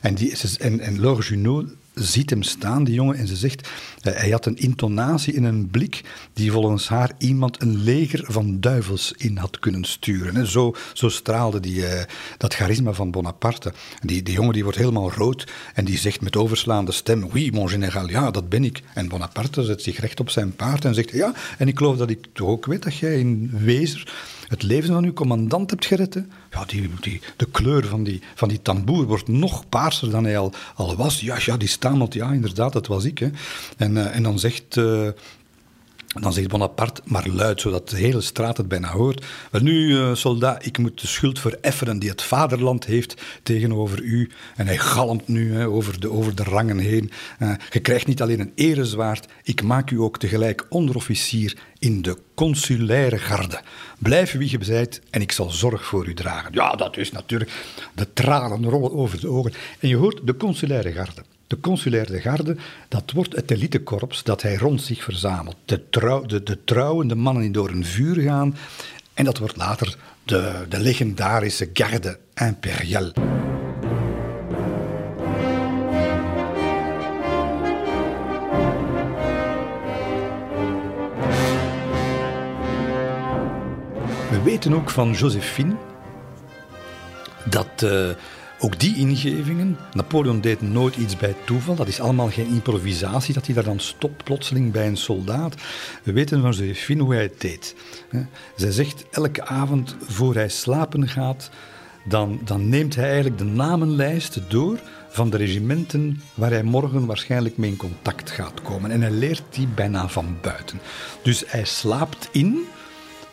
En, 0.00 0.14
die, 0.14 0.34
en, 0.58 0.80
en 0.80 1.00
Laure 1.00 1.22
Junot 1.22 1.66
ziet 1.98 2.30
hem 2.30 2.42
staan, 2.42 2.84
die 2.84 2.94
jongen, 2.94 3.16
en 3.16 3.26
ze 3.26 3.36
zegt, 3.36 3.68
uh, 4.02 4.14
hij 4.14 4.30
had 4.30 4.46
een 4.46 4.56
intonatie 4.56 5.34
in 5.34 5.44
een 5.44 5.68
blik 5.70 6.04
die 6.32 6.52
volgens 6.52 6.88
haar 6.88 7.12
iemand 7.18 7.62
een 7.62 7.82
leger 7.82 8.24
van 8.28 8.60
duivels 8.60 9.12
in 9.16 9.36
had 9.36 9.58
kunnen 9.58 9.84
sturen. 9.84 10.34
Hè. 10.34 10.46
Zo, 10.46 10.74
zo 10.92 11.08
straalde 11.08 11.60
die, 11.60 11.80
uh, 11.80 12.02
dat 12.36 12.54
charisma 12.54 12.92
van 12.92 13.10
Bonaparte. 13.10 13.72
Die, 14.00 14.22
die 14.22 14.34
jongen 14.34 14.52
die 14.52 14.62
wordt 14.62 14.78
helemaal 14.78 15.12
rood 15.12 15.46
en 15.74 15.84
die 15.84 15.98
zegt 15.98 16.20
met 16.20 16.36
overslaande 16.36 16.92
stem, 16.92 17.28
oui, 17.32 17.50
mon 17.52 17.68
général, 17.68 18.08
ja, 18.08 18.30
dat 18.30 18.48
ben 18.48 18.64
ik. 18.64 18.82
En 18.94 19.08
Bonaparte 19.08 19.62
zet 19.62 19.82
zich 19.82 20.00
recht 20.00 20.20
op 20.20 20.30
zijn 20.30 20.56
paard 20.56 20.84
en 20.84 20.94
zegt, 20.94 21.10
ja, 21.10 21.32
en 21.58 21.68
ik 21.68 21.78
geloof 21.78 21.96
dat 21.96 22.10
ik 22.10 22.26
toch 22.32 22.48
ook 22.48 22.66
weet 22.66 22.82
dat 22.82 22.96
jij 22.96 23.18
in 23.18 23.50
Wezer 23.52 24.12
het 24.48 24.62
leven 24.62 24.92
van 24.92 25.04
uw 25.04 25.12
commandant 25.12 25.70
hebt 25.70 25.86
gered. 25.86 26.22
Ja, 26.50 26.64
die, 26.66 26.90
die, 27.00 27.20
de 27.36 27.46
kleur 27.50 27.86
van 27.86 28.04
die, 28.04 28.22
van 28.34 28.48
die 28.48 28.62
tamboer 28.62 29.04
wordt 29.04 29.28
nog 29.28 29.68
paarser 29.68 30.10
dan 30.10 30.24
hij 30.24 30.38
al, 30.38 30.52
al 30.74 30.96
was. 30.96 31.20
Ja, 31.20 31.36
ja, 31.44 31.56
die 31.56 31.68
stamelt, 31.68 32.14
ja, 32.14 32.32
inderdaad, 32.32 32.72
dat 32.72 32.86
was 32.86 33.04
ik. 33.04 33.18
Hè. 33.18 33.28
En, 33.76 33.92
uh, 33.92 34.16
en 34.16 34.22
dan 34.22 34.38
zegt... 34.38 34.76
Uh, 34.76 35.08
dan 36.08 36.32
zegt 36.32 36.48
Bonaparte, 36.48 37.00
maar 37.04 37.28
luid, 37.28 37.60
zodat 37.60 37.88
de 37.88 37.96
hele 37.96 38.20
straat 38.20 38.56
het 38.56 38.68
bijna 38.68 38.90
hoort. 38.90 39.26
Wel 39.50 39.62
nu, 39.62 39.88
uh, 39.88 40.14
soldaat, 40.14 40.66
ik 40.66 40.78
moet 40.78 41.00
de 41.00 41.06
schuld 41.06 41.38
vereffenen 41.38 41.98
die 41.98 42.10
het 42.10 42.22
vaderland 42.22 42.84
heeft 42.84 43.22
tegenover 43.42 44.02
u. 44.02 44.30
En 44.56 44.66
hij 44.66 44.78
galmt 44.78 45.28
nu 45.28 45.54
hè, 45.54 45.68
over, 45.68 46.00
de, 46.00 46.10
over 46.10 46.34
de 46.34 46.42
rangen 46.42 46.78
heen. 46.78 47.10
Uh, 47.38 47.52
je 47.70 47.80
krijgt 47.80 48.06
niet 48.06 48.22
alleen 48.22 48.40
een 48.40 48.52
erezwaard, 48.54 49.26
ik 49.42 49.62
maak 49.62 49.90
u 49.90 50.00
ook 50.00 50.18
tegelijk 50.18 50.66
onderofficier 50.68 51.56
in 51.78 52.02
de 52.02 52.18
consulaire 52.34 53.18
garde. 53.18 53.60
Blijf 53.98 54.32
wie 54.32 54.50
je 54.50 54.64
zijt 54.64 55.00
en 55.10 55.20
ik 55.20 55.32
zal 55.32 55.50
zorg 55.50 55.84
voor 55.84 56.06
u 56.06 56.14
dragen. 56.14 56.52
Ja, 56.52 56.70
dat 56.70 56.96
is 56.96 57.12
natuurlijk... 57.12 57.50
De 57.94 58.12
tranen 58.12 58.64
rollen 58.64 58.92
over 58.92 59.20
de 59.20 59.28
ogen. 59.28 59.52
En 59.78 59.88
je 59.88 59.96
hoort 59.96 60.26
de 60.26 60.36
consulaire 60.36 60.92
garde. 60.92 61.22
De 61.48 61.60
consulaire 61.60 62.20
garde, 62.20 62.56
dat 62.88 63.10
wordt 63.12 63.36
het 63.36 63.50
elitekorps 63.50 64.22
dat 64.22 64.42
hij 64.42 64.56
rond 64.56 64.82
zich 64.82 65.02
verzamelt. 65.02 65.56
De, 65.64 65.82
de, 66.26 66.42
de 66.42 66.64
trouwende 66.64 67.14
mannen 67.14 67.42
die 67.42 67.52
door 67.52 67.70
een 67.70 67.84
vuur 67.84 68.22
gaan. 68.22 68.56
En 69.14 69.24
dat 69.24 69.38
wordt 69.38 69.56
later 69.56 69.96
de, 70.24 70.66
de 70.68 70.80
legendarische 70.80 71.70
garde 71.72 72.18
impériale. 72.34 73.12
We 84.30 84.42
weten 84.44 84.74
ook 84.74 84.90
van 84.90 85.12
Josephine 85.12 85.76
dat 87.44 87.82
uh, 87.84 88.08
ook 88.60 88.80
die 88.80 88.96
ingevingen, 88.96 89.76
Napoleon 89.92 90.40
deed 90.40 90.62
nooit 90.62 90.96
iets 90.96 91.16
bij 91.16 91.34
toeval, 91.44 91.74
dat 91.74 91.88
is 91.88 92.00
allemaal 92.00 92.30
geen 92.30 92.48
improvisatie, 92.48 93.34
dat 93.34 93.46
hij 93.46 93.54
daar 93.54 93.64
dan 93.64 93.80
stopt 93.80 94.24
plotseling 94.24 94.72
bij 94.72 94.86
een 94.86 94.96
soldaat. 94.96 95.54
We 96.02 96.12
weten 96.12 96.40
van 96.40 96.50
Josephine 96.50 97.02
hoe 97.02 97.14
hij 97.14 97.22
het 97.22 97.40
deed. 97.40 97.74
Zij 98.56 98.70
zegt 98.70 99.04
elke 99.10 99.46
avond 99.46 99.96
voor 100.00 100.34
hij 100.34 100.48
slapen 100.48 101.08
gaat, 101.08 101.50
dan, 102.04 102.40
dan 102.44 102.68
neemt 102.68 102.94
hij 102.94 103.04
eigenlijk 103.04 103.38
de 103.38 103.44
namenlijst 103.44 104.40
door 104.48 104.78
van 105.08 105.30
de 105.30 105.36
regimenten 105.36 106.20
waar 106.34 106.50
hij 106.50 106.62
morgen 106.62 107.06
waarschijnlijk 107.06 107.56
mee 107.56 107.70
in 107.70 107.76
contact 107.76 108.30
gaat 108.30 108.62
komen. 108.62 108.90
En 108.90 109.00
hij 109.00 109.10
leert 109.10 109.42
die 109.50 109.66
bijna 109.66 110.08
van 110.08 110.36
buiten. 110.40 110.80
Dus 111.22 111.44
hij 111.46 111.64
slaapt 111.64 112.28
in 112.32 112.66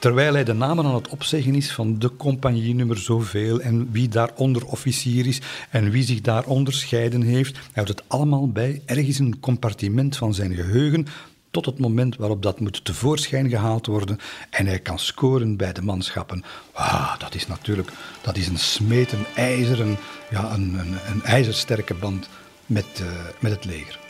Terwijl 0.06 0.34
hij 0.34 0.44
de 0.44 0.54
namen 0.54 0.86
aan 0.86 0.96
het 0.96 1.10
opzeggen 1.10 1.56
is 1.56 1.72
van 1.72 2.00
de 2.00 2.16
compagnie 2.16 2.76
nummer 2.76 2.98
zoveel 2.98 3.62
en 3.62 3.92
wie 3.92 4.08
daar 4.08 4.30
onderofficier 4.36 5.28
is 5.28 5.42
en 5.70 5.90
wie 5.90 6.04
zich 6.04 6.22
daar 6.22 6.46
onderscheiden 6.46 7.22
heeft. 7.22 7.56
Hij 7.56 7.72
houdt 7.74 7.90
het 7.90 8.04
allemaal 8.08 8.50
bij, 8.50 8.82
ergens 8.86 9.20
een 9.20 9.40
compartiment 9.40 10.18
van 10.18 10.34
zijn 10.34 10.54
geheugen, 10.56 11.08
tot 11.52 11.66
het 11.66 11.80
moment 11.80 12.16
waarop 12.16 12.42
dat 12.42 12.60
moet 12.60 12.86
tevoorschijn 12.86 13.50
gehaald 13.50 13.86
worden 13.86 14.18
en 14.50 14.66
hij 14.66 14.80
kan 14.80 15.00
scoren 15.00 15.58
bij 15.58 15.74
de 15.74 15.82
manschappen. 15.82 16.44
Ah, 16.72 17.20
dat 17.20 17.36
is 17.36 17.48
natuurlijk 17.48 17.92
dat 18.22 18.38
is 18.38 18.48
een 18.48 18.60
smeten 18.60 19.26
ijzer, 19.36 19.82
een, 19.82 19.98
ja, 20.30 20.54
een, 20.54 20.80
een, 20.80 20.96
een 21.12 21.24
ijzersterke 21.24 21.94
band 21.94 22.30
met, 22.66 22.86
uh, 23.02 23.08
met 23.40 23.52
het 23.52 23.66
leger. 23.66 24.05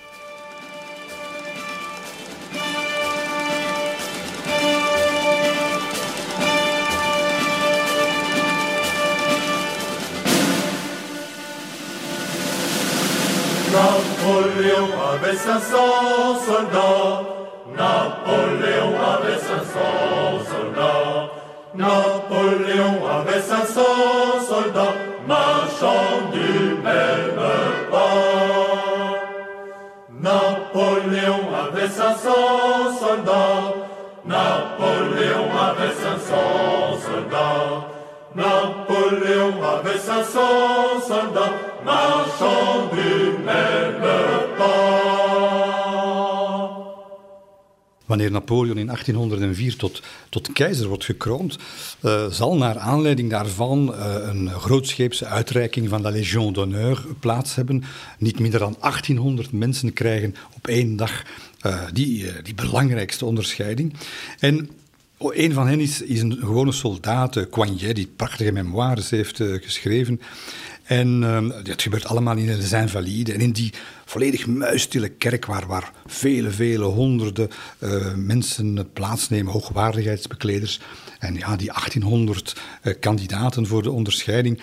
Napoléon 14.55 14.87
avait 15.13 15.35
500 15.35 15.77
soldats. 16.47 17.23
Napoléon 17.75 18.95
avait 19.13 19.37
500 19.37 19.79
soldats. 20.49 21.29
Napoléon 21.75 23.05
avait 23.05 23.41
500 23.41 23.81
soldats 24.47 24.95
marchant 25.27 26.31
du 26.31 26.75
même 26.81 27.35
pas. 27.91 28.05
Napoléon 30.21 31.41
avait 31.53 31.89
500 31.89 32.31
soldats. 32.97 33.73
Napoléon 34.25 35.49
avait 35.67 35.93
500 35.93 36.35
soldats. 37.05 37.87
Napoléon 38.35 39.53
avait 39.63 39.99
500 39.99 40.39
soldats 41.05 41.64
Wanneer 48.05 48.31
Napoleon 48.31 48.77
in 48.77 48.85
1804 48.85 49.75
tot, 49.75 50.01
tot 50.29 50.51
keizer 50.51 50.87
wordt 50.87 51.05
gekroond, 51.05 51.57
uh, 52.01 52.25
zal 52.29 52.57
naar 52.57 52.77
aanleiding 52.77 53.29
daarvan 53.29 53.93
uh, 53.93 54.15
een 54.21 54.49
grootscheepse 54.49 55.25
uitreiking 55.25 55.89
van 55.89 56.01
de 56.01 56.11
Légion 56.11 56.53
d'honneur 56.53 57.05
plaats 57.19 57.55
hebben. 57.55 57.83
Niet 58.19 58.39
minder 58.39 58.59
dan 58.59 58.75
1800 58.79 59.51
mensen 59.51 59.93
krijgen 59.93 60.35
op 60.55 60.67
één 60.67 60.95
dag 60.95 61.23
uh, 61.65 61.81
die, 61.93 62.41
die 62.43 62.55
belangrijkste 62.55 63.25
onderscheiding. 63.25 63.93
En 64.39 64.69
een 65.17 65.53
van 65.53 65.67
hen 65.67 65.79
is, 65.79 66.01
is 66.01 66.21
een 66.21 66.37
gewone 66.39 66.71
soldaat, 66.71 67.49
Coignet, 67.49 67.95
die 67.95 68.09
prachtige 68.15 68.51
memoires 68.51 69.09
heeft 69.09 69.41
geschreven. 69.41 70.21
En 70.85 71.19
dat 71.63 71.81
gebeurt 71.81 72.05
allemaal 72.05 72.37
in 72.37 72.45
de 72.45 72.61
Saint-Valide. 72.61 73.33
En 73.33 73.39
in 73.39 73.51
die 73.51 73.73
volledig 74.05 74.47
muisstille 74.47 75.09
kerk, 75.09 75.45
waar, 75.45 75.67
waar 75.67 75.91
vele, 76.05 76.51
vele 76.51 76.85
honderden 76.85 77.49
uh, 77.79 78.13
mensen 78.13 78.89
plaatsnemen, 78.93 79.51
hoogwaardigheidsbekleders. 79.51 80.79
En 81.19 81.35
ja, 81.35 81.55
die 81.55 81.67
1800 81.67 82.61
uh, 82.83 82.93
kandidaten 82.99 83.67
voor 83.67 83.83
de 83.83 83.91
onderscheiding 83.91 84.61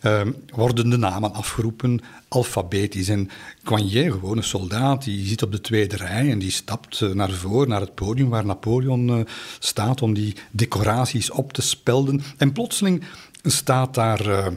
ehm, 0.00 0.32
worden 0.48 0.90
de 0.90 0.96
namen 0.96 1.34
afgeroepen 1.34 2.00
alfabetisch. 2.28 3.08
En 3.08 3.30
Coignet, 3.64 4.12
gewoon 4.12 4.36
een 4.36 4.44
soldaat, 4.44 5.04
die 5.04 5.26
zit 5.26 5.42
op 5.42 5.52
de 5.52 5.60
tweede 5.60 5.96
rij 5.96 6.30
en 6.30 6.38
die 6.38 6.50
stapt 6.50 7.00
eh, 7.00 7.10
naar 7.10 7.30
voren, 7.30 7.68
naar 7.68 7.80
het 7.80 7.94
podium 7.94 8.28
waar 8.28 8.46
Napoleon 8.46 9.26
staat 9.58 10.02
om 10.02 10.14
die 10.14 10.36
decoraties 10.50 11.30
op 11.30 11.52
te 11.52 11.62
spelden. 11.62 12.22
En 12.36 12.52
plotseling 12.52 13.04
staat 13.42 13.94
daar 13.94 14.52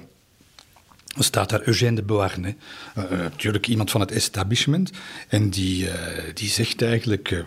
staat 1.23 1.49
daar 1.49 1.61
Eugène 1.67 1.95
de 1.95 2.03
Beauharnais, 2.03 2.53
uh, 2.97 3.03
natuurlijk 3.09 3.67
iemand 3.67 3.91
van 3.91 4.01
het 4.01 4.11
establishment. 4.11 4.91
En 5.27 5.49
die, 5.49 5.85
uh, 5.85 5.93
die 6.33 6.49
zegt 6.49 6.81
eigenlijk, 6.81 7.31
uh, 7.31 7.39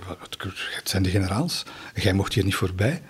het 0.77 0.89
zijn 0.89 1.03
de 1.03 1.11
generaals, 1.11 1.63
jij 1.95 2.13
mocht 2.13 2.35
hier 2.35 2.45
niet 2.45 2.55
voorbij. 2.55 3.03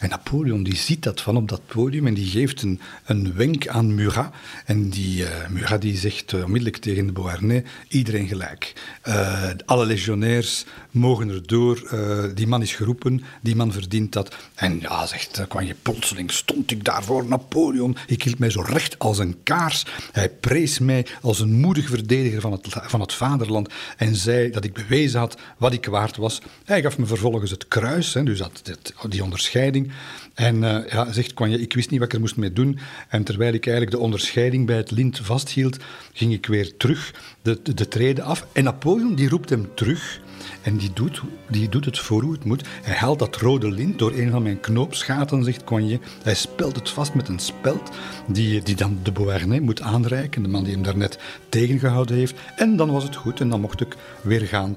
En 0.00 0.08
Napoleon 0.08 0.62
die 0.62 0.76
ziet 0.76 1.02
dat 1.02 1.20
van 1.20 1.36
op 1.36 1.48
dat 1.48 1.60
podium 1.66 2.06
en 2.06 2.14
die 2.14 2.26
geeft 2.26 2.62
een, 2.62 2.80
een 3.04 3.34
wenk 3.34 3.68
aan 3.68 3.94
Murat. 3.94 4.32
En 4.64 4.88
die, 4.88 5.22
uh, 5.22 5.28
Murat 5.48 5.80
die 5.80 5.96
zegt 5.96 6.32
uh, 6.32 6.44
onmiddellijk 6.44 6.76
tegen 6.76 7.06
de 7.06 7.12
Beauharnais, 7.12 7.62
iedereen 7.88 8.28
gelijk. 8.28 8.72
Uh, 9.08 9.50
alle 9.66 9.86
legionairs 9.86 10.64
mogen 10.90 11.28
erdoor, 11.28 11.90
die 12.34 12.46
man 12.46 12.62
is 12.62 12.74
geroepen, 12.74 13.22
die 13.40 13.56
man 13.56 13.72
verdient 13.72 14.12
dat. 14.12 14.34
En 14.54 14.80
ja, 14.80 15.06
zegt 15.06 15.44
kwam 15.48 15.64
je 15.64 15.74
plotseling, 15.82 16.30
stond 16.30 16.70
ik 16.70 16.84
daar 16.84 17.04
voor 17.04 17.26
Napoleon. 17.26 17.96
Ik 18.06 18.22
hield 18.22 18.38
mij 18.38 18.50
zo 18.50 18.60
recht 18.60 18.98
als 18.98 19.18
een 19.18 19.36
kaars. 19.42 19.86
Hij 20.12 20.28
prees 20.28 20.78
mij 20.78 21.06
als 21.20 21.40
een 21.40 21.52
moedig 21.52 21.88
verdediger 21.88 22.40
van 22.40 22.52
het, 22.52 22.66
van 22.68 23.00
het 23.00 23.12
vaderland 23.12 23.68
en 23.96 24.16
zei 24.16 24.50
dat 24.50 24.64
ik 24.64 24.72
bewezen 24.72 25.20
had 25.20 25.36
wat 25.56 25.72
ik 25.72 25.86
waard 25.86 26.16
was. 26.16 26.40
Hij 26.64 26.82
gaf 26.82 26.98
me 26.98 27.06
vervolgens 27.06 27.50
het 27.50 27.68
kruis, 27.68 28.14
hè, 28.14 28.22
dus 28.22 28.38
dat, 28.38 28.60
dat, 28.62 29.10
die 29.10 29.22
onderscheiding. 29.22 29.89
En 30.34 30.56
uh, 30.56 30.78
ja, 30.88 31.12
zegt 31.12 31.34
Kwanje, 31.34 31.60
ik 31.60 31.72
wist 31.72 31.90
niet 31.90 31.98
wat 31.98 32.08
ik 32.08 32.14
er 32.14 32.20
moest 32.20 32.36
mee 32.36 32.52
doen. 32.52 32.78
En 33.08 33.24
terwijl 33.24 33.54
ik 33.54 33.66
eigenlijk 33.66 33.96
de 33.96 34.02
onderscheiding 34.02 34.66
bij 34.66 34.76
het 34.76 34.90
lint 34.90 35.18
vasthield, 35.22 35.76
ging 36.12 36.32
ik 36.32 36.46
weer 36.46 36.76
terug 36.76 37.14
de, 37.42 37.60
de, 37.62 37.74
de 37.74 37.88
treden 37.88 38.24
af. 38.24 38.46
En 38.52 38.64
Napoleon 38.64 39.14
die 39.14 39.28
roept 39.28 39.50
hem 39.50 39.74
terug. 39.74 40.20
En 40.62 40.76
die 40.76 40.92
doet, 40.92 41.22
die 41.48 41.68
doet 41.68 41.84
het 41.84 41.98
voor 41.98 42.22
hoe 42.22 42.32
het 42.32 42.44
moet. 42.44 42.68
Hij 42.82 42.94
haalt 42.94 43.18
dat 43.18 43.36
rode 43.36 43.70
lint 43.70 43.98
door 43.98 44.12
een 44.12 44.30
van 44.30 44.42
mijn 44.42 44.60
knoopsgaten, 44.60 45.44
zegt 45.44 45.64
Conje. 45.64 46.00
Hij 46.22 46.34
spelt 46.34 46.76
het 46.76 46.90
vast 46.90 47.14
met 47.14 47.28
een 47.28 47.38
speld 47.38 47.90
die, 48.26 48.62
die 48.62 48.76
dan 48.76 48.98
de 49.02 49.12
Beauharnais 49.12 49.60
moet 49.60 49.80
aanreiken. 49.80 50.42
De 50.42 50.48
man 50.48 50.64
die 50.64 50.72
hem 50.72 50.82
daarnet 50.82 51.18
tegengehouden 51.48 52.16
heeft. 52.16 52.34
En 52.56 52.76
dan 52.76 52.90
was 52.90 53.04
het 53.04 53.16
goed 53.16 53.40
en 53.40 53.48
dan 53.48 53.60
mocht 53.60 53.80
ik 53.80 53.96
weer 54.22 54.46
gaan. 54.46 54.76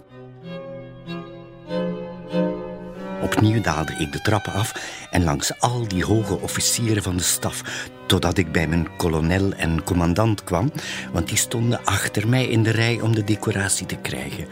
Opnieuw 3.43 3.61
daalde 3.61 3.93
ik 3.93 4.11
de 4.11 4.21
trappen 4.21 4.53
af 4.53 4.73
en 5.11 5.23
langs 5.23 5.59
al 5.59 5.87
die 5.87 6.05
hoge 6.05 6.39
officieren 6.39 7.03
van 7.03 7.17
de 7.17 7.23
staf, 7.23 7.61
totdat 8.05 8.37
ik 8.37 8.51
bij 8.51 8.67
mijn 8.67 8.95
kolonel 8.97 9.53
en 9.53 9.83
commandant 9.83 10.43
kwam, 10.43 10.71
want 11.11 11.27
die 11.27 11.37
stonden 11.37 11.85
achter 11.85 12.27
mij 12.27 12.45
in 12.47 12.63
de 12.63 12.69
rij 12.69 13.01
om 13.01 13.15
de 13.15 13.23
decoratie 13.23 13.85
te 13.85 13.95
krijgen. 13.95 14.47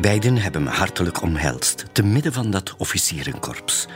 Beiden 0.00 0.36
hebben 0.36 0.62
me 0.62 0.70
hartelijk 0.70 1.22
omhelst, 1.22 1.84
te 1.92 2.02
midden 2.02 2.32
van 2.32 2.50
dat 2.50 2.74
officierenkorps. 2.78 3.86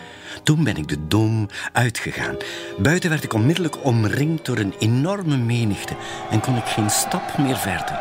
Toen 0.43 0.65
ben 0.65 0.77
ik 0.77 0.89
de 0.89 1.07
dom 1.07 1.49
uitgegaan. 1.73 2.37
Buiten 2.79 3.11
werd 3.11 3.25
ik 3.25 3.35
onmiddellijk 3.35 3.85
omringd 3.85 4.45
door 4.45 4.59
een 4.59 4.75
enorme 4.79 5.37
menigte 5.37 5.97
en 6.31 6.41
kon 6.41 6.57
ik 6.57 6.67
geen 6.67 6.91
stap 6.91 7.39
meer 7.39 7.57
verder. 7.57 8.01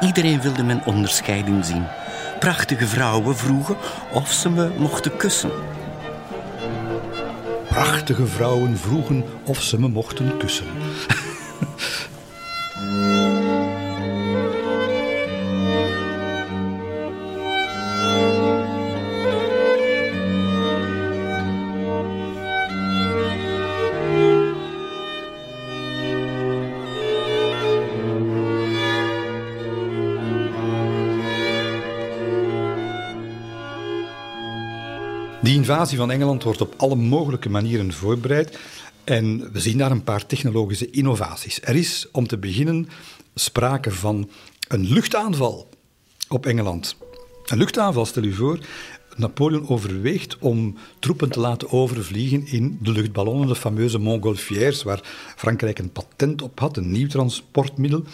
Iedereen 0.00 0.40
wilde 0.40 0.62
mijn 0.62 0.84
onderscheiding 0.84 1.64
zien 1.64 1.86
prachtige 2.42 2.86
vrouwen 2.86 3.36
vroegen 3.36 3.76
of 4.12 4.32
ze 4.32 4.50
me 4.50 4.70
mochten 4.78 5.16
kussen. 5.16 5.50
Prachtige 7.68 8.26
vrouwen 8.26 8.78
vroegen 8.78 9.24
of 9.44 9.62
ze 9.62 9.80
me 9.80 9.88
mochten 9.88 10.38
kussen. 10.38 10.66
invasie 35.82 36.06
van 36.06 36.16
Engeland 36.16 36.42
wordt 36.42 36.60
op 36.60 36.74
alle 36.76 36.94
mogelijke 36.94 37.48
manieren 37.48 37.92
voorbereid. 37.92 38.58
En 39.04 39.52
we 39.52 39.60
zien 39.60 39.78
daar 39.78 39.90
een 39.90 40.04
paar 40.04 40.26
technologische 40.26 40.90
innovaties. 40.90 41.60
Er 41.62 41.76
is 41.76 42.06
om 42.12 42.26
te 42.26 42.38
beginnen 42.38 42.88
sprake 43.34 43.90
van 43.90 44.30
een 44.68 44.92
luchtaanval 44.92 45.68
op 46.28 46.46
Engeland. 46.46 46.96
Een 47.46 47.58
luchtaanval, 47.58 48.06
stel 48.06 48.22
u 48.22 48.32
voor. 48.32 48.58
Napoleon 49.16 49.68
overweegt 49.68 50.38
om 50.38 50.76
troepen 50.98 51.30
te 51.30 51.40
laten 51.40 51.70
overvliegen 51.70 52.46
in 52.46 52.78
de 52.82 52.92
luchtballonnen, 52.92 53.48
de 53.48 53.54
fameuze 53.54 53.98
Montgolfières, 53.98 54.82
waar 54.82 55.00
Frankrijk 55.36 55.78
een 55.78 55.92
patent 55.92 56.42
op 56.42 56.58
had, 56.58 56.76
een 56.76 56.90
nieuw 56.90 57.08
transportmiddel. 57.08 58.04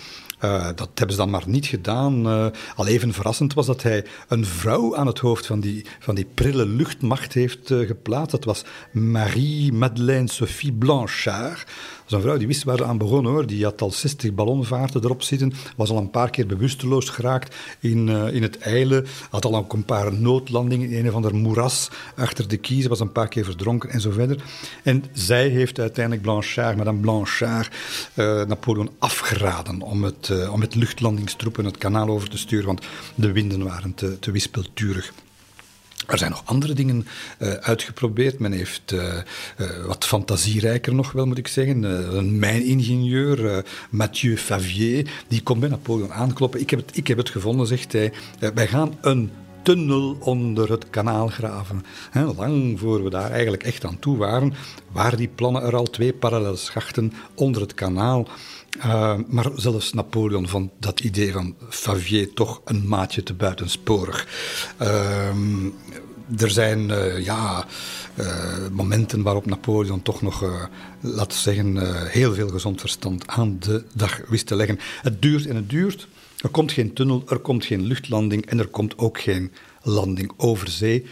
Uh, 0.44 0.66
dat 0.74 0.88
hebben 0.94 1.10
ze 1.10 1.16
dan 1.16 1.30
maar 1.30 1.44
niet 1.46 1.66
gedaan. 1.66 2.26
Uh, 2.26 2.46
al 2.76 2.86
even 2.86 3.12
verrassend 3.12 3.54
was 3.54 3.66
dat 3.66 3.82
hij 3.82 4.04
een 4.28 4.44
vrouw 4.44 4.96
aan 4.96 5.06
het 5.06 5.18
hoofd 5.18 5.46
van 5.46 5.60
die, 5.60 5.86
van 5.98 6.14
die 6.14 6.26
prille 6.34 6.66
luchtmacht 6.66 7.32
heeft 7.32 7.70
uh, 7.70 7.86
geplaatst. 7.86 8.30
Dat 8.30 8.44
was 8.44 8.64
Marie-Madeleine 8.92 10.28
Sophie 10.28 10.72
Blanchard. 10.72 11.64
Een 12.08 12.20
vrouw 12.20 12.36
die 12.36 12.46
wist 12.46 12.64
waar 12.64 12.76
ze 12.76 12.84
aan 12.84 12.98
begon 12.98 13.26
hoor. 13.26 13.46
Die 13.46 13.64
had 13.64 13.80
al 13.80 13.90
60 13.90 14.34
ballonvaarten 14.34 15.04
erop 15.04 15.22
zitten. 15.22 15.52
Was 15.76 15.90
al 15.90 15.96
een 15.96 16.10
paar 16.10 16.30
keer 16.30 16.46
bewusteloos 16.46 17.08
geraakt 17.08 17.56
in, 17.80 18.08
in 18.08 18.42
het 18.42 18.58
eilen. 18.58 19.06
Had 19.30 19.44
al 19.44 19.66
een 19.68 19.84
paar 19.84 20.12
noodlandingen 20.12 20.90
in 20.90 20.98
een 20.98 21.08
of 21.08 21.14
ander 21.14 21.34
moeras 21.34 21.90
achter 22.16 22.48
de 22.48 22.56
kiezen. 22.56 22.90
Was 22.90 23.00
een 23.00 23.12
paar 23.12 23.28
keer 23.28 23.44
verdronken 23.44 23.90
en 23.90 24.00
zo 24.00 24.10
verder. 24.10 24.42
En 24.82 25.04
zij 25.12 25.48
heeft 25.48 25.80
uiteindelijk 25.80 26.24
Blanchard, 26.24 26.76
madame 26.76 27.00
Blanchard, 27.00 27.74
Napoleon 28.48 28.90
afgeraden 28.98 29.82
om 29.82 30.04
het 30.04 30.28
uh, 30.28 30.52
om 30.52 30.58
met 30.58 30.74
luchtlandingstroepen 30.74 31.64
het 31.64 31.78
kanaal 31.78 32.08
over 32.08 32.30
te 32.30 32.38
sturen, 32.38 32.66
want 32.66 32.86
de 33.14 33.32
winden 33.32 33.64
waren 33.64 33.94
te, 33.94 34.18
te 34.18 34.30
wispelturig. 34.30 35.12
Er 36.06 36.18
zijn 36.18 36.30
nog 36.30 36.42
andere 36.44 36.72
dingen 36.72 37.06
uh, 37.38 37.52
uitgeprobeerd. 37.52 38.38
Men 38.38 38.52
heeft 38.52 38.92
uh, 38.92 39.02
uh, 39.60 39.84
wat 39.86 40.04
fantasierijker 40.06 40.94
nog 40.94 41.12
wel, 41.12 41.26
moet 41.26 41.38
ik 41.38 41.48
zeggen. 41.48 41.82
een 42.16 42.38
mijningenieur, 42.38 43.64
Mathieu 43.90 44.36
Favier, 44.36 45.10
die 45.28 45.42
komt 45.42 45.60
bij 45.60 45.68
Napoleon 45.68 46.12
aankloppen. 46.12 46.60
Ik 46.60 46.70
heb 46.70 46.86
het, 46.86 46.96
ik 46.96 47.06
heb 47.06 47.16
het 47.16 47.30
gevonden, 47.30 47.66
zegt 47.66 47.92
hij. 47.92 48.12
wij 48.54 48.66
gaan 48.66 48.98
een 49.00 49.30
tunnel 49.62 50.16
onder 50.20 50.70
het 50.70 50.90
kanaal 50.90 51.26
graven. 51.26 51.84
lang 52.36 52.78
voor 52.78 53.04
we 53.04 53.10
daar 53.10 53.30
eigenlijk 53.30 53.62
echt 53.62 53.84
aan 53.84 53.98
toe 53.98 54.16
waren, 54.16 54.54
waren 54.92 55.18
die 55.18 55.28
plannen 55.28 55.62
er 55.62 55.76
al 55.76 55.84
twee 55.84 56.12
parallele 56.12 56.56
schachten 56.56 57.12
onder 57.34 57.62
het 57.62 57.74
kanaal. 57.74 58.28
Uh, 58.76 59.14
maar 59.26 59.46
zelfs 59.54 59.92
Napoleon 59.92 60.48
vond 60.48 60.70
dat 60.78 61.00
idee 61.00 61.32
van 61.32 61.54
Favier 61.68 62.32
toch 62.32 62.60
een 62.64 62.88
maatje 62.88 63.22
te 63.22 63.34
buitensporig. 63.34 64.26
Uh, 64.82 65.28
er 66.38 66.50
zijn 66.50 66.88
uh, 66.88 67.24
ja, 67.24 67.66
momenten 68.72 69.22
waarop 69.22 69.46
Napoleon 69.46 70.02
toch 70.02 70.22
nog, 70.22 70.44
laten 71.00 71.36
we 71.36 71.42
zeggen, 71.42 72.08
heel 72.08 72.34
veel 72.34 72.48
gezond 72.48 72.80
verstand 72.80 73.26
aan 73.26 73.56
de 73.58 73.84
dag 73.94 74.20
wist 74.28 74.46
te 74.46 74.56
leggen. 74.56 74.78
Het 75.02 75.22
duurt 75.22 75.46
en 75.46 75.56
het 75.56 75.70
duurt. 75.70 76.08
Er 76.38 76.48
komt 76.48 76.72
geen 76.72 76.92
tunnel, 76.92 77.22
er 77.28 77.38
komt 77.38 77.64
geen 77.64 77.86
luchtlanding 77.86 78.46
en 78.46 78.58
er 78.58 78.68
komt 78.68 78.98
ook 78.98 79.20
geen 79.20 79.52
landing 79.82 80.32
over 80.36 80.68
zee. 80.68 81.06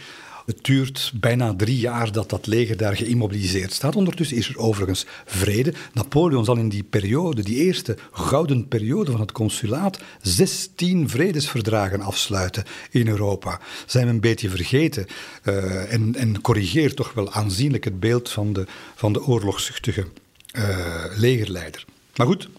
Het 0.47 0.63
duurt 0.63 1.11
bijna 1.15 1.55
drie 1.55 1.79
jaar 1.79 2.11
dat 2.11 2.29
dat 2.29 2.47
leger 2.47 2.77
daar 2.77 2.95
geïmmobiliseerd 2.95 3.73
staat. 3.73 3.95
Ondertussen 3.95 4.37
is 4.37 4.49
er 4.49 4.57
overigens 4.57 5.05
vrede. 5.25 5.73
Napoleon 5.93 6.45
zal 6.45 6.57
in 6.57 6.69
die 6.69 6.83
periode, 6.83 7.43
die 7.43 7.55
eerste 7.55 7.97
gouden 8.11 8.67
periode 8.67 9.11
van 9.11 9.19
het 9.19 9.31
consulaat, 9.31 9.99
16 10.21 11.09
vredesverdragen 11.09 12.01
afsluiten 12.01 12.63
in 12.91 13.07
Europa. 13.07 13.59
Zijn 13.85 14.05
we 14.05 14.11
een 14.11 14.19
beetje 14.19 14.49
vergeten 14.49 15.05
uh, 15.43 15.93
en, 15.93 16.15
en 16.15 16.41
corrigeert 16.41 16.95
toch 16.95 17.13
wel 17.13 17.31
aanzienlijk 17.31 17.83
het 17.83 17.99
beeld 17.99 18.29
van 18.29 18.53
de, 18.53 18.65
van 18.95 19.13
de 19.13 19.25
oorlogszuchtige 19.25 20.07
uh, 20.53 21.05
legerleider. 21.15 21.85
Maar 22.15 22.27
goed, 22.27 22.49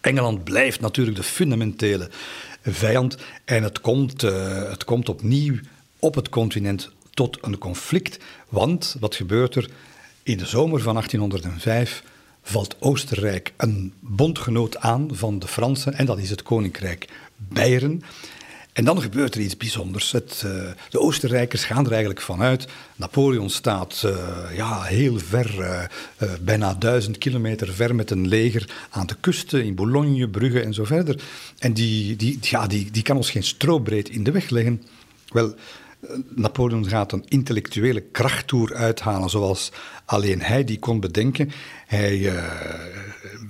Engeland 0.00 0.44
blijft 0.44 0.80
natuurlijk 0.80 1.16
de 1.16 1.22
fundamentele 1.22 2.10
vijand 2.62 3.16
en 3.44 3.62
het 3.62 3.80
komt, 3.80 4.22
uh, 4.22 4.70
het 4.70 4.84
komt 4.84 5.08
opnieuw 5.08 5.56
op 5.98 6.14
het 6.14 6.28
continent 6.28 6.90
tot 7.14 7.38
een 7.40 7.58
conflict. 7.58 8.18
Want 8.48 8.96
wat 9.00 9.14
gebeurt 9.14 9.54
er? 9.54 9.70
In 10.22 10.38
de 10.38 10.46
zomer 10.46 10.80
van 10.80 10.94
1805 10.94 12.02
valt 12.42 12.76
Oostenrijk 12.80 13.52
een 13.56 13.92
bondgenoot 14.00 14.76
aan 14.76 15.08
van 15.12 15.38
de 15.38 15.48
Fransen 15.48 15.94
en 15.94 16.06
dat 16.06 16.18
is 16.18 16.30
het 16.30 16.42
Koninkrijk 16.42 17.08
Beieren. 17.36 18.02
En 18.72 18.84
dan 18.84 19.02
gebeurt 19.02 19.34
er 19.34 19.40
iets 19.40 19.56
bijzonders. 19.56 20.12
Het, 20.12 20.42
uh, 20.46 20.70
de 20.88 21.00
Oostenrijkers 21.00 21.64
gaan 21.64 21.84
er 21.84 21.90
eigenlijk 21.90 22.20
vanuit. 22.20 22.66
Napoleon 22.96 23.50
staat 23.50 24.02
uh, 24.04 24.16
ja, 24.56 24.82
heel 24.82 25.18
ver, 25.18 25.58
uh, 25.58 26.32
bijna 26.40 26.74
duizend 26.74 27.18
kilometer 27.18 27.72
ver 27.72 27.94
met 27.94 28.10
een 28.10 28.28
leger 28.28 28.70
aan 28.90 29.06
de 29.06 29.16
kusten, 29.20 29.64
in 29.64 29.74
Boulogne, 29.74 30.28
Brugge 30.28 30.60
en 30.60 30.74
zo 30.74 30.84
verder. 30.84 31.22
En 31.58 31.72
die, 31.72 32.16
die, 32.16 32.38
ja, 32.40 32.66
die, 32.66 32.90
die 32.90 33.02
kan 33.02 33.16
ons 33.16 33.30
geen 33.30 33.42
strobreed 33.42 34.08
in 34.08 34.24
de 34.24 34.30
weg 34.30 34.50
leggen. 34.50 34.82
Wel, 35.28 35.54
Napoleon 36.34 36.88
gaat 36.88 37.12
een 37.12 37.24
intellectuele 37.28 38.00
krachttoer 38.00 38.74
uithalen 38.74 39.30
zoals 39.30 39.72
alleen 40.04 40.40
hij 40.40 40.64
die 40.64 40.78
kon 40.78 41.00
bedenken. 41.00 41.50
Hij, 41.86 42.18
uh, 42.18 42.44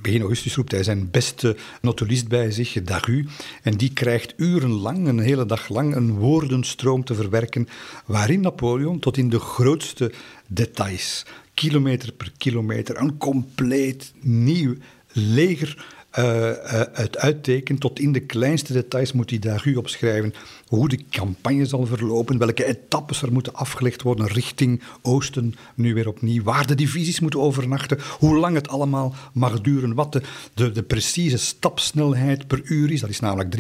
begin 0.03 0.21
augustus 0.21 0.55
roept 0.55 0.73
hij 0.73 0.83
zijn 0.83 1.11
beste 1.11 1.57
notulist 1.81 2.29
bij 2.29 2.51
zich, 2.51 2.83
Daru, 2.83 3.27
en 3.63 3.77
die 3.77 3.93
krijgt 3.93 4.35
urenlang, 4.37 5.09
een 5.09 5.19
hele 5.19 5.47
dag 5.47 5.69
lang, 5.69 5.95
een 5.95 6.13
woordenstroom 6.13 7.05
te 7.05 7.15
verwerken 7.15 7.69
waarin 8.07 8.41
Napoleon 8.41 8.99
tot 8.99 9.17
in 9.17 9.31
de 9.31 9.39
grootste 9.39 10.13
details, 10.47 11.27
kilometer 11.55 12.13
per 12.13 12.33
kilometer, 12.37 13.01
een 13.01 13.19
compleet 13.19 14.13
nieuw 14.21 14.75
leger 15.13 15.87
het 16.11 17.19
uittekent. 17.19 17.81
Tot 17.81 17.99
in 17.99 18.13
de 18.13 18.21
kleinste 18.21 18.73
details 18.73 19.13
moet 19.13 19.31
hij 19.31 19.39
daar 19.39 19.63
u 19.65 19.77
opschrijven 19.77 20.35
hoe 20.67 20.89
de 20.89 21.01
campagne 21.11 21.67
zal 21.67 21.87
verlopen, 21.87 22.39
welke 22.39 22.65
etappes 22.65 23.23
er 23.23 23.33
moeten 23.33 23.55
afgelegd 23.55 24.03
worden 24.03 24.27
richting 24.27 24.83
Oosten, 25.03 25.55
nu 25.75 25.95
weer 25.95 26.09
opnieuw, 26.09 26.43
waar 26.43 26.67
de 26.67 26.75
divisies 26.75 27.21
moeten 27.21 27.41
overnachten, 27.41 27.99
hoe 28.19 28.37
lang 28.37 28.55
het 28.55 28.69
allemaal 28.69 29.15
mag 29.33 29.61
duren, 29.61 29.95
wat 29.95 30.13
de, 30.13 30.23
de, 30.55 30.71
de 30.71 30.83
precieze 30.83 31.39
stapsnelheid 31.39 32.47
per 32.47 32.61
uur 32.65 32.91
is, 32.91 33.01
dat 33.01 33.11
is 33.11 33.21
namelijk 33.21 33.57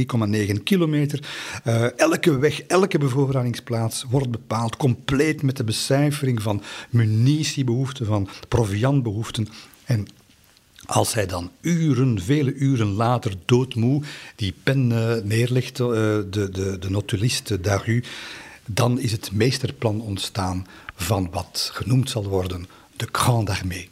3,9 0.56 0.62
kilometer. 0.62 1.28
Uh, 1.66 1.98
elke 1.98 2.38
weg, 2.38 2.60
elke 2.60 2.98
bevoorradingsplaats 2.98 4.04
wordt 4.10 4.30
bepaald, 4.30 4.76
compleet 4.76 5.42
met 5.42 5.56
de 5.56 5.64
becijfering 5.64 6.42
van 6.42 6.62
munitiebehoeften, 6.90 8.06
van 8.06 8.28
proviantbehoeften. 8.48 9.48
En 9.84 10.06
als 10.88 11.14
hij 11.14 11.26
dan 11.26 11.50
uren, 11.60 12.20
vele 12.20 12.54
uren 12.54 12.92
later 12.92 13.32
doodmoe 13.44 14.02
die 14.36 14.54
pen 14.62 14.90
uh, 14.90 15.14
neerlegt, 15.22 15.78
uh, 15.78 15.86
de, 15.86 16.48
de, 16.52 16.76
de 16.78 16.90
notulist 16.90 17.62
Daru, 17.62 18.02
dan 18.66 18.98
is 18.98 19.12
het 19.12 19.32
meesterplan 19.32 20.00
ontstaan 20.00 20.66
van 20.94 21.30
wat 21.30 21.70
genoemd 21.72 22.10
zal 22.10 22.24
worden 22.24 22.66
de 22.96 23.08
Grande 23.12 23.50
Armée. 23.50 23.88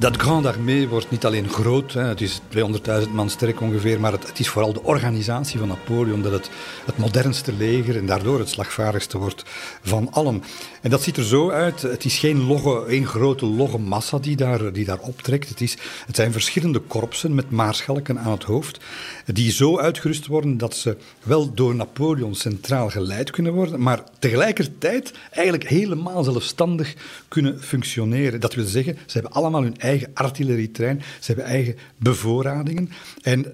Dat 0.00 0.16
Grande 0.16 0.48
Armée 0.48 0.88
wordt 0.88 1.10
niet 1.10 1.24
alleen 1.24 1.48
groot, 1.48 1.92
hè, 1.92 2.02
het 2.02 2.20
is 2.20 2.40
200.000 2.56 3.10
man 3.12 3.30
sterk 3.30 3.60
ongeveer, 3.60 4.00
maar 4.00 4.12
het, 4.12 4.26
het, 4.26 4.38
is 4.38 4.48
vooral 4.48 4.72
de 4.72 4.82
organisatie 4.82 5.58
van 5.58 5.68
Napoleon 5.68 6.22
dat 6.22 6.32
het 6.32 6.50
het 6.84 6.98
modernste 6.98 7.52
leger 7.52 7.96
en 7.96 8.06
daardoor 8.06 8.38
het 8.38 8.48
slagvaardigste 8.48 9.18
wordt 9.18 9.44
van 9.82 10.12
allen. 10.12 10.42
En 10.82 10.90
dat 10.90 11.02
ziet 11.02 11.16
er 11.16 11.24
zo 11.24 11.50
uit, 11.50 11.82
het 11.82 12.04
is 12.04 12.18
geen 12.18 12.46
logge, 12.46 12.84
één 12.86 13.06
grote 13.06 13.46
logge 13.46 13.78
massa 13.78 14.18
die 14.18 14.36
daar, 14.36 14.72
die 14.72 14.84
daar 14.84 14.98
optrekt. 14.98 15.48
Het, 15.48 15.60
is, 15.60 15.76
het 16.06 16.16
zijn 16.16 16.32
verschillende 16.32 16.78
korpsen 16.78 17.34
met 17.34 17.50
maarschalken 17.50 18.18
aan 18.18 18.32
het 18.32 18.44
hoofd, 18.44 18.80
die 19.26 19.52
zo 19.52 19.78
uitgerust 19.78 20.26
worden 20.26 20.58
dat 20.58 20.76
ze 20.76 20.96
wel 21.22 21.54
door 21.54 21.74
Napoleon 21.74 22.34
centraal 22.34 22.90
geleid 22.90 23.30
kunnen 23.30 23.52
worden, 23.52 23.82
maar 23.82 24.02
tegelijkertijd 24.18 25.12
eigenlijk 25.30 25.68
helemaal 25.68 26.24
zelfstandig 26.24 26.94
kunnen 27.28 27.62
functioneren. 27.62 28.40
Dat 28.40 28.54
wil 28.54 28.66
zeggen, 28.66 28.96
ze 29.06 29.12
hebben 29.12 29.32
allemaal 29.32 29.62
hun 29.62 29.76
eigen 29.76 29.88
artillerietrein, 30.14 31.02
ze 31.20 31.26
hebben 31.32 31.44
eigen 31.44 31.76
bevoorradingen. 31.96 32.90
En 33.22 33.46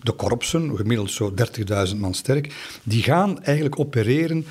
de 0.00 0.12
korpsen, 0.12 0.76
gemiddeld 0.76 1.10
zo 1.10 1.34
30.000 1.88 1.96
man 1.96 2.14
sterk, 2.14 2.54
die 2.82 3.02
gaan 3.02 3.42
eigenlijk 3.42 3.78
opereren 3.78 4.46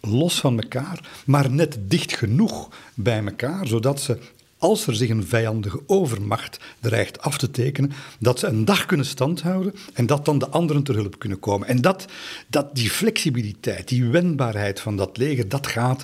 los 0.00 0.40
van 0.40 0.60
elkaar, 0.60 1.22
maar 1.26 1.50
net 1.50 1.78
dicht 1.80 2.16
genoeg 2.16 2.68
bij 2.94 3.24
elkaar, 3.24 3.66
zodat 3.66 4.00
ze 4.00 4.18
als 4.58 4.86
er 4.86 4.94
zich 4.94 5.08
een 5.08 5.26
vijandige 5.26 5.80
overmacht 5.86 6.58
dreigt 6.80 7.20
af 7.20 7.38
te 7.38 7.50
tekenen, 7.50 7.92
dat 8.18 8.38
ze 8.38 8.46
een 8.46 8.64
dag 8.64 8.86
kunnen 8.86 9.06
standhouden 9.06 9.74
en 9.92 10.06
dat 10.06 10.24
dan 10.24 10.38
de 10.38 10.48
anderen 10.48 10.82
ter 10.82 10.94
hulp 10.94 11.18
kunnen 11.18 11.38
komen. 11.38 11.68
En 11.68 11.80
dat, 11.80 12.04
dat 12.46 12.74
die 12.74 12.90
flexibiliteit, 12.90 13.88
die 13.88 14.04
wendbaarheid 14.04 14.80
van 14.80 14.96
dat 14.96 15.16
leger, 15.16 15.48
dat 15.48 15.66
gaat 15.66 16.02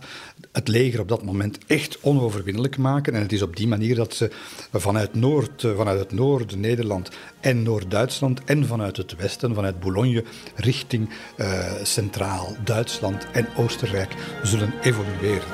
het 0.52 0.68
leger 0.68 1.00
op 1.00 1.08
dat 1.08 1.24
moment 1.24 1.58
echt 1.66 1.98
onoverwinnelijk 2.00 2.78
maken. 2.78 3.14
En 3.14 3.22
het 3.22 3.32
is 3.32 3.42
op 3.42 3.56
die 3.56 3.68
manier 3.68 3.94
dat 3.94 4.14
ze 4.14 4.30
vanuit, 4.72 5.14
Noord, 5.14 5.64
eh, 5.64 5.76
vanuit 5.76 5.98
het 5.98 6.12
noorden, 6.12 6.60
Nederland 6.60 7.10
en 7.40 7.62
Noord-Duitsland 7.62 8.44
en 8.44 8.66
vanuit 8.66 8.96
het 8.96 9.16
westen, 9.16 9.54
vanuit 9.54 9.80
Boulogne, 9.80 10.24
richting 10.54 11.08
uh, 11.36 11.72
centraal 11.82 12.56
Duitsland 12.64 13.26
en 13.32 13.48
Oostenrijk 13.56 14.14
zullen 14.42 14.72
evolueren. 14.82 15.48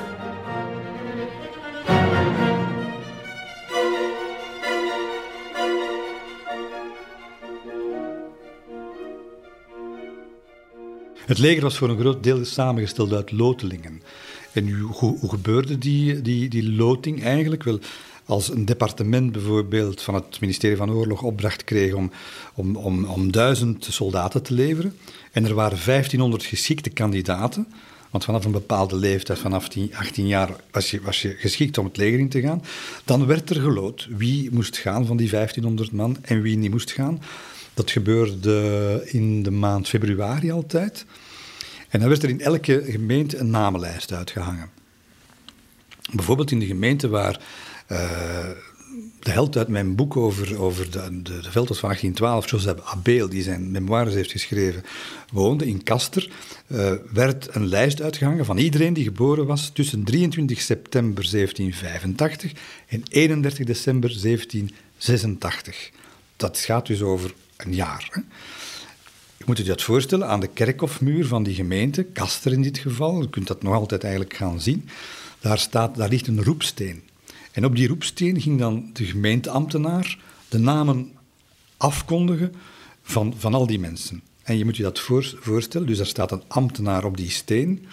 Het 11.27 11.39
leger 11.39 11.63
was 11.63 11.77
voor 11.79 11.89
een 11.89 11.99
groot 11.99 12.23
deel 12.23 12.45
samengesteld 12.45 13.13
uit 13.13 13.33
lotelingen. 13.33 14.03
En 14.57 14.71
hoe, 14.81 15.19
hoe 15.19 15.31
gebeurde 15.31 15.79
die, 15.79 16.23
die, 16.23 16.49
die 16.49 16.73
loting 16.73 17.23
eigenlijk? 17.23 17.63
Wel, 17.63 17.79
als 18.25 18.51
een 18.51 18.65
departement 18.65 19.33
bijvoorbeeld 19.33 20.03
van 20.03 20.15
het 20.15 20.41
ministerie 20.41 20.77
van 20.77 20.91
Oorlog 20.91 21.23
opdracht 21.23 21.65
kreeg 21.65 21.93
om, 21.93 22.11
om, 22.55 22.77
om, 22.77 23.05
om 23.05 23.33
duizend 23.33 23.87
soldaten 23.91 24.43
te 24.43 24.55
leveren, 24.55 24.97
en 25.33 25.45
er 25.45 25.55
waren 25.55 25.79
1500 25.85 26.45
geschikte 26.45 26.91
kandidaten, 26.91 27.67
want 28.11 28.25
vanaf 28.25 28.45
een 28.45 28.53
bepaalde 28.53 28.97
leeftijd, 28.97 29.39
vanaf 29.39 29.69
18 29.93 30.27
jaar, 30.27 30.51
was 30.71 30.91
je, 30.91 31.01
was 31.01 31.23
je 31.23 31.35
geschikt 31.39 31.79
om 31.79 31.85
het 31.85 31.97
leger 31.97 32.19
in 32.19 32.29
te 32.29 32.41
gaan, 32.41 32.63
dan 33.05 33.27
werd 33.27 33.51
er 33.51 33.61
geloot 33.61 34.09
wie 34.11 34.51
moest 34.53 34.77
gaan 34.77 35.07
van 35.07 35.17
die 35.17 35.31
1500 35.31 35.93
man 35.93 36.17
en 36.23 36.43
wie 36.43 36.57
niet 36.57 36.71
moest 36.71 36.93
gaan. 36.93 37.23
Dat 37.75 37.91
gebeurde 37.91 39.03
in 39.07 39.43
de 39.43 39.51
maand 39.51 39.89
februari 39.89 40.51
altijd. 40.51 41.05
En 41.89 42.01
dan 42.01 42.09
werd 42.09 42.23
er 42.23 42.29
in 42.29 42.41
elke 42.41 42.83
gemeente 42.87 43.37
een 43.37 43.51
namenlijst 43.51 44.13
uitgehangen. 44.13 44.71
Bijvoorbeeld 46.13 46.51
in 46.51 46.59
de 46.59 46.67
gemeente 46.67 47.09
waar 47.09 47.41
uh, 47.89 47.99
de 49.21 49.31
held 49.31 49.57
uit 49.57 49.69
mijn 49.69 49.95
boek 49.95 50.17
over, 50.17 50.61
over 50.61 50.91
de, 50.91 51.23
de, 51.23 51.41
de 51.41 51.51
velders 51.51 51.79
van 51.79 51.89
1812, 51.89 52.51
Joseph 52.51 52.81
Abel, 52.85 53.29
die 53.29 53.43
zijn 53.43 53.71
memoires 53.71 54.15
heeft 54.15 54.31
geschreven, 54.31 54.85
woonde 55.33 55.67
in 55.67 55.83
Kaster, 55.83 56.31
uh, 56.67 56.93
werd 57.13 57.55
een 57.55 57.67
lijst 57.67 58.03
uitgehangen 58.03 58.45
van 58.45 58.59
iedereen 58.59 58.93
die 58.93 59.05
geboren 59.05 59.47
was 59.47 59.71
tussen 59.75 60.05
23 60.05 60.61
september 60.61 61.31
1785 61.31 62.53
en 62.87 63.03
31 63.09 63.67
december 63.67 64.11
1786. 64.23 65.91
Dat 66.37 66.59
gaat 66.59 66.87
dus 66.87 67.03
over 67.03 67.35
een 67.57 67.75
jaar. 67.75 68.09
Hè? 68.11 68.21
Moet 69.47 69.59
je 69.59 69.65
dat 69.65 69.83
voorstellen 69.83 70.29
aan 70.29 70.41
de 70.41 70.47
kerkhofmuur 70.47 71.27
van 71.27 71.43
die 71.43 71.55
gemeente, 71.55 72.03
Kaster 72.03 72.53
in 72.53 72.63
dit 72.63 72.79
geval, 72.79 73.21
je 73.21 73.31
kunt 73.31 73.47
dat 73.47 73.63
nog 73.63 73.75
altijd 73.75 74.03
eigenlijk 74.03 74.35
gaan 74.35 74.61
zien, 74.61 74.89
daar, 75.41 75.59
staat, 75.59 75.97
daar 75.97 76.09
ligt 76.09 76.27
een 76.27 76.45
roepsteen. 76.45 77.03
En 77.53 77.65
op 77.65 77.77
die 77.77 77.89
roepsteen 77.89 78.41
ging 78.41 78.59
dan 78.59 78.91
de 78.93 79.05
gemeenteambtenaar 79.05 80.19
de 80.49 80.59
namen 80.59 81.13
afkondigen 81.77 82.55
van, 83.03 83.35
van 83.39 83.55
al 83.55 83.67
die 83.67 83.79
mensen. 83.79 84.23
En 84.43 84.59
je 84.59 84.65
moet 84.65 84.77
je 84.77 84.83
dat 84.83 85.01
voorstellen, 85.41 85.87
dus 85.87 85.99
er 85.99 86.07
staat 86.07 86.33
een 86.33 86.43
ambtenaar 86.47 87.05
op 87.05 87.17
die 87.17 87.31
steen, 87.31 87.87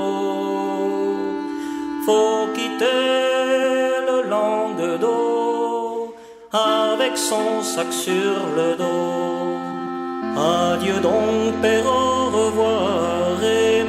Faut 2.05 2.45
quitter 2.53 4.05
le 4.07 4.21
Languedoc 4.29 6.13
avec 6.53 7.17
son 7.17 7.63
sac 7.63 7.91
sur 7.91 8.37
le 8.55 8.75
dos. 8.75 9.57
Adieu 10.37 10.99
donc, 11.01 11.55
et 11.63 11.81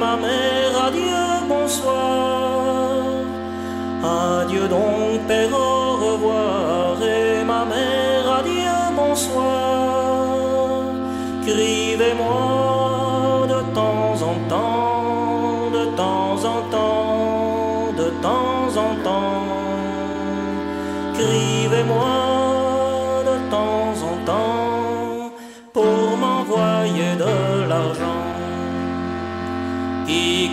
ma 0.07 0.15
mère 0.15 0.73
Adieu 4.03 4.67
donc, 4.69 5.27
père, 5.27 5.53
au 5.53 5.97
revoir, 6.05 6.95
et 7.03 7.43
ma 7.43 7.65
mère, 7.65 8.25
adieu, 8.39 8.77
bonsoir. 8.95 10.23
Crivez-moi 11.45 12.35
de 13.53 13.59
temps 13.73 14.15
en 14.31 14.35
temps, 14.47 15.71
de 15.77 15.83
temps 16.01 16.37
en 16.53 16.59
temps, 16.75 17.93
de 18.01 18.07
temps 18.27 18.69
en 18.85 18.91
temps. 19.07 19.43
Crivez-moi 21.15 22.26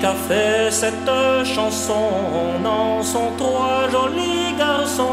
Qui 0.00 0.06
a 0.06 0.14
fait 0.28 0.70
cette 0.70 1.44
chanson 1.44 2.10
Non, 2.62 3.02
sont 3.02 3.30
trois 3.38 3.88
jolis 3.90 4.52
garçons. 4.58 5.04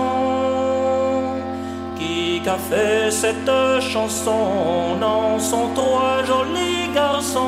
Qui 1.97 2.41
a 2.47 2.57
fait 2.57 3.11
cette 3.11 3.53
chanson 3.79 4.97
Non, 4.99 5.37
sont 5.39 5.69
trois 5.75 6.23
jolis 6.25 6.89
garçons. 6.95 7.41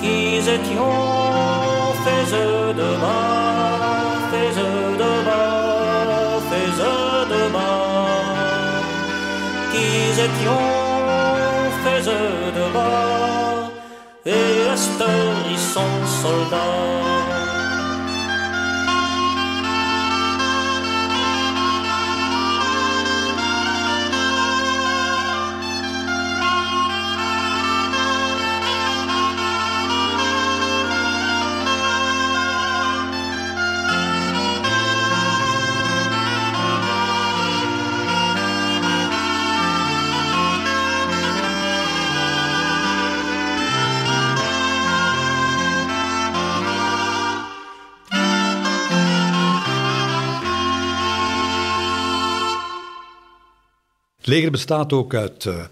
Qui 0.00 0.38
étions 0.38 0.98
faits 2.04 2.32
de 2.80 2.88
bas, 3.02 4.18
faits 4.30 4.56
de 5.02 5.12
bas, 5.28 6.40
faits 6.50 7.28
de 7.32 7.42
bas. 7.52 8.06
Qui 9.72 10.20
étions 10.26 10.77
son 15.78 16.06
soldado. 16.22 17.37
Leger 54.28 54.50
bestaat 54.50 54.92
ook 54.92 55.14
uit 55.14 55.44
uh, 55.44 55.64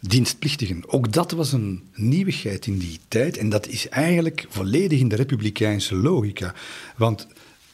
dienstplichtigen. 0.00 0.82
Ook 0.86 1.12
dat 1.12 1.30
was 1.30 1.52
een 1.52 1.82
nieuwigheid 1.94 2.66
in 2.66 2.78
die 2.78 3.00
tijd. 3.08 3.36
En 3.36 3.48
dat 3.48 3.66
is 3.66 3.88
eigenlijk 3.88 4.46
volledig 4.48 5.00
in 5.00 5.08
de 5.08 5.16
republikeinse 5.16 5.94
logica. 5.94 6.54
Want 6.96 7.26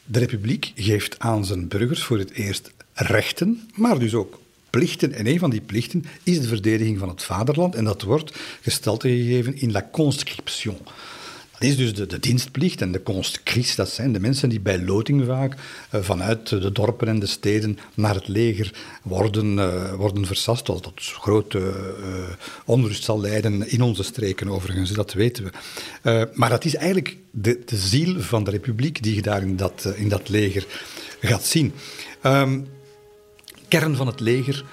de 0.05 0.18
republiek 0.18 0.72
geeft 0.74 1.18
aan 1.18 1.45
zijn 1.45 1.68
burgers 1.68 2.03
voor 2.03 2.18
het 2.18 2.30
eerst 2.30 2.72
rechten, 2.93 3.68
maar 3.74 3.99
dus 3.99 4.14
ook 4.14 4.41
plichten. 4.70 5.12
En 5.12 5.26
een 5.26 5.39
van 5.39 5.51
die 5.51 5.61
plichten 5.61 6.05
is 6.22 6.41
de 6.41 6.49
verdediging 6.49 6.99
van 6.99 7.09
het 7.09 7.22
vaderland. 7.22 7.74
En 7.74 7.85
dat 7.85 8.03
wordt 8.03 8.39
gestalte 8.61 9.09
gegeven 9.09 9.61
in 9.61 9.72
la 9.72 9.89
conscription. 9.93 10.78
Dat 11.63 11.71
is 11.71 11.77
dus 11.77 11.95
de, 11.95 12.07
de 12.07 12.19
dienstplicht 12.19 12.81
en 12.81 12.93
de 12.93 13.03
conscrits. 13.03 13.75
Dat 13.75 13.89
zijn 13.89 14.13
de 14.13 14.21
mensen 14.21 14.49
die 14.49 14.61
bij 14.61 14.83
loting 14.83 15.25
vaak 15.27 15.55
uh, 15.55 16.01
vanuit 16.01 16.49
de 16.49 16.73
dorpen 16.73 17.09
en 17.09 17.19
de 17.19 17.27
steden 17.27 17.79
naar 17.95 18.15
het 18.15 18.29
leger 18.29 18.73
worden, 19.03 19.57
uh, 19.57 19.95
worden 19.95 20.27
versast. 20.27 20.67
Wat 20.67 20.83
tot 20.83 21.01
grote 21.01 21.59
uh, 21.59 22.15
onrust 22.65 23.05
zal 23.05 23.21
leiden 23.21 23.71
in 23.71 23.83
onze 23.83 24.03
streken 24.03 24.49
overigens, 24.49 24.91
dat 24.91 25.13
weten 25.13 25.45
we. 26.03 26.29
maar 26.35 26.51
dat 26.51 26.65
is 26.65 26.75
eigenlijk 26.75 27.17
de, 27.31 27.63
de, 27.65 27.77
ziel 27.77 28.21
van 28.21 28.45
de 28.45 28.51
republiek 28.51 29.03
die 29.03 29.15
je 29.15 29.23
daar 29.23 29.43
in 29.43 29.57
dat, 29.57 29.93
in 29.97 30.09
dat 30.09 30.29
leger 30.29 30.67
gaat 31.21 31.45
zien. 31.45 31.73
Um, 32.23 32.67
kern 33.69 33.97
van 33.97 34.07
het 34.07 34.21
leger 34.21 34.65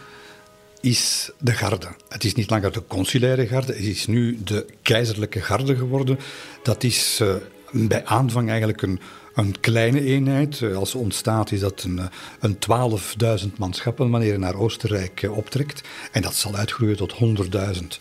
is 0.82 1.30
de 1.38 1.52
garde. 1.52 1.88
Het 2.10 2.24
is 2.24 2.34
niet 2.34 2.50
langer 2.50 2.72
de 2.72 2.84
consulaire 2.88 3.48
garde, 3.48 3.74
het 3.74 3.86
is 3.86 4.08
nu 4.08 4.40
de 4.44 4.66
keizerlijke 4.82 5.42
garde 5.42 5.76
geworden. 5.76 6.20
Dat 6.64 6.84
is 6.84 7.20
uh, 7.22 7.36
bij 7.72 8.06
aanvang 8.06 8.50
eigenlijk 8.50 8.82
een, 8.82 9.00
een 9.34 9.60
kleine 9.60 10.02
eenheid. 10.02 10.62
Eh, 10.62 10.76
als 10.76 10.90
ze 10.90 10.98
ontstaat 10.98 11.52
is 11.52 11.60
dat 11.60 11.84
een, 11.84 12.00
eh, 12.00 12.06
een 12.40 12.60
12.000 12.60 13.58
manschappen 13.58 14.10
wanneer 14.10 14.32
je 14.32 14.38
naar 14.38 14.56
Oostenrijk 14.56 15.28
optrekt. 15.32 15.82
En 16.12 16.22
dat 16.22 16.36
zal 16.36 16.56
uitgroeien 16.56 16.98
tot 16.98 17.14
100.000. 17.14 18.00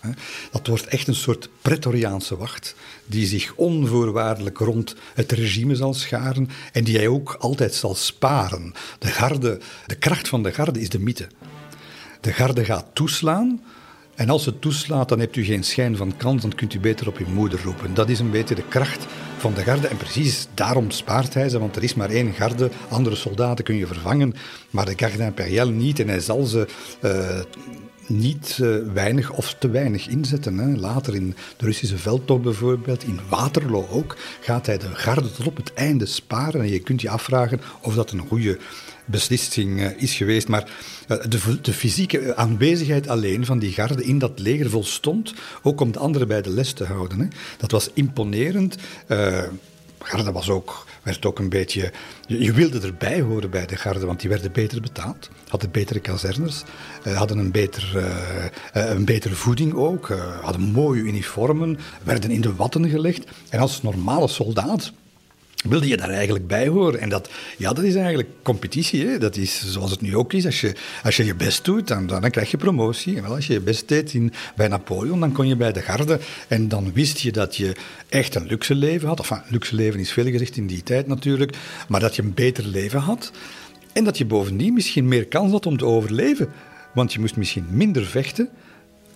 Dat 0.52 0.66
wordt 0.66 0.86
echt 0.86 1.08
een 1.08 1.14
soort 1.14 1.48
pretoriaanse 1.62 2.36
wacht 2.36 2.74
die 3.06 3.26
zich 3.26 3.54
onvoorwaardelijk 3.54 4.58
rond 4.58 4.94
het 5.14 5.32
regime 5.32 5.74
zal 5.74 5.94
scharen 5.94 6.48
en 6.72 6.84
die 6.84 6.96
hij 6.96 7.08
ook 7.08 7.36
altijd 7.40 7.74
zal 7.74 7.94
sparen. 7.94 8.72
De 8.98 9.08
garde, 9.08 9.60
de 9.86 9.96
kracht 9.96 10.28
van 10.28 10.42
de 10.42 10.52
garde 10.52 10.80
is 10.80 10.88
de 10.88 10.98
mythe. 10.98 11.26
De 12.20 12.32
garde 12.32 12.64
gaat 12.64 12.84
toeslaan 12.92 13.60
En 14.14 14.30
als 14.30 14.46
het 14.46 14.60
toeslaat, 14.60 15.08
dan 15.08 15.18
hebt 15.18 15.36
u 15.36 15.44
geen 15.44 15.64
schijn 15.64 15.96
van 15.96 16.16
kans, 16.16 16.42
dan 16.42 16.54
kunt 16.54 16.74
u 16.74 16.80
beter 16.80 17.08
op 17.08 17.16
uw 17.16 17.28
moeder 17.28 17.60
roepen. 17.62 17.94
Dat 17.94 18.08
is 18.08 18.18
een 18.18 18.30
beetje 18.30 18.54
de 18.54 18.68
kracht 18.68 19.06
van 19.36 19.54
de 19.54 19.62
garde. 19.62 19.88
En 19.88 19.96
precies 19.96 20.46
daarom 20.54 20.90
spaart 20.90 21.34
hij 21.34 21.48
ze, 21.48 21.58
want 21.58 21.76
er 21.76 21.82
is 21.82 21.94
maar 21.94 22.10
één 22.10 22.32
garde. 22.32 22.70
Andere 22.88 23.16
soldaten 23.16 23.64
kun 23.64 23.76
je 23.76 23.86
vervangen, 23.86 24.34
maar 24.70 24.84
de 24.84 24.92
garde 24.96 25.24
impériale 25.24 25.70
niet. 25.70 26.00
En 26.00 26.08
hij 26.08 26.20
zal 26.20 26.44
ze 26.44 26.66
uh, 27.02 27.40
niet 28.06 28.58
uh, 28.60 28.76
weinig 28.92 29.30
of 29.32 29.54
te 29.58 29.70
weinig 29.70 30.08
inzetten. 30.08 30.58
Hè. 30.58 30.76
Later 30.76 31.14
in 31.14 31.34
de 31.56 31.64
Russische 31.64 31.98
veldtocht 31.98 32.42
bijvoorbeeld, 32.42 33.04
in 33.04 33.20
Waterloo 33.28 33.86
ook, 33.90 34.16
gaat 34.40 34.66
hij 34.66 34.78
de 34.78 34.94
garde 34.94 35.30
tot 35.32 35.46
op 35.46 35.56
het 35.56 35.74
einde 35.74 36.06
sparen. 36.06 36.60
En 36.60 36.70
je 36.70 36.78
kunt 36.78 37.00
je 37.00 37.10
afvragen 37.10 37.60
of 37.82 37.94
dat 37.94 38.10
een 38.10 38.26
goede 38.28 38.58
beslissing 39.08 39.80
uh, 39.80 40.02
is 40.02 40.14
geweest. 40.14 40.48
Maar 40.48 40.70
uh, 41.08 41.18
de, 41.28 41.60
de, 41.60 41.72
fysieke 41.72 42.36
aanwezigheid 42.36 43.08
alleen 43.08 43.46
van 43.46 43.58
die 43.58 43.72
garde 43.72 44.04
in 44.04 44.18
dat 44.18 44.38
leger 44.38 44.70
volstond, 44.70 45.34
ook 45.62 45.80
om 45.80 45.92
de 45.92 45.98
anderen 45.98 46.28
bij 46.28 46.42
de 46.42 46.50
les 46.50 46.72
te 46.72 46.84
houden. 46.84 47.20
Hè. 47.20 47.26
Dat 47.58 47.70
was 47.70 47.90
imponerend. 47.94 48.76
garde 49.98 50.32
was 50.32 50.50
ook 50.50 50.86
werd 51.08 51.26
ook 51.26 51.38
een 51.38 51.48
beetje... 51.48 51.92
Je, 52.26 52.52
wilde 52.52 52.80
erbij 52.80 53.20
horen 53.20 53.50
bij 53.50 53.66
de 53.66 53.76
garde, 53.76 54.06
want 54.06 54.20
die 54.20 54.28
werden 54.28 54.52
beter 54.52 54.80
betaald. 54.80 55.30
Hadden 55.48 55.70
betere 55.70 56.00
kazernes, 56.00 56.62
uh, 57.06 57.16
hadden 57.16 57.38
een, 57.38 57.50
beter, 57.50 57.92
uh, 57.96 58.90
een 58.92 59.04
betere 59.04 59.34
voeding 59.34 59.74
ook, 59.74 60.08
hadden 60.42 60.62
mooie 60.62 61.00
uniformen, 61.00 61.78
werden 62.02 62.30
in 62.30 62.40
de 62.40 62.54
watten 62.54 62.88
gelegd. 62.88 63.24
En 63.48 63.60
als 63.60 63.82
normale 63.82 64.28
soldaat 64.28 64.92
wilde 65.64 65.88
je 65.88 65.96
daar 65.96 66.10
eigenlijk 66.10 66.46
bij 66.46 66.68
horen. 66.68 67.00
En 67.00 67.08
dat, 67.08 67.30
ja, 67.56 67.72
dat 67.72 67.84
is 67.84 67.94
eigenlijk 67.94 68.28
competitie. 68.42 69.06
Hè? 69.06 69.18
Dat 69.18 69.36
is 69.36 69.72
zoals 69.72 69.90
het 69.90 70.00
nu 70.00 70.16
ook 70.16 70.32
is. 70.32 70.46
Als 70.46 70.60
je 70.60 70.72
als 71.02 71.16
je, 71.16 71.24
je 71.24 71.34
best 71.34 71.64
doet, 71.64 71.88
dan, 71.88 72.06
dan 72.06 72.30
krijg 72.30 72.50
je 72.50 72.56
promotie. 72.56 73.16
En 73.16 73.22
wel, 73.22 73.34
als 73.34 73.46
je 73.46 73.52
je 73.52 73.60
best 73.60 73.88
deed 73.88 74.14
in, 74.14 74.32
bij 74.56 74.68
Napoleon, 74.68 75.20
dan 75.20 75.32
kon 75.32 75.48
je 75.48 75.56
bij 75.56 75.72
de 75.72 75.80
garde. 75.80 76.20
En 76.48 76.68
dan 76.68 76.92
wist 76.92 77.18
je 77.18 77.32
dat 77.32 77.56
je 77.56 77.76
echt 78.08 78.34
een 78.34 78.46
luxe 78.46 78.74
leven 78.74 79.08
had. 79.08 79.18
Enfin, 79.18 79.42
luxe 79.48 79.74
leven 79.74 80.00
is 80.00 80.12
veel 80.12 80.30
gezegd 80.30 80.56
in 80.56 80.66
die 80.66 80.82
tijd 80.82 81.06
natuurlijk. 81.06 81.56
Maar 81.88 82.00
dat 82.00 82.16
je 82.16 82.22
een 82.22 82.34
beter 82.34 82.64
leven 82.64 83.00
had. 83.00 83.32
En 83.92 84.04
dat 84.04 84.18
je 84.18 84.24
bovendien 84.24 84.74
misschien 84.74 85.08
meer 85.08 85.26
kans 85.26 85.52
had 85.52 85.66
om 85.66 85.76
te 85.76 85.84
overleven. 85.84 86.48
Want 86.94 87.12
je 87.12 87.20
moest 87.20 87.36
misschien 87.36 87.66
minder 87.70 88.06
vechten, 88.06 88.48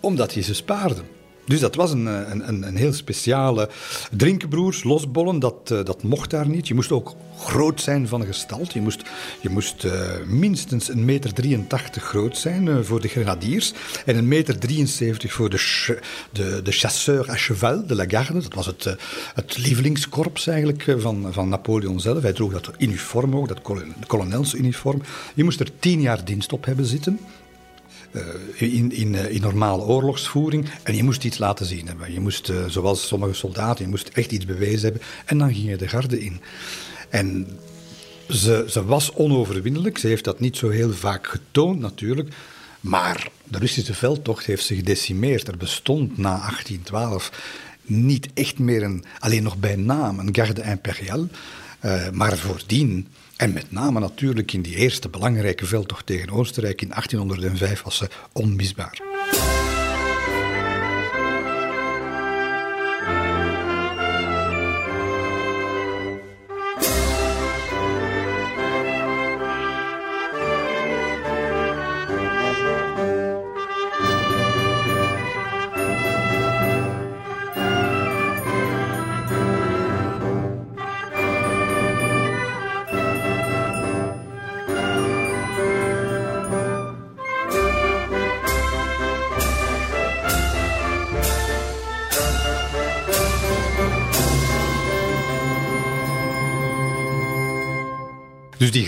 omdat 0.00 0.34
je 0.34 0.40
ze 0.40 0.54
spaarde. 0.54 1.02
Dus 1.44 1.60
dat 1.60 1.74
was 1.74 1.92
een, 1.92 2.06
een, 2.06 2.66
een 2.66 2.76
heel 2.76 2.92
speciale 2.92 3.68
drinkenbroers, 4.10 4.84
losbollen, 4.84 5.38
dat, 5.38 5.70
eh, 5.70 5.84
dat 5.84 6.02
mocht 6.02 6.30
daar 6.30 6.48
niet. 6.48 6.68
Je 6.68 6.74
moest 6.74 6.92
ook 6.92 7.14
groot 7.38 7.80
zijn 7.80 8.08
van 8.08 8.24
gestalt. 8.24 8.72
Je 8.72 8.80
moest, 8.80 9.02
je 9.40 9.48
moest 9.48 9.84
uh, 9.84 9.92
minstens 10.26 10.88
een 10.88 11.04
meter 11.04 11.32
83 11.32 12.02
groot 12.02 12.38
zijn 12.38 12.66
uh, 12.66 12.76
voor 12.82 13.00
de 13.00 13.08
grenadiers 13.08 13.72
en 14.06 14.16
een 14.16 14.28
meter 14.28 14.58
73 14.58 15.32
voor 15.32 15.50
de, 15.50 15.98
de, 16.32 16.60
de 16.62 16.72
chasseur 16.72 17.30
à 17.30 17.36
cheval 17.36 17.86
de 17.86 17.94
la 17.94 18.04
garde. 18.08 18.40
Dat 18.40 18.54
was 18.54 18.66
het, 18.66 18.96
het 19.34 19.58
lievelingskorps 19.58 20.46
eigenlijk 20.46 20.94
van, 20.98 21.32
van 21.32 21.48
Napoleon 21.48 22.00
zelf. 22.00 22.22
Hij 22.22 22.32
droeg 22.32 22.52
dat 22.52 22.70
uniform 22.78 23.36
ook, 23.36 23.48
dat 23.48 23.60
kolonelsuniform. 24.06 25.02
Je 25.34 25.44
moest 25.44 25.60
er 25.60 25.70
tien 25.78 26.00
jaar 26.00 26.24
dienst 26.24 26.52
op 26.52 26.64
hebben 26.64 26.86
zitten. 26.86 27.18
Uh, 28.12 28.22
in, 28.74 28.92
in, 28.92 29.12
uh, 29.12 29.30
in, 29.30 29.40
normale 29.40 29.82
oorlogsvoering. 29.82 30.70
En 30.82 30.96
je 30.96 31.02
moest 31.02 31.24
iets 31.24 31.38
laten 31.38 31.66
zien 31.66 31.86
hebben. 31.86 32.12
Je 32.12 32.20
moest, 32.20 32.48
uh, 32.48 32.64
zoals 32.66 33.06
sommige 33.06 33.32
soldaten, 33.32 33.84
je 33.84 33.90
moest 33.90 34.08
echt 34.08 34.32
iets 34.32 34.44
bewezen 34.44 34.82
hebben. 34.82 35.02
En 35.24 35.38
dan 35.38 35.54
ging 35.54 35.68
je 35.68 35.76
de 35.76 35.88
garde 35.88 36.24
in. 36.24 36.40
En 37.08 37.58
ze, 38.28 38.64
ze 38.68 38.84
was 38.84 39.12
onoverwinnelijk. 39.12 39.98
Ze 39.98 40.06
heeft 40.06 40.24
dat 40.24 40.40
niet 40.40 40.56
zo 40.56 40.68
heel 40.68 40.92
vaak 40.92 41.26
getoond, 41.26 41.80
natuurlijk. 41.80 42.28
Maar 42.80 43.28
de 43.44 43.58
Russische 43.58 43.94
veldtocht 43.94 44.46
heeft 44.46 44.64
ze 44.64 44.74
gedecimeerd. 44.74 45.48
Er 45.48 45.56
bestond 45.56 46.18
na 46.18 46.36
1812 46.36 47.32
niet 47.82 48.28
echt 48.34 48.58
meer 48.58 48.82
een, 48.82 49.04
alleen 49.18 49.42
nog 49.42 49.56
bij 49.56 49.76
naam, 49.76 50.18
een 50.18 50.34
garde 50.34 50.62
impériale. 50.62 51.28
maar 52.12 52.36
voordien 52.36 53.08
en 53.42 53.52
met 53.52 53.72
name 53.72 54.00
natuurlijk 54.00 54.52
in 54.52 54.62
die 54.62 54.76
eerste 54.76 55.08
belangrijke 55.08 55.66
veldtocht 55.66 56.06
tegen 56.06 56.30
Oostenrijk 56.30 56.82
in 56.82 56.88
1805 56.88 57.82
was 57.82 57.96
ze 57.96 58.08
onmisbaar. 58.32 59.11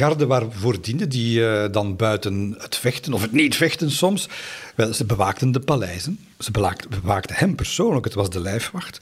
Garde 0.05 0.26
waarvoor 0.26 0.80
dienden, 0.80 1.09
die 1.09 1.40
uh, 1.40 1.64
dan 1.70 1.96
buiten 1.96 2.55
het 2.59 2.76
vechten, 2.76 3.12
of 3.12 3.22
het 3.22 3.32
niet 3.32 3.57
vechten 3.57 3.90
soms, 3.90 4.28
wel, 4.74 4.92
ze 4.92 5.05
bewaakten 5.05 5.52
de 5.52 5.61
paleizen. 5.61 6.18
Ze 6.38 6.50
bewaakten 6.88 7.36
hem 7.36 7.55
persoonlijk, 7.55 8.05
het 8.05 8.14
was 8.14 8.30
de 8.30 8.40
lijfwacht. 8.40 8.98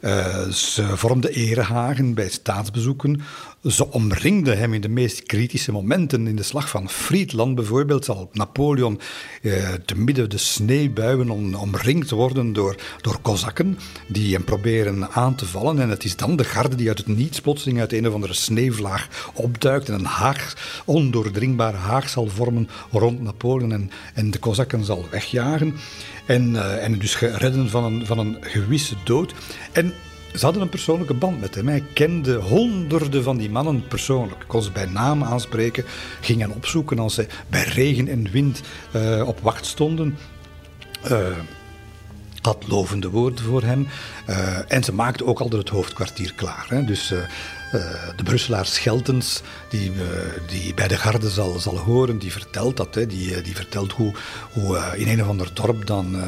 Uh, 0.00 0.48
ze 0.48 0.96
vormden 0.96 1.32
erehagen 1.32 2.14
bij 2.14 2.28
staatsbezoeken. 2.28 3.20
Ze 3.64 3.90
omringden 3.90 4.58
hem 4.58 4.74
in 4.74 4.80
de 4.80 4.88
meest 4.88 5.22
kritische 5.22 5.72
momenten. 5.72 6.26
In 6.26 6.36
de 6.36 6.42
slag 6.42 6.68
van 6.68 6.90
Friedland 6.90 7.54
bijvoorbeeld 7.54 8.04
zal 8.04 8.30
Napoleon 8.32 9.00
uh, 9.42 9.68
te 9.84 9.98
midden 9.98 10.30
de 10.30 10.38
sneeuwbuien 10.38 11.30
om, 11.30 11.54
omringd 11.54 12.10
worden 12.10 12.52
door, 12.52 12.76
door 13.00 13.18
kozakken 13.22 13.78
die 14.06 14.34
hem 14.34 14.44
proberen 14.44 15.10
aan 15.10 15.34
te 15.34 15.46
vallen. 15.46 15.78
En 15.78 15.88
het 15.88 16.04
is 16.04 16.16
dan 16.16 16.36
de 16.36 16.44
garde 16.44 16.76
die 16.76 16.88
uit 16.88 16.98
het 16.98 17.06
niets 17.06 17.40
plotseling 17.40 17.80
uit 17.80 17.92
een 17.92 18.08
of 18.08 18.14
andere 18.14 18.34
sneeuwvlaag 18.34 19.30
opduikt 19.34 19.88
en 19.88 19.94
een 19.94 20.04
haag, 20.04 20.54
ondoordringbaar 20.84 21.74
haag 21.74 22.08
zal 22.08 22.26
vormen 22.26 22.68
rond 22.90 23.22
Napoleon 23.22 23.72
en, 23.72 23.90
en 24.14 24.30
de 24.30 24.38
kozakken 24.38 24.84
zal 24.84 25.06
wegjagen. 25.10 25.74
En, 26.26 26.50
uh, 26.50 26.84
en 26.84 26.98
dus 26.98 27.18
redden 27.18 27.70
van 27.70 27.84
een, 27.84 28.06
van 28.06 28.18
een 28.18 28.36
gewisse 28.40 28.94
dood. 29.04 29.34
En 29.72 29.94
ze 30.34 30.44
hadden 30.44 30.62
een 30.62 30.68
persoonlijke 30.68 31.14
band 31.14 31.40
met 31.40 31.54
hem. 31.54 31.68
Hij 31.68 31.84
kende 31.92 32.34
honderden 32.34 33.22
van 33.22 33.36
die 33.36 33.50
mannen 33.50 33.88
persoonlijk. 33.88 34.44
Kon 34.46 34.62
ze 34.62 34.70
bij 34.70 34.86
naam 34.86 35.24
aanspreken, 35.24 35.84
ging 36.20 36.40
hen 36.40 36.50
opzoeken 36.50 36.98
als 36.98 37.14
ze 37.14 37.26
bij 37.48 37.64
regen 37.64 38.08
en 38.08 38.30
wind 38.30 38.60
uh, 38.96 39.28
op 39.28 39.40
wacht 39.40 39.66
stonden. 39.66 40.16
Had 42.40 42.64
lovende 42.68 43.10
woorden 43.10 43.44
voor 43.44 43.62
hem. 43.62 43.88
Uh, 44.28 44.72
en 44.72 44.84
ze 44.84 44.92
maakte 44.92 45.26
ook 45.26 45.40
altijd 45.40 45.60
het 45.60 45.70
hoofdkwartier 45.70 46.32
klaar. 46.34 46.66
Hè. 46.68 46.84
Dus 46.84 47.08
de 48.16 48.22
Brusselaar 48.24 48.66
Scheltens, 48.66 49.42
die, 49.70 49.92
die 50.48 50.74
bij 50.74 50.88
de 50.88 50.96
garde 50.96 51.30
zal, 51.30 51.58
zal 51.58 51.78
horen, 51.78 52.18
die 52.18 52.32
vertelt 52.32 52.76
dat. 52.76 52.94
Hè, 52.94 53.06
die, 53.06 53.40
die 53.40 53.54
vertelt 53.54 53.92
hoe, 53.92 54.14
hoe 54.52 54.78
in 54.96 55.08
een 55.08 55.22
of 55.22 55.28
ander 55.28 55.50
dorp 55.54 55.86
dan 55.86 56.22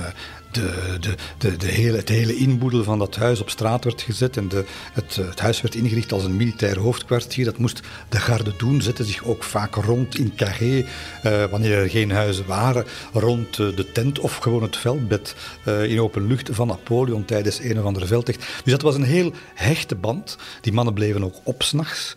de, 0.53 0.97
de, 1.01 1.15
de, 1.39 1.57
de 1.57 1.67
hele, 1.67 1.97
het 1.97 2.09
hele 2.09 2.37
inboedel 2.37 2.85
van 2.85 2.99
dat 2.99 3.17
huis 3.17 3.41
op 3.41 3.51
straat 3.51 3.85
werd 3.85 4.03
gezet 4.03 4.37
en 4.37 4.49
de, 4.49 4.65
het, 4.93 5.17
het 5.17 5.41
huis 5.41 5.61
werd 5.61 5.75
ingericht 5.75 6.13
als 6.13 6.25
een 6.25 6.37
militair 6.37 6.79
hoofdkwartier. 6.79 7.45
Dat 7.45 7.59
moest 7.59 7.81
de 8.09 8.19
garde 8.19 8.53
doen, 8.57 8.83
zetten 8.83 9.05
zich 9.05 9.25
ook 9.25 9.43
vaak 9.43 9.75
rond 9.75 10.19
in 10.19 10.35
carré, 10.37 10.85
uh, 11.27 11.45
wanneer 11.45 11.79
er 11.79 11.91
geen 11.91 12.11
huizen 12.11 12.47
waren, 12.47 12.85
rond 13.13 13.59
uh, 13.59 13.77
de 13.77 13.93
tent 13.93 14.19
of 14.19 14.37
gewoon 14.37 14.63
het 14.63 14.77
veldbed 14.77 15.35
in 15.65 16.01
open 16.01 16.27
lucht 16.27 16.49
van 16.53 16.67
Napoleon 16.67 17.25
tijdens 17.25 17.59
een 17.59 17.79
of 17.79 17.85
andere 17.85 18.07
veldtocht. 18.07 18.39
Dus 18.39 18.73
dat 18.73 18.83
was 18.83 18.95
een 18.95 19.03
heel 19.03 19.33
hechte 19.55 19.95
band. 19.95 20.37
Die 20.61 20.73
mannen 20.73 20.95
bleven 20.95 21.25
ook 21.25 21.37
op 21.43 21.63
s'nachts. 21.63 22.17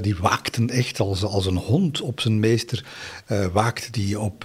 Die 0.00 0.16
waakten 0.16 0.70
echt 0.70 1.00
als, 1.00 1.22
als 1.22 1.46
een 1.46 1.56
hond 1.56 2.00
op 2.00 2.20
zijn 2.20 2.40
meester, 2.40 2.84
waakte 3.52 3.90
die 3.90 4.20
op, 4.20 4.44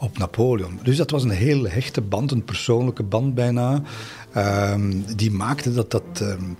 op 0.00 0.18
Napoleon. 0.18 0.78
Dus 0.82 0.96
dat 0.96 1.10
was 1.10 1.24
een 1.24 1.30
heel 1.30 1.68
hechte 1.68 2.00
band, 2.00 2.30
een 2.30 2.44
persoonlijke 2.44 3.02
band 3.02 3.34
bijna. 3.34 3.82
Ehm, 4.32 4.92
die 5.16 5.30
maakte 5.30 5.72
dat, 5.72 5.90
dat, 5.90 6.20
um, 6.22 6.56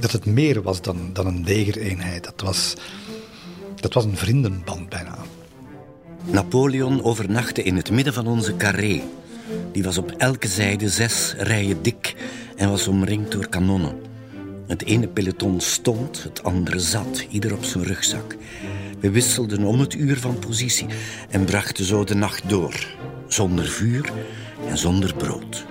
dat 0.00 0.12
het 0.12 0.26
meer 0.26 0.62
was 0.62 0.82
dan, 0.82 1.10
dan 1.12 1.26
een 1.26 1.44
legereenheid. 1.44 2.24
Dat 2.24 2.40
was, 2.40 2.74
dat 3.74 3.94
was 3.94 4.04
een 4.04 4.16
vriendenband 4.16 4.88
bijna. 4.88 5.16
Napoleon 6.24 7.02
overnachtte 7.02 7.62
in 7.62 7.76
het 7.76 7.90
midden 7.90 8.12
van 8.12 8.26
onze 8.26 8.56
carré. 8.56 9.02
Die 9.72 9.82
was 9.82 9.98
op 9.98 10.10
elke 10.10 10.48
zijde 10.48 10.88
zes 10.88 11.34
rijen 11.38 11.82
dik 11.82 12.14
en 12.56 12.70
was 12.70 12.88
omringd 12.88 13.32
door 13.32 13.48
kanonnen. 13.48 13.94
Het 14.66 14.84
ene 14.84 15.08
peloton 15.08 15.60
stond, 15.60 16.22
het 16.22 16.42
andere 16.42 16.78
zat, 16.78 17.26
ieder 17.30 17.52
op 17.52 17.64
zijn 17.64 17.84
rugzak. 17.84 18.36
We 19.06 19.12
wisselden 19.12 19.64
om 19.64 19.80
het 19.80 19.94
uur 19.94 20.18
van 20.18 20.38
positie 20.38 20.86
en 21.30 21.44
brachten 21.44 21.84
zo 21.84 22.04
de 22.04 22.14
nacht 22.14 22.48
door. 22.48 22.86
zonder 23.28 23.64
vuur 23.64 24.12
en 24.68 24.78
zonder 24.78 25.14
brood. 25.14 25.66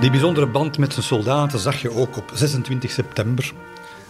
Die 0.00 0.10
bijzondere 0.10 0.46
band 0.46 0.78
met 0.78 0.92
zijn 0.92 1.04
soldaten 1.04 1.58
zag 1.58 1.82
je 1.82 1.90
ook 1.90 2.16
op 2.16 2.30
26 2.34 2.90
september 2.90 3.52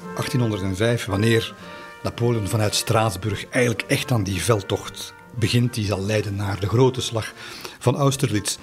1805, 0.02 1.04
wanneer 1.04 1.54
Napoleon 2.02 2.48
vanuit 2.48 2.74
Straatsburg 2.74 3.48
eigenlijk 3.48 3.84
echt 3.88 4.10
aan 4.10 4.22
die 4.22 4.42
veldtocht 4.42 5.14
begint. 5.34 5.74
Die 5.74 5.86
zal 5.86 6.04
leiden 6.04 6.36
naar 6.36 6.60
de 6.60 6.68
grote 6.68 7.00
slag 7.00 7.32
van 7.78 7.96
Austerlitz. 7.96 8.56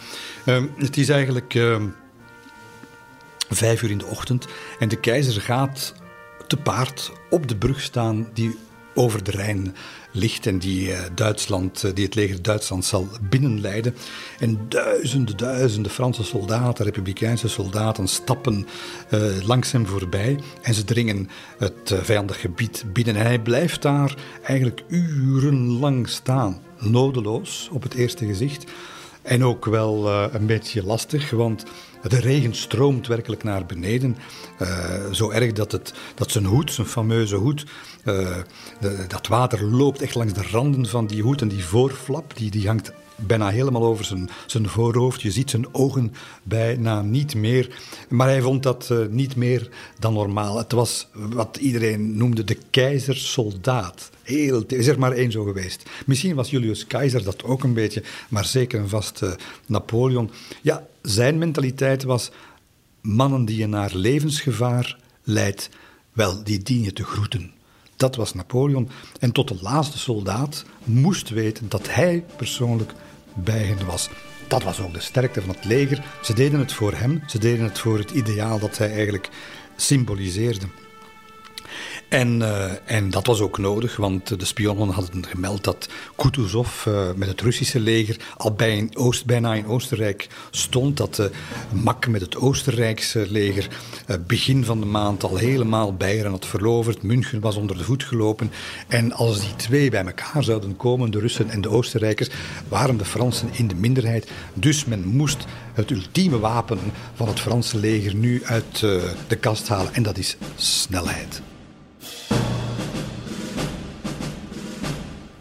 Uh, 0.46 0.64
het 0.78 0.98
is 0.98 1.10
eigenlijk 1.10 1.54
uh, 1.54 1.78
vijf 3.50 3.82
uur 3.82 3.92
in 3.92 3.98
de 3.98 4.06
ochtend 4.06 4.48
en 4.80 4.90
de 4.90 5.00
keizer 5.00 5.42
gaat 5.42 5.94
te 6.48 6.58
paard 6.58 7.12
op 7.30 7.48
de 7.48 7.56
brug 7.56 7.82
staan 7.82 8.28
die 8.34 8.58
over 8.94 9.24
de 9.24 9.32
Rijn 9.32 9.76
ligt 10.12 10.46
en 10.46 10.60
die, 10.60 10.88
uh, 10.88 11.00
Duitsland, 11.16 11.84
uh, 11.84 11.92
die 11.94 12.06
het 12.06 12.16
leger 12.16 12.42
Duitsland 12.42 12.86
zal 12.86 13.08
binnenleiden. 13.30 13.96
En 14.40 14.60
duizenden, 14.68 15.38
duizenden 15.38 15.92
Franse 15.92 16.24
soldaten, 16.24 16.86
republikeinse 16.86 17.48
soldaten, 17.48 18.08
stappen 18.08 18.68
uh, 19.14 19.22
langs 19.44 19.72
hem 19.72 19.88
voorbij 19.88 20.40
en 20.62 20.74
ze 20.74 20.84
dringen 20.84 21.30
het 21.58 21.96
vijandig 22.02 22.42
gebied 22.42 22.84
binnen. 22.94 23.16
En 23.16 23.26
hij 23.26 23.40
blijft 23.40 23.82
daar 23.82 24.16
eigenlijk 24.44 24.84
urenlang 24.88 26.10
staan, 26.10 26.62
nodeloos 26.78 27.70
op 27.72 27.84
het 27.84 27.94
eerste 27.94 28.26
gezicht. 28.26 28.64
En 29.22 29.44
ook 29.44 29.66
wel 29.66 30.10
een 30.10 30.46
beetje 30.46 30.84
lastig, 30.84 31.30
want 31.30 31.64
de 32.02 32.20
regen 32.20 32.56
stroomt 32.56 33.08
werkelijk 33.08 33.44
naar 33.44 33.66
beneden. 33.66 34.18
Zo 35.12 35.30
erg 35.30 35.52
dat, 35.52 35.72
het, 35.72 35.94
dat 36.16 36.32
zijn 36.32 36.46
hoed, 36.46 36.72
zijn 36.72 36.88
fameuze 36.88 37.36
hoed, 37.36 37.66
de, 38.04 39.06
dat 39.08 39.28
water 39.28 39.64
loopt 39.64 40.02
echt 40.02 40.16
langs 40.16 40.34
de 40.34 40.48
randen 40.52 40.86
van 40.86 41.08
die 41.08 41.22
hoed. 41.22 41.42
En 41.42 41.48
die 41.48 41.64
voorflap, 41.66 42.38
die, 42.38 42.52
die 42.52 42.68
hangt 42.68 42.92
bijna 43.28 43.50
helemaal 43.50 43.84
over 43.84 44.06
zijn, 44.06 44.30
zijn 44.46 44.70
voorhoofd. 44.70 45.22
Je 45.22 45.32
ziet 45.32 45.50
zijn 45.50 45.74
ogen 45.74 46.14
bijna 46.44 47.02
niet 47.02 47.36
meer. 47.36 47.80
Maar 48.10 48.28
hij 48.28 48.42
vond 48.42 48.64
dat 48.64 48.90
uh, 48.92 49.06
niet 49.10 49.36
meer 49.36 49.70
dan 50.00 50.14
normaal. 50.14 50.58
Het 50.58 50.72
was 50.72 51.08
wat 51.14 51.58
iedereen 51.58 52.18
noemde 52.18 52.44
de 52.44 52.58
keizersoldaat. 52.70 54.10
Heel, 54.24 54.64
is 54.68 54.88
er 54.88 55.00
maar 55.00 55.12
één 55.12 55.32
zo 55.32 55.44
geweest. 55.44 55.90
Misschien 56.06 56.36
was 56.36 56.50
Julius 56.50 56.88
Keizer 56.88 57.24
dat 57.24 57.44
ook 57.44 57.64
een 57.64 57.74
beetje, 57.74 58.04
maar 58.30 58.46
zeker 58.46 58.80
en 58.80 58.90
vast 58.90 59.22
uh, 59.22 59.32
Napoleon. 59.66 60.32
Ja, 60.62 60.88
zijn 61.02 61.38
mentaliteit 61.38 62.04
was 62.04 62.32
mannen 63.02 63.46
die 63.46 63.58
je 63.58 63.68
naar 63.68 63.96
levensgevaar 63.96 64.98
leidt, 65.24 65.70
wel, 66.14 66.44
die 66.44 66.64
dien 66.64 66.84
je 66.84 66.94
te 66.94 67.04
groeten. 67.04 67.52
Dat 68.00 68.16
was 68.16 68.34
Napoleon. 68.34 68.90
En 69.20 69.32
tot 69.32 69.48
de 69.48 69.58
laatste 69.62 69.98
soldaat 69.98 70.66
moest 70.84 71.30
weten 71.30 71.70
dat 71.70 71.94
hij 71.94 72.26
persoonlijk 72.36 72.94
bij 73.34 73.64
hen 73.64 73.86
was. 73.86 74.10
Dat 74.48 74.64
was 74.64 74.82
ook 74.82 74.94
de 74.94 75.00
sterkte 75.00 75.42
van 75.42 75.56
het 75.56 75.66
leger. 75.66 76.04
Ze 76.22 76.34
deden 76.34 76.60
het 76.60 76.74
voor 76.74 76.94
hem, 76.94 77.24
ze 77.28 77.40
deden 77.40 77.64
het 77.66 77.80
voor 77.80 77.98
het 77.98 78.12
ideaal 78.12 78.60
dat 78.60 78.78
hij 78.78 78.92
eigenlijk 78.92 79.30
symboliseerde. 79.76 80.66
En, 82.10 82.40
uh, 82.40 82.72
en 82.86 83.10
dat 83.10 83.28
was 83.28 83.40
ook 83.40 83.58
nodig, 83.58 83.96
want 83.96 84.40
de 84.40 84.46
spionnen 84.46 84.90
hadden 84.90 85.26
gemeld 85.26 85.64
dat 85.64 85.90
Kutuzov 86.16 86.86
uh, 86.86 87.10
met 87.16 87.28
het 87.28 87.42
Russische 87.42 87.80
leger 87.80 88.18
al 88.38 88.54
bij 88.54 88.78
in 88.78 88.98
Oost, 88.98 89.26
bijna 89.26 89.54
in 89.54 89.68
Oostenrijk 89.68 90.28
stond. 90.52 90.98
Dat 90.98 91.20
uh, 91.20 91.26
Mak 91.84 92.08
met 92.08 92.22
het 92.22 92.38
Oostenrijkse 92.38 93.26
leger 93.30 93.68
begin 94.28 94.66
van 94.66 94.80
de 94.80 94.86
maand 94.86 95.24
al 95.24 95.38
helemaal 95.38 95.94
Beieren 95.94 96.32
had 96.32 96.46
verloverd. 96.46 97.04
München 97.04 97.40
was 97.40 97.56
onder 97.56 97.78
de 97.78 97.84
voet 97.84 98.04
gelopen. 98.04 98.52
En 98.88 99.12
als 99.12 99.40
die 99.40 99.56
twee 99.56 99.90
bij 99.90 100.06
elkaar 100.06 100.44
zouden 100.44 100.78
komen, 100.78 101.12
de 101.12 101.20
Russen 101.20 101.50
en 101.50 101.62
de 101.62 101.70
Oostenrijkers, 101.70 102.30
waren 102.68 102.98
de 102.98 103.06
Fransen 103.06 103.50
in 103.52 103.68
de 103.68 103.76
minderheid. 103.76 104.32
Dus 104.54 104.86
men 104.86 105.08
moest 105.08 105.46
het 105.74 105.92
ultieme 105.92 106.40
wapen 106.40 106.80
van 107.14 107.28
het 107.28 107.40
Franse 107.40 107.78
leger 107.78 108.16
nu 108.16 108.42
uit 108.46 108.80
de 109.28 109.36
kast 109.40 109.68
halen. 109.68 109.94
En 109.94 110.04
dat 110.04 110.18
is 110.18 110.38
snelheid. 110.56 111.42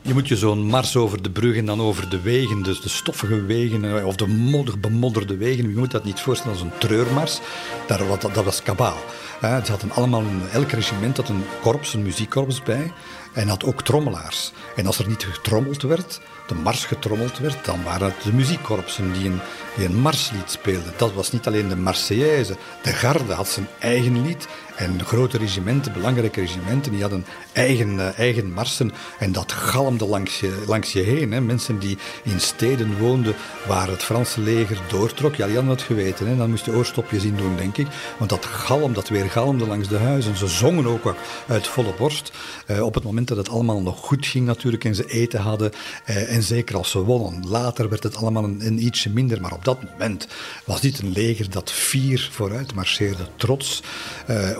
Je 0.08 0.14
moet 0.14 0.28
je 0.28 0.36
zo'n 0.36 0.66
mars 0.66 0.96
over 0.96 1.22
de 1.22 1.30
brug 1.30 1.56
en 1.56 1.66
dan 1.66 1.80
over 1.80 2.08
de 2.08 2.20
wegen, 2.20 2.62
dus 2.62 2.80
de 2.80 2.88
stoffige 2.88 3.44
wegen 3.44 4.04
of 4.06 4.16
de 4.16 4.26
modder, 4.26 4.80
bemodderde 4.80 5.36
wegen. 5.36 5.68
Je 5.68 5.76
moet 5.76 5.90
dat 5.90 6.04
niet 6.04 6.20
voorstellen 6.20 6.52
als 6.52 6.62
een 6.62 6.78
treurmars. 6.78 7.40
Daar, 7.86 8.06
dat, 8.06 8.34
dat 8.34 8.44
was 8.44 8.62
kabaal. 8.62 8.96
Ze 9.40 9.70
hadden 9.70 9.90
allemaal, 9.90 10.22
elk 10.52 10.70
regiment 10.70 11.16
had 11.16 11.28
een 11.28 11.44
korps, 11.60 11.94
een 11.94 12.02
muziekkorps 12.02 12.62
bij. 12.62 12.92
En 13.32 13.48
had 13.48 13.64
ook 13.64 13.82
trommelaars. 13.82 14.52
En 14.76 14.86
als 14.86 14.98
er 14.98 15.08
niet 15.08 15.24
getrommeld 15.24 15.82
werd, 15.82 16.20
de 16.46 16.54
mars 16.54 16.84
getrommeld 16.84 17.38
werd, 17.38 17.64
dan 17.64 17.82
waren 17.82 18.06
het 18.06 18.22
de 18.22 18.32
muziekkorpsen 18.32 19.12
die 19.12 19.28
een, 19.28 19.40
die 19.76 19.86
een 19.86 20.00
marslied 20.00 20.50
speelden. 20.50 20.92
Dat 20.96 21.12
was 21.12 21.32
niet 21.32 21.46
alleen 21.46 21.68
de 21.68 21.76
Marseillaise. 21.76 22.56
De 22.82 22.92
garde 22.92 23.32
had 23.32 23.48
zijn 23.48 23.68
eigen 23.78 24.22
lied. 24.22 24.48
En 24.78 25.04
grote 25.04 25.38
regimenten, 25.38 25.92
belangrijke 25.92 26.40
regimenten, 26.40 26.92
die 26.92 27.00
hadden 27.00 27.24
eigen, 27.52 27.94
uh, 27.94 28.18
eigen 28.18 28.52
marsen. 28.52 28.92
En 29.18 29.32
dat 29.32 29.52
galmde 29.52 30.06
langs 30.06 30.40
je, 30.40 30.62
langs 30.66 30.92
je 30.92 31.00
heen. 31.00 31.32
Hè. 31.32 31.40
Mensen 31.40 31.78
die 31.78 31.98
in 32.24 32.40
steden 32.40 32.98
woonden 32.98 33.34
waar 33.66 33.88
het 33.88 34.02
Franse 34.02 34.40
leger 34.40 34.78
doortrok, 34.88 35.34
ja, 35.34 35.46
die 35.46 35.54
hadden 35.54 35.72
het 35.72 35.82
geweten. 35.82 36.26
Hè. 36.26 36.36
Dan 36.36 36.50
moest 36.50 36.64
je 36.64 36.72
oorstopjes 36.72 37.24
in 37.24 37.36
doen, 37.36 37.56
denk 37.56 37.76
ik. 37.76 37.86
Want 38.18 38.30
dat 38.30 38.44
galm, 38.44 38.92
dat 38.92 39.08
weer 39.08 39.30
galmde 39.30 39.66
langs 39.66 39.88
de 39.88 39.96
huizen. 39.96 40.36
Ze 40.36 40.46
zongen 40.46 40.86
ook 40.86 41.14
uit 41.48 41.66
volle 41.66 41.94
borst. 41.98 42.32
Uh, 42.66 42.84
op 42.84 42.94
het 42.94 43.04
moment 43.04 43.28
dat 43.28 43.36
het 43.36 43.48
allemaal 43.48 43.80
nog 43.80 43.98
goed 43.98 44.26
ging 44.26 44.46
natuurlijk 44.46 44.84
en 44.84 44.94
ze 44.94 45.04
eten 45.06 45.40
hadden. 45.40 45.72
Uh, 46.06 46.34
en 46.34 46.42
zeker 46.42 46.76
als 46.76 46.90
ze 46.90 46.98
wonnen. 46.98 47.48
Later 47.48 47.88
werd 47.88 48.02
het 48.02 48.16
allemaal 48.16 48.44
een, 48.44 48.84
ietsje 48.84 49.10
minder. 49.10 49.40
Maar 49.40 49.52
op 49.52 49.64
dat 49.64 49.78
moment 49.82 50.26
was 50.64 50.80
dit 50.80 50.98
een 50.98 51.12
leger 51.12 51.50
dat 51.50 51.72
fier 51.72 52.28
vooruit 52.32 52.74
marcheerde. 52.74 53.26
Trots. 53.36 53.82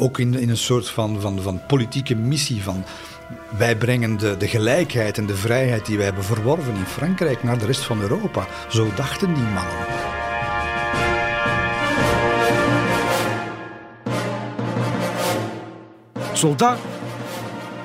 Ook 0.08 0.18
in, 0.18 0.34
in 0.34 0.48
een 0.48 0.56
soort 0.56 0.88
van, 0.88 1.20
van, 1.20 1.42
van 1.42 1.60
politieke 1.66 2.14
missie 2.14 2.62
van... 2.62 2.84
Wij 3.58 3.76
brengen 3.76 4.16
de, 4.16 4.36
de 4.36 4.48
gelijkheid 4.48 5.18
en 5.18 5.26
de 5.26 5.36
vrijheid 5.36 5.86
die 5.86 5.96
wij 5.96 6.04
hebben 6.04 6.24
verworven 6.24 6.74
in 6.74 6.84
Frankrijk 6.84 7.42
naar 7.42 7.58
de 7.58 7.66
rest 7.66 7.84
van 7.84 8.00
Europa. 8.00 8.46
Zo 8.68 8.88
dachten 8.94 9.34
die 9.34 9.42
mannen. 9.42 9.86
Soldaat, 16.32 16.78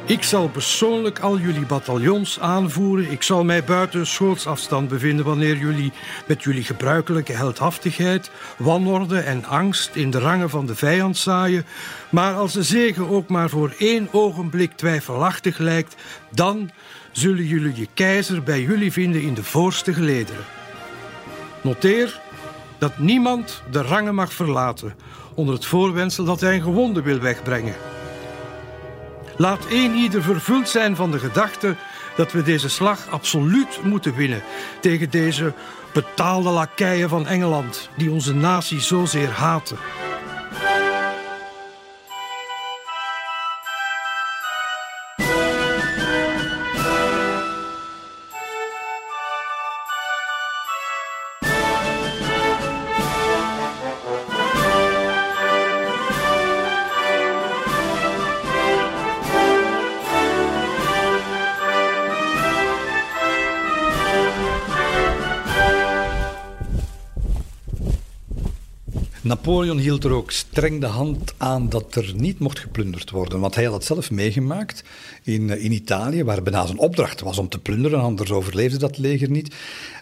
ik 0.06 0.24
zal 0.24 0.48
persoonlijk 0.48 1.20
al 1.20 1.38
jullie 1.38 1.66
bataljons 1.66 2.40
aanvoeren. 2.40 3.12
Ik 3.12 3.24
zal 3.24 3.44
mij 3.44 3.64
buiten 3.64 4.08
schootsafstand 4.08 4.88
bevinden 4.88 5.26
wanneer 5.26 5.58
jullie 5.58 5.92
met 6.28 6.44
jullie 6.44 6.64
gebruikelijke 6.64 7.34
heldhaftigheid, 7.34 8.32
wanorde 8.58 9.20
en 9.20 9.46
angst 9.46 9.96
in 9.96 10.12
de 10.12 10.20
rangen 10.20 10.50
van 10.50 10.66
de 10.66 10.76
vijand 10.76 11.18
zaaien. 11.18 11.66
Maar 12.10 12.34
als 12.34 12.54
de 12.54 12.64
zegen 12.64 13.10
ook 13.10 13.30
maar 13.30 13.50
voor 13.50 13.76
één 13.78 14.08
ogenblik 14.12 14.72
twijfelachtig 14.76 15.58
lijkt, 15.58 15.96
dan 16.30 16.72
zullen 17.12 17.46
jullie 17.46 17.76
je 17.76 17.88
keizer 17.94 18.44
bij 18.44 18.62
jullie 18.62 18.92
vinden 18.92 19.22
in 19.22 19.34
de 19.34 19.44
voorste 19.44 19.94
gelederen. 19.94 20.46
Noteer 21.62 22.22
dat 22.78 22.98
niemand 22.98 23.64
de 23.72 23.82
rangen 23.82 24.16
mag 24.16 24.34
verlaten 24.34 24.96
onder 25.34 25.54
het 25.54 25.66
voorwendsel 25.66 26.26
dat 26.26 26.42
hij 26.42 26.56
een 26.56 26.62
gewonde 26.62 27.02
wil 27.02 27.20
wegbrengen. 27.20 27.93
Laat 29.38 29.66
één 29.66 29.96
ieder 29.96 30.24
vervuld 30.24 30.70
zijn 30.70 30.96
van 30.96 31.12
de 31.12 31.20
gedachte 31.20 31.76
dat 32.16 32.32
we 32.32 32.44
deze 32.44 32.70
slag 32.70 33.08
absoluut 33.10 33.80
moeten 33.84 34.16
winnen 34.16 34.42
tegen 34.80 35.10
deze 35.10 35.54
betaalde 35.94 36.50
lakeien 36.50 37.10
van 37.10 37.28
Engeland 37.28 37.90
die 37.98 38.12
onze 38.12 38.34
natie 38.34 38.82
zozeer 38.82 39.30
haten. 39.30 39.78
Napoleon 69.34 69.78
hield 69.78 70.04
er 70.04 70.12
ook 70.12 70.32
streng 70.32 70.82
de 70.82 70.86
hand 70.86 71.34
aan 71.38 71.70
dat 71.70 71.96
er 71.96 72.14
niet 72.16 72.40
mocht 72.40 72.60
geplunderd 72.60 73.10
worden. 73.10 73.40
Want 73.40 73.56
hij 73.56 73.64
had 73.64 73.74
het 73.74 73.84
zelf 73.84 74.12
meegemaakt 74.12 74.84
in, 75.24 75.50
eh, 75.50 75.64
in 75.64 75.72
Italië, 75.72 76.24
waar 76.24 76.44
bijna 76.44 76.66
zijn 76.66 76.78
opdracht 76.78 77.22
was 77.22 77.38
om 77.38 77.50
te 77.50 77.60
plunderen, 77.60 78.00
anders 78.00 78.32
overleefde 78.32 78.78
dat 78.78 78.98
leger 78.98 79.30
niet. 79.30 79.56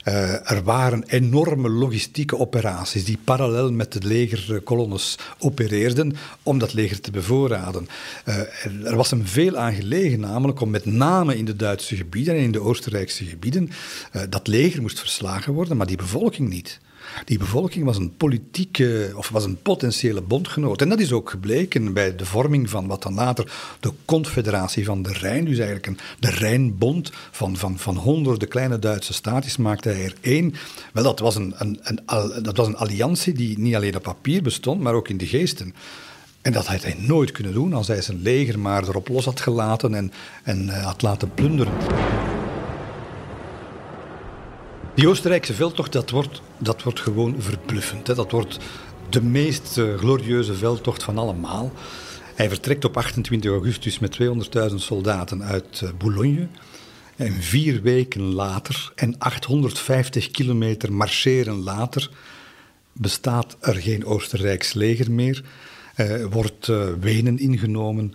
Uh, 0.07 0.51
er 0.51 0.63
waren 0.63 1.03
enorme 1.07 1.69
logistieke 1.69 2.37
operaties 2.37 3.05
die 3.05 3.17
parallel 3.23 3.71
met 3.71 3.91
de 3.93 4.07
legerkolonnes 4.07 5.17
opereerden 5.39 6.15
om 6.43 6.59
dat 6.59 6.73
leger 6.73 7.01
te 7.01 7.11
bevoorraden. 7.11 7.87
Uh, 8.25 8.85
er 8.85 8.95
was 8.95 9.09
hem 9.09 9.25
veel 9.25 9.57
aan 9.57 9.73
gelegen, 9.73 10.19
namelijk 10.19 10.61
om 10.61 10.69
met 10.69 10.85
name 10.85 11.37
in 11.37 11.45
de 11.45 11.55
Duitse 11.55 11.95
gebieden 11.95 12.35
en 12.35 12.41
in 12.41 12.51
de 12.51 12.61
Oostenrijkse 12.61 13.25
gebieden 13.25 13.69
dat 14.29 14.47
leger 14.47 14.81
moest 14.81 14.99
verslagen 14.99 15.53
worden, 15.53 15.77
maar 15.77 15.87
die 15.87 15.97
bevolking 15.97 16.49
niet. 16.49 16.79
Die 17.25 17.37
bevolking 17.37 17.85
was 17.85 17.97
een 17.97 18.15
politieke 18.17 19.11
of 19.15 19.29
was 19.29 19.45
een 19.45 19.61
potentiële 19.61 20.21
bondgenoot. 20.21 20.81
En 20.81 20.89
dat 20.89 20.99
is 20.99 21.11
ook 21.11 21.29
gebleken 21.29 21.93
bij 21.93 22.15
de 22.15 22.25
vorming 22.25 22.69
van 22.69 22.87
wat 22.87 23.03
dan 23.03 23.13
later 23.13 23.51
de 23.79 23.91
Confederatie 24.05 24.85
van 24.85 25.01
de 25.01 25.13
Rijn, 25.13 25.45
dus 25.45 25.57
eigenlijk 25.57 25.87
een, 25.87 25.97
de 26.19 26.29
Rijnbond 26.29 27.11
van, 27.31 27.57
van, 27.57 27.79
van 27.79 27.95
honderden 27.95 28.47
kleine 28.47 28.79
Duitse 28.79 29.13
staatjes, 29.13 29.57
maakte 29.57 29.89
hij 29.89 30.03
er 30.03 30.15
één. 30.21 30.53
Wel, 30.93 31.03
dat 31.03 31.19
was 31.19 31.35
een, 31.35 31.53
een, 31.57 31.79
een, 31.83 32.43
dat 32.43 32.57
was 32.57 32.67
een 32.67 32.77
alliantie 32.77 33.33
die 33.33 33.59
niet 33.59 33.75
alleen 33.75 33.95
op 33.95 34.03
papier 34.03 34.41
bestond, 34.41 34.81
maar 34.81 34.93
ook 34.93 35.09
in 35.09 35.17
de 35.17 35.27
geesten. 35.27 35.73
En 36.41 36.51
dat 36.51 36.65
had 36.65 36.83
hij 36.83 36.95
nooit 36.97 37.31
kunnen 37.31 37.53
doen 37.53 37.73
als 37.73 37.87
hij 37.87 38.01
zijn 38.01 38.21
leger 38.21 38.59
maar 38.59 38.83
erop 38.83 39.07
los 39.07 39.25
had 39.25 39.39
gelaten 39.39 39.93
en, 39.93 40.11
en 40.43 40.65
uh, 40.65 40.85
had 40.85 41.01
laten 41.01 41.33
plunderen. 41.33 41.73
Die 44.95 45.07
Oostenrijkse 45.07 45.53
veldtocht, 45.53 45.91
dat 45.91 46.09
wordt, 46.09 46.41
dat 46.57 46.83
wordt 46.83 46.99
gewoon 46.99 47.35
verbluffend. 47.39 48.07
Hè. 48.07 48.15
Dat 48.15 48.31
wordt 48.31 48.57
de 49.09 49.21
meest 49.21 49.77
uh, 49.77 49.97
glorieuze 49.97 50.53
veldtocht 50.53 51.03
van 51.03 51.17
allemaal. 51.17 51.71
Hij 52.35 52.49
vertrekt 52.49 52.85
op 52.85 52.97
28 52.97 53.51
augustus 53.51 53.99
met 53.99 54.17
200.000 54.69 54.75
soldaten 54.75 55.43
uit 55.43 55.81
uh, 55.83 55.89
Boulogne. 55.97 56.47
En 57.15 57.33
vier 57.33 57.81
weken 57.81 58.21
later 58.21 58.91
en 58.95 59.15
850 59.17 60.31
kilometer 60.31 60.93
marcheren 60.93 61.63
later 61.63 62.09
bestaat 62.93 63.57
er 63.59 63.75
geen 63.75 64.05
Oostenrijks 64.05 64.73
leger 64.73 65.11
meer. 65.11 65.43
Uh, 65.95 66.25
wordt 66.25 66.71
Wenen 66.99 67.39
ingenomen 67.39 68.13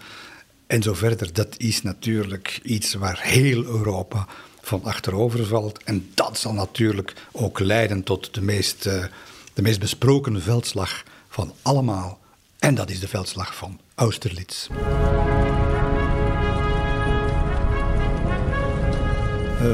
en 0.67 0.83
zo 0.83 0.95
verder. 0.95 1.33
Dat 1.33 1.55
is 1.57 1.83
natuurlijk 1.83 2.61
iets 2.63 2.95
waar 2.95 3.21
heel 3.23 3.65
Europa 3.65 4.27
van 4.67 4.85
achterover 4.85 5.47
valt. 5.47 5.83
En 5.85 6.11
dat 6.15 6.39
zal 6.39 6.53
natuurlijk 6.53 7.13
ook 7.33 7.59
leiden 7.59 8.03
tot 8.03 8.35
de 8.35 8.43
meest, 8.43 8.87
uh, 8.87 9.05
de 9.53 9.63
meest 9.63 9.81
besproken 9.81 10.43
veldslag 10.43 11.03
van 11.29 11.53
allemaal. 11.63 12.19
En 12.59 12.75
dat 12.75 12.91
is 12.91 13.01
de 13.01 13.09
veldslag 13.09 13.57
van 13.57 13.81
Austerlitz. 13.95 14.69
Uh, 14.69 14.77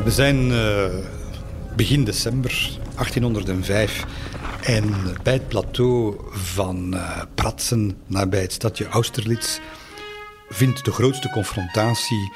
we 0.05 0.11
zijn 0.11 0.51
uh, 0.51 0.86
begin 1.76 2.05
december 2.05 2.78
1805 2.95 4.05
en 4.62 4.95
bij 5.22 5.32
het 5.32 5.49
plateau 5.49 6.16
van 6.30 6.97
Pratsen, 7.34 7.99
nabij 8.07 8.43
het 8.43 8.53
stadje 8.53 8.86
Austerlitz, 8.86 9.59
vindt 10.49 10.84
de 10.84 10.93
grootste 10.93 11.30
confrontatie 11.30 12.32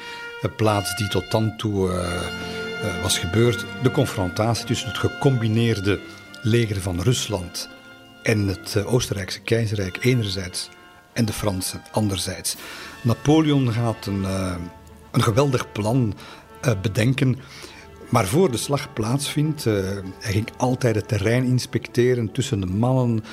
plaats 0.55 0.95
die 0.95 1.07
tot 1.07 1.31
dan 1.31 1.57
toe 1.57 1.89
uh, 1.89 1.95
uh, 1.95 3.01
was 3.01 3.19
gebeurd. 3.19 3.65
De 3.83 3.91
confrontatie 3.91 4.65
tussen 4.65 4.87
het 4.87 4.97
gecombineerde 4.97 5.99
leger 6.41 6.81
van 6.81 7.01
Rusland 7.01 7.69
en 8.23 8.47
het 8.47 8.85
Oostenrijkse 8.85 9.39
keizerrijk 9.39 9.97
enerzijds 10.01 10.69
en 11.13 11.25
de 11.25 11.33
Fransen 11.33 11.81
anderzijds. 11.91 12.55
Napoleon 13.03 13.73
gaat 13.73 14.05
een, 14.05 14.23
een 15.11 15.23
geweldig 15.23 15.71
plan 15.71 16.13
bedenken. 16.81 17.39
Maar 18.09 18.25
voor 18.25 18.51
de 18.51 18.57
slag 18.57 18.93
plaatsvindt, 18.93 19.63
hij 19.63 20.31
ging 20.31 20.49
altijd 20.57 20.95
het 20.95 21.07
terrein 21.07 21.43
inspecteren, 21.43 22.31
tussen 22.31 22.59
de 22.59 22.65
mannen 22.65 23.23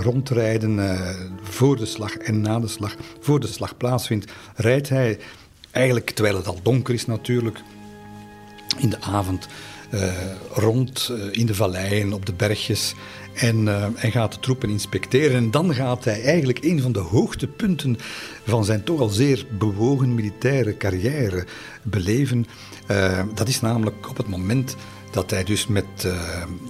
rondrijden, 0.00 0.98
voor 1.42 1.76
de 1.76 1.86
slag 1.86 2.16
en 2.16 2.40
na 2.40 2.60
de 2.60 2.68
slag. 2.68 2.94
Voor 3.20 3.40
de 3.40 3.46
slag 3.46 3.76
plaatsvindt, 3.76 4.32
rijdt 4.54 4.88
hij 4.88 5.18
eigenlijk, 5.78 6.10
terwijl 6.10 6.36
het 6.36 6.46
al 6.46 6.58
donker 6.62 6.94
is 6.94 7.06
natuurlijk, 7.06 7.60
in 8.78 8.90
de 8.90 9.00
avond 9.00 9.48
uh, 9.94 10.12
rond 10.52 11.08
uh, 11.12 11.24
in 11.30 11.46
de 11.46 11.54
valleien, 11.54 12.12
op 12.12 12.26
de 12.26 12.32
bergjes. 12.32 12.94
En 13.34 13.66
uh, 13.66 13.86
hij 13.94 14.10
gaat 14.10 14.32
de 14.32 14.40
troepen 14.40 14.70
inspecteren. 14.70 15.36
En 15.36 15.50
dan 15.50 15.74
gaat 15.74 16.04
hij 16.04 16.22
eigenlijk 16.22 16.64
een 16.64 16.82
van 16.82 16.92
de 16.92 16.98
hoogtepunten 16.98 17.98
van 18.44 18.64
zijn 18.64 18.84
toch 18.84 19.00
al 19.00 19.08
zeer 19.08 19.46
bewogen 19.58 20.14
militaire 20.14 20.76
carrière 20.76 21.44
beleven. 21.82 22.46
dat 23.34 23.48
is 23.48 23.60
namelijk 23.60 24.08
op 24.08 24.16
het 24.16 24.28
moment 24.28 24.76
dat 25.10 25.30
hij 25.30 25.44
dus 25.44 25.66
met, 25.66 26.08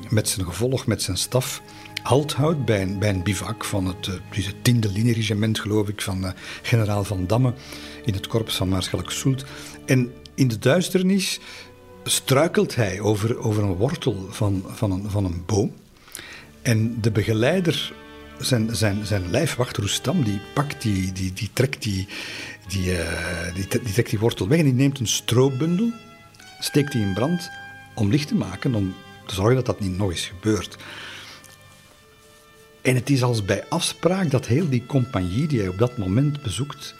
met 0.09 0.29
zijn 0.29 0.47
gevolg, 0.47 0.87
met 0.87 1.03
zijn 1.03 1.17
staf, 1.17 1.63
halt 2.03 2.33
houdt 2.33 2.65
bij 2.65 2.83
een, 2.83 2.99
bij 2.99 3.09
een 3.09 3.23
bivak 3.23 3.65
van 3.65 3.87
het, 3.87 4.11
dus 4.35 4.47
het 4.47 4.65
tiende 4.65 4.93
linieregiment, 4.93 5.61
geloof 5.61 5.89
ik, 5.89 6.01
van 6.01 6.33
generaal 6.63 7.05
Van 7.05 7.27
Damme 7.27 7.53
in 8.05 8.15
het 8.15 8.27
korps 8.27 8.57
van 8.57 8.69
Maarschalk 8.69 9.11
Soelt. 9.11 9.45
En 9.87 10.13
in 10.35 10.49
de 10.49 10.59
duisternis 10.59 11.41
struikelt 12.05 12.75
hij 12.75 13.01
over, 13.01 13.39
over 13.39 13.63
een 13.63 13.75
wortel 13.75 14.27
van, 14.31 14.65
van, 14.67 14.91
een, 14.91 15.11
van 15.11 15.25
een 15.25 15.43
boom. 15.47 15.75
En 16.63 17.01
de 17.01 17.11
begeleider, 17.11 17.93
zijn, 18.39 18.77
zijn, 18.77 19.07
zijn 19.07 19.31
lijfwacht 19.31 19.77
Roestam, 19.77 20.23
die 20.25 20.41
pakt 20.55 20.83
die, 20.83 21.13
die, 21.13 21.33
die, 21.33 21.51
trekt 21.53 21.83
die, 21.83 22.09
die, 22.69 22.93
uh, 22.93 23.55
die, 23.55 23.67
die, 23.69 23.93
trekt 23.93 24.11
die 24.11 24.19
wortel 24.19 24.49
weg 24.49 24.59
en 24.59 24.65
die 24.65 24.75
neemt 24.75 24.99
een 24.99 25.07
stroopbundel, 25.07 25.93
steekt 26.61 26.93
die 26.93 27.03
in 27.03 27.15
brand 27.15 27.51
om 27.95 28.11
licht 28.11 28.29
te 28.29 28.35
maken, 28.35 28.75
om 28.75 28.95
te 29.27 29.35
zorgen 29.35 29.55
dat 29.55 29.67
dat 29.67 29.81
niet 29.81 29.97
nog 29.97 30.11
eens 30.11 30.27
gebeurt. 30.27 30.77
En 32.83 32.95
het 32.95 33.11
is 33.11 33.23
als 33.23 33.45
bij 33.45 33.65
afspraak 33.69 34.31
dat 34.31 34.47
heel 34.47 34.69
die 34.69 34.87
compagnie 34.87 35.47
die 35.47 35.59
hij 35.59 35.69
op 35.69 35.79
dat 35.79 35.99
moment 35.99 36.43
bezoekt, 36.43 36.95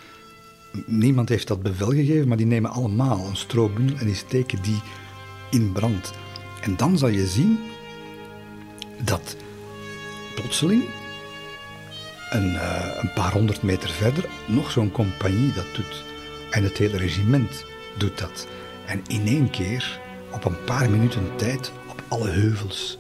niemand 0.87 1.29
heeft 1.29 1.49
dat 1.49 1.63
bevel 1.63 1.91
gegeven, 1.91 2.29
maar 2.29 2.37
die 2.37 2.47
nemen 2.47 2.71
allemaal 2.71 3.27
een 3.27 3.37
stroobundel 3.37 3.97
en 3.97 4.07
die 4.07 4.15
steken 4.15 4.63
die 4.63 4.81
in 5.51 5.73
brand. 5.73 6.13
En 6.61 6.77
dan 6.77 6.99
zal 6.99 7.09
je 7.09 7.27
zien 7.27 7.59
dat 9.05 9.37
plotseling 10.35 10.85
een, 12.31 12.53
uh, 12.53 12.87
een 13.01 13.13
paar 13.13 13.33
honderd 13.33 13.63
meter 13.63 13.91
verder 13.91 14.25
nog 14.47 14.71
zo'n 14.71 14.91
compagnie 14.91 15.53
dat 15.53 15.67
doet. 15.75 16.05
En 16.51 16.63
het 16.63 16.79
hele 16.79 16.97
regiment 16.97 17.65
doet 17.97 18.19
dat. 18.19 18.47
En 18.87 19.03
in 19.07 19.27
één 19.27 19.51
keer, 19.51 20.01
op 20.33 20.45
een 20.45 20.65
paar 20.65 20.91
minuten 20.91 21.37
tijd, 21.37 21.73
op 21.89 22.03
alle 22.09 22.29
heuvels 22.29 22.99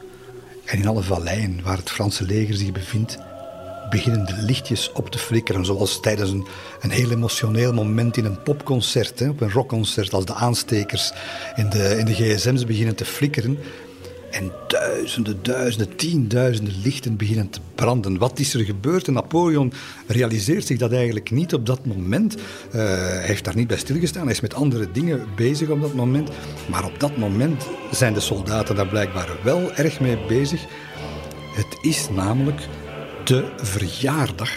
en 0.65 0.79
in 0.79 0.87
alle 0.87 1.03
valleien 1.03 1.63
waar 1.63 1.77
het 1.77 1.91
Franse 1.91 2.25
leger 2.25 2.55
zich 2.55 2.73
bevindt, 2.73 3.19
beginnen 3.91 4.27
de 4.27 4.43
lichtjes 4.43 4.93
op 4.93 5.11
te 5.11 5.19
flikkeren. 5.19 5.65
Zoals 5.65 6.01
tijdens 6.01 6.31
een, 6.31 6.47
een 6.81 6.91
heel 6.91 7.11
emotioneel 7.11 7.73
moment 7.73 8.17
in 8.17 8.25
een 8.25 8.43
popconcert, 8.43 9.19
hè, 9.19 9.29
op 9.29 9.41
een 9.41 9.51
rockconcert, 9.51 10.13
als 10.13 10.25
de 10.25 10.35
aanstekers 10.35 11.13
in 11.57 11.69
de, 11.69 11.97
in 11.99 12.05
de 12.05 12.15
gsm's 12.15 12.65
beginnen 12.65 12.95
te 12.95 13.05
flikkeren. 13.05 13.59
En 14.31 14.53
duizenden, 14.67 15.39
duizenden, 15.43 15.97
tienduizenden 15.97 16.75
lichten 16.83 17.17
beginnen 17.17 17.51
te 17.51 17.61
branden. 17.75 18.19
Wat 18.19 18.39
is 18.39 18.55
er 18.55 18.65
gebeurd? 18.65 19.07
En 19.07 19.13
Napoleon 19.13 19.73
realiseert 20.07 20.67
zich 20.67 20.79
dat 20.79 20.93
eigenlijk 20.93 21.31
niet 21.31 21.55
op 21.55 21.67
dat 21.67 21.87
moment. 21.87 22.37
Uh, 22.37 22.43
hij 22.73 23.27
heeft 23.27 23.45
daar 23.45 23.57
niet 23.57 23.67
bij 23.67 23.77
stilgestaan. 23.77 24.23
Hij 24.23 24.33
is 24.33 24.41
met 24.41 24.55
andere 24.55 24.91
dingen 24.93 25.27
bezig 25.37 25.69
op 25.69 25.81
dat 25.81 25.95
moment. 25.95 26.31
Maar 26.67 26.85
op 26.85 27.01
dat 27.01 27.17
moment 27.17 27.67
zijn 27.91 28.15
de 28.15 28.21
soldaten 28.21 28.77
daar 28.77 28.89
blijkbaar 28.89 29.29
wel 29.43 29.73
erg 29.73 30.01
mee 30.01 30.19
bezig. 30.27 30.65
Het 31.55 31.79
is 31.81 32.09
namelijk 32.11 32.69
de 33.29 33.45
verjaardag. 33.57 34.51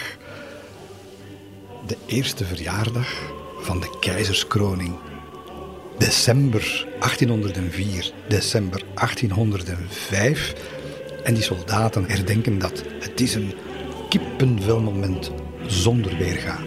De 1.86 1.96
eerste 2.06 2.44
verjaardag 2.44 3.08
van 3.60 3.80
de 3.80 3.96
keizerskroning. 4.00 4.98
December 5.98 6.86
1804, 7.00 8.12
december 8.28 8.82
1805. 8.94 10.54
En 11.24 11.34
die 11.34 11.42
soldaten 11.42 12.04
herdenken 12.08 12.58
dat. 12.58 12.82
Het 13.00 13.20
is 13.20 13.34
een 13.34 13.54
kippenvel 14.08 14.80
moment 14.80 15.30
zonder 15.66 16.16
weerga. 16.16 16.58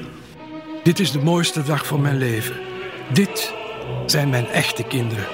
Dit 0.84 0.99
is 0.99 1.11
de 1.11 1.19
mooiste 1.19 1.64
dag 1.64 1.88
van 1.88 2.02
mijn 2.02 2.18
leven. 2.18 2.56
Dit 3.14 3.53
zijn 4.06 4.30
mijn 4.30 4.48
echte 4.48 4.84
kinderen. 4.84 5.26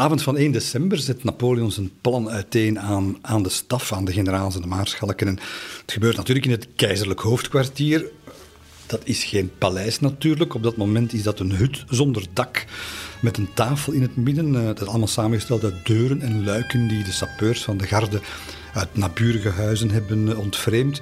Avond 0.00 0.22
van 0.22 0.36
1 0.36 0.52
december 0.52 0.98
zet 0.98 1.24
Napoleon 1.24 1.72
zijn 1.72 1.90
plan 2.00 2.30
uiteen 2.30 2.80
aan, 2.80 3.16
aan 3.20 3.42
de 3.42 3.48
staf, 3.48 3.92
aan 3.92 4.04
de 4.04 4.12
generaals 4.12 4.54
en 4.54 4.60
de 4.60 4.66
maarschalken. 4.66 5.26
En 5.26 5.38
het 5.80 5.92
gebeurt 5.92 6.16
natuurlijk 6.16 6.46
in 6.46 6.52
het 6.52 6.68
keizerlijk 6.76 7.20
hoofdkwartier. 7.20 8.04
Dat 8.86 9.00
is 9.04 9.24
geen 9.24 9.50
paleis 9.58 10.00
natuurlijk. 10.00 10.54
Op 10.54 10.62
dat 10.62 10.76
moment 10.76 11.12
is 11.12 11.22
dat 11.22 11.40
een 11.40 11.52
hut 11.52 11.84
zonder 11.88 12.24
dak 12.32 12.64
met 13.20 13.36
een 13.36 13.48
tafel 13.54 13.92
in 13.92 14.02
het 14.02 14.16
midden. 14.16 14.56
Eh, 14.56 14.64
dat 14.64 14.80
is 14.80 14.86
allemaal 14.86 15.08
samengesteld 15.08 15.64
uit 15.64 15.86
deuren 15.86 16.22
en 16.22 16.44
luiken 16.44 16.88
die 16.88 17.04
de 17.04 17.12
sapeurs 17.12 17.62
van 17.62 17.76
de 17.76 17.86
garde 17.86 18.20
uit 18.74 18.96
naburige 18.96 19.48
huizen 19.48 19.90
hebben 19.90 20.36
ontvreemd. 20.36 21.00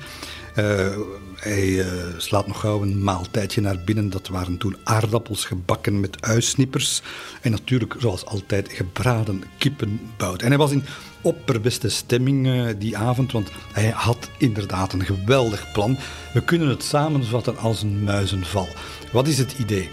Uh, 0.58 0.96
hij 1.34 1.68
uh, 1.68 1.86
slaat 2.16 2.46
nog 2.46 2.60
gauw 2.60 2.82
een 2.82 3.02
maaltijdje 3.02 3.60
naar 3.60 3.80
binnen. 3.84 4.10
Dat 4.10 4.28
waren 4.28 4.58
toen 4.58 4.76
aardappels 4.84 5.44
gebakken 5.44 6.00
met 6.00 6.22
uisnippers. 6.22 7.02
En 7.40 7.50
natuurlijk, 7.50 7.94
zoals 7.98 8.24
altijd, 8.24 8.72
gebraden 8.72 9.42
kippenbout. 9.58 10.42
En 10.42 10.48
hij 10.48 10.58
was 10.58 10.70
in 10.70 10.84
opperbeste 11.20 11.88
stemming 11.88 12.46
uh, 12.46 12.68
die 12.78 12.96
avond, 12.96 13.32
want 13.32 13.50
hij 13.72 13.88
had 13.88 14.30
inderdaad 14.38 14.92
een 14.92 15.04
geweldig 15.04 15.72
plan. 15.72 15.96
We 16.32 16.44
kunnen 16.44 16.68
het 16.68 16.82
samenvatten 16.82 17.58
als 17.58 17.82
een 17.82 18.04
muizenval. 18.04 18.68
Wat 19.12 19.28
is 19.28 19.38
het 19.38 19.58
idee? 19.58 19.88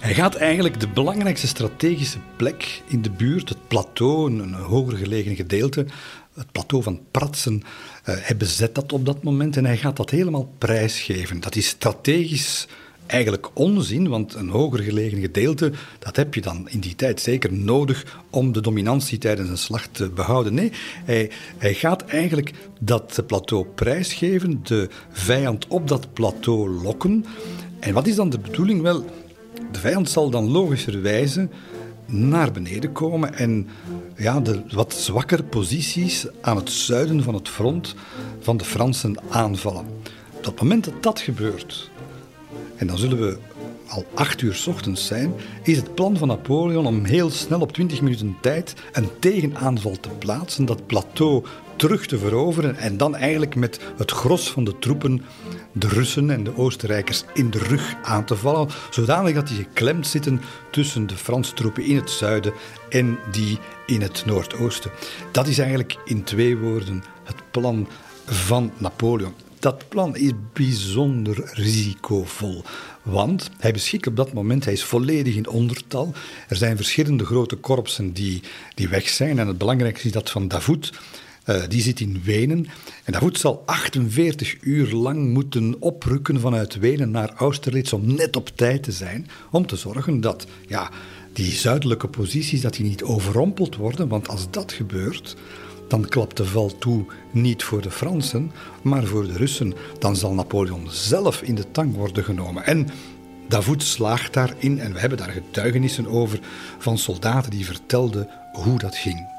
Hij 0.00 0.14
gaat 0.14 0.34
eigenlijk 0.34 0.80
de 0.80 0.88
belangrijkste 0.88 1.46
strategische 1.46 2.18
plek 2.36 2.82
in 2.86 3.02
de 3.02 3.10
buurt, 3.10 3.48
het 3.48 3.68
plateau, 3.68 4.40
een 4.40 4.54
hoger 4.54 4.96
gelegen 4.96 5.36
gedeelte, 5.36 5.86
het 6.34 6.52
plateau 6.52 6.82
van 6.82 7.00
Pratsen, 7.10 7.62
hij 8.02 8.36
bezet 8.36 8.74
dat 8.74 8.92
op 8.92 9.06
dat 9.06 9.22
moment 9.22 9.56
en 9.56 9.64
hij 9.64 9.76
gaat 9.76 9.96
dat 9.96 10.10
helemaal 10.10 10.52
prijsgeven. 10.58 11.40
Dat 11.40 11.56
is 11.56 11.66
strategisch 11.66 12.66
eigenlijk 13.06 13.48
onzin, 13.52 14.08
want 14.08 14.34
een 14.34 14.48
hoger 14.48 14.78
gelegen 14.78 15.20
gedeelte, 15.20 15.72
dat 15.98 16.16
heb 16.16 16.34
je 16.34 16.40
dan 16.40 16.68
in 16.68 16.80
die 16.80 16.94
tijd 16.94 17.20
zeker 17.20 17.52
nodig 17.52 18.20
om 18.30 18.52
de 18.52 18.60
dominantie 18.60 19.18
tijdens 19.18 19.48
een 19.48 19.58
slag 19.58 19.86
te 19.86 20.10
behouden. 20.10 20.54
Nee, 20.54 20.72
hij, 21.04 21.30
hij 21.58 21.74
gaat 21.74 22.04
eigenlijk 22.04 22.52
dat 22.80 23.22
plateau 23.26 23.66
prijsgeven, 23.74 24.60
de 24.62 24.88
vijand 25.10 25.66
op 25.66 25.88
dat 25.88 26.12
plateau 26.12 26.70
lokken. 26.70 27.24
En 27.80 27.94
wat 27.94 28.06
is 28.06 28.14
dan 28.14 28.30
de 28.30 28.38
bedoeling? 28.38 28.82
Wel, 28.82 29.04
de 29.72 29.78
vijand 29.78 30.10
zal 30.10 30.30
dan 30.30 30.50
logischerwijze 30.50 31.48
naar 32.12 32.52
beneden 32.52 32.92
komen 32.92 33.34
en 33.34 33.68
ja, 34.16 34.40
de 34.40 34.62
wat 34.70 34.94
zwakkere 34.94 35.42
posities 35.42 36.26
aan 36.40 36.56
het 36.56 36.70
zuiden 36.70 37.22
van 37.22 37.34
het 37.34 37.48
front 37.48 37.94
van 38.40 38.56
de 38.56 38.64
Fransen 38.64 39.16
aanvallen. 39.28 39.86
Op 40.36 40.44
het 40.44 40.60
moment 40.60 40.84
dat 40.84 41.02
dat 41.02 41.20
gebeurt, 41.20 41.90
en 42.76 42.86
dan 42.86 42.98
zullen 42.98 43.20
we 43.20 43.38
al 43.88 44.06
acht 44.14 44.40
uur 44.40 44.54
s 44.54 44.66
ochtends 44.66 45.06
zijn, 45.06 45.32
is 45.62 45.76
het 45.76 45.94
plan 45.94 46.16
van 46.16 46.28
Napoleon 46.28 46.86
om 46.86 47.04
heel 47.04 47.30
snel 47.30 47.60
op 47.60 47.72
20 47.72 48.00
minuten 48.00 48.36
tijd 48.40 48.74
een 48.92 49.08
tegenaanval 49.18 49.96
te 50.00 50.08
plaatsen, 50.18 50.64
dat 50.64 50.86
plateau 50.86 51.44
terug 51.76 52.06
te 52.06 52.18
veroveren 52.18 52.76
en 52.76 52.96
dan 52.96 53.16
eigenlijk 53.16 53.54
met 53.54 53.80
het 53.96 54.10
gros 54.10 54.50
van 54.50 54.64
de 54.64 54.78
troepen 54.78 55.22
de 55.72 55.88
Russen 55.88 56.30
en 56.30 56.44
de 56.44 56.56
Oostenrijkers 56.56 57.24
in 57.34 57.50
de 57.50 57.58
rug 57.58 57.94
aan 58.02 58.24
te 58.24 58.36
vallen, 58.36 58.68
zodanig 58.90 59.34
dat 59.34 59.48
die 59.48 59.56
geklemd 59.56 60.06
zitten 60.06 60.40
tussen 60.70 61.06
de 61.06 61.16
Franse 61.16 61.54
troepen 61.54 61.84
in 61.84 61.96
het 61.96 62.10
zuiden 62.10 62.52
en 62.88 63.18
die 63.30 63.58
in 63.86 64.00
het 64.00 64.22
noordoosten. 64.26 64.90
Dat 65.32 65.46
is 65.46 65.58
eigenlijk 65.58 65.96
in 66.04 66.24
twee 66.24 66.56
woorden 66.56 67.04
het 67.24 67.50
plan 67.50 67.88
van 68.26 68.72
Napoleon. 68.78 69.34
Dat 69.58 69.88
plan 69.88 70.16
is 70.16 70.30
bijzonder 70.52 71.50
risicovol. 71.52 72.64
Want 73.02 73.50
hij 73.58 73.72
beschikt 73.72 74.06
op 74.06 74.16
dat 74.16 74.32
moment, 74.32 74.64
hij 74.64 74.72
is 74.72 74.84
volledig 74.84 75.34
in 75.34 75.48
ondertal. 75.48 76.12
Er 76.48 76.56
zijn 76.56 76.76
verschillende 76.76 77.24
grote 77.24 77.56
korpsen 77.56 78.12
die, 78.12 78.42
die 78.74 78.88
weg 78.88 79.08
zijn. 79.08 79.38
En 79.38 79.46
het 79.46 79.58
belangrijkste 79.58 80.06
is 80.06 80.12
dat 80.12 80.30
van 80.30 80.48
Davout. 80.48 80.92
Uh, 81.46 81.62
die 81.68 81.82
zit 81.82 82.00
in 82.00 82.22
Wenen. 82.24 82.66
En 83.04 83.12
Davout 83.12 83.38
zal 83.38 83.62
48 83.66 84.56
uur 84.60 84.92
lang 84.92 85.32
moeten 85.32 85.76
oprukken 85.78 86.40
vanuit 86.40 86.78
Wenen 86.78 87.10
naar 87.10 87.32
Austerlitz 87.36 87.92
om 87.92 88.14
net 88.14 88.36
op 88.36 88.48
tijd 88.54 88.82
te 88.82 88.92
zijn. 88.92 89.28
Om 89.50 89.66
te 89.66 89.76
zorgen 89.76 90.20
dat 90.20 90.46
ja, 90.66 90.90
die 91.32 91.52
zuidelijke 91.52 92.08
posities 92.08 92.60
dat 92.60 92.74
die 92.74 92.84
niet 92.84 93.02
overrompeld 93.02 93.76
worden. 93.76 94.08
Want 94.08 94.28
als 94.28 94.50
dat 94.50 94.72
gebeurt, 94.72 95.36
dan 95.88 96.08
klapt 96.08 96.36
de 96.36 96.44
val 96.44 96.78
toe 96.78 97.04
niet 97.30 97.62
voor 97.62 97.82
de 97.82 97.90
Fransen, 97.90 98.52
maar 98.82 99.04
voor 99.04 99.26
de 99.26 99.36
Russen. 99.36 99.74
Dan 99.98 100.16
zal 100.16 100.34
Napoleon 100.34 100.86
zelf 100.90 101.42
in 101.42 101.54
de 101.54 101.70
tang 101.70 101.94
worden 101.94 102.24
genomen. 102.24 102.66
En 102.66 102.88
Davout 103.48 103.82
slaagt 103.82 104.32
daarin 104.32 104.78
en 104.78 104.92
we 104.92 105.00
hebben 105.00 105.18
daar 105.18 105.30
getuigenissen 105.30 106.06
over 106.06 106.40
van 106.78 106.98
soldaten 106.98 107.50
die 107.50 107.64
vertelden 107.64 108.28
hoe 108.52 108.78
dat 108.78 108.96
ging. 108.96 109.31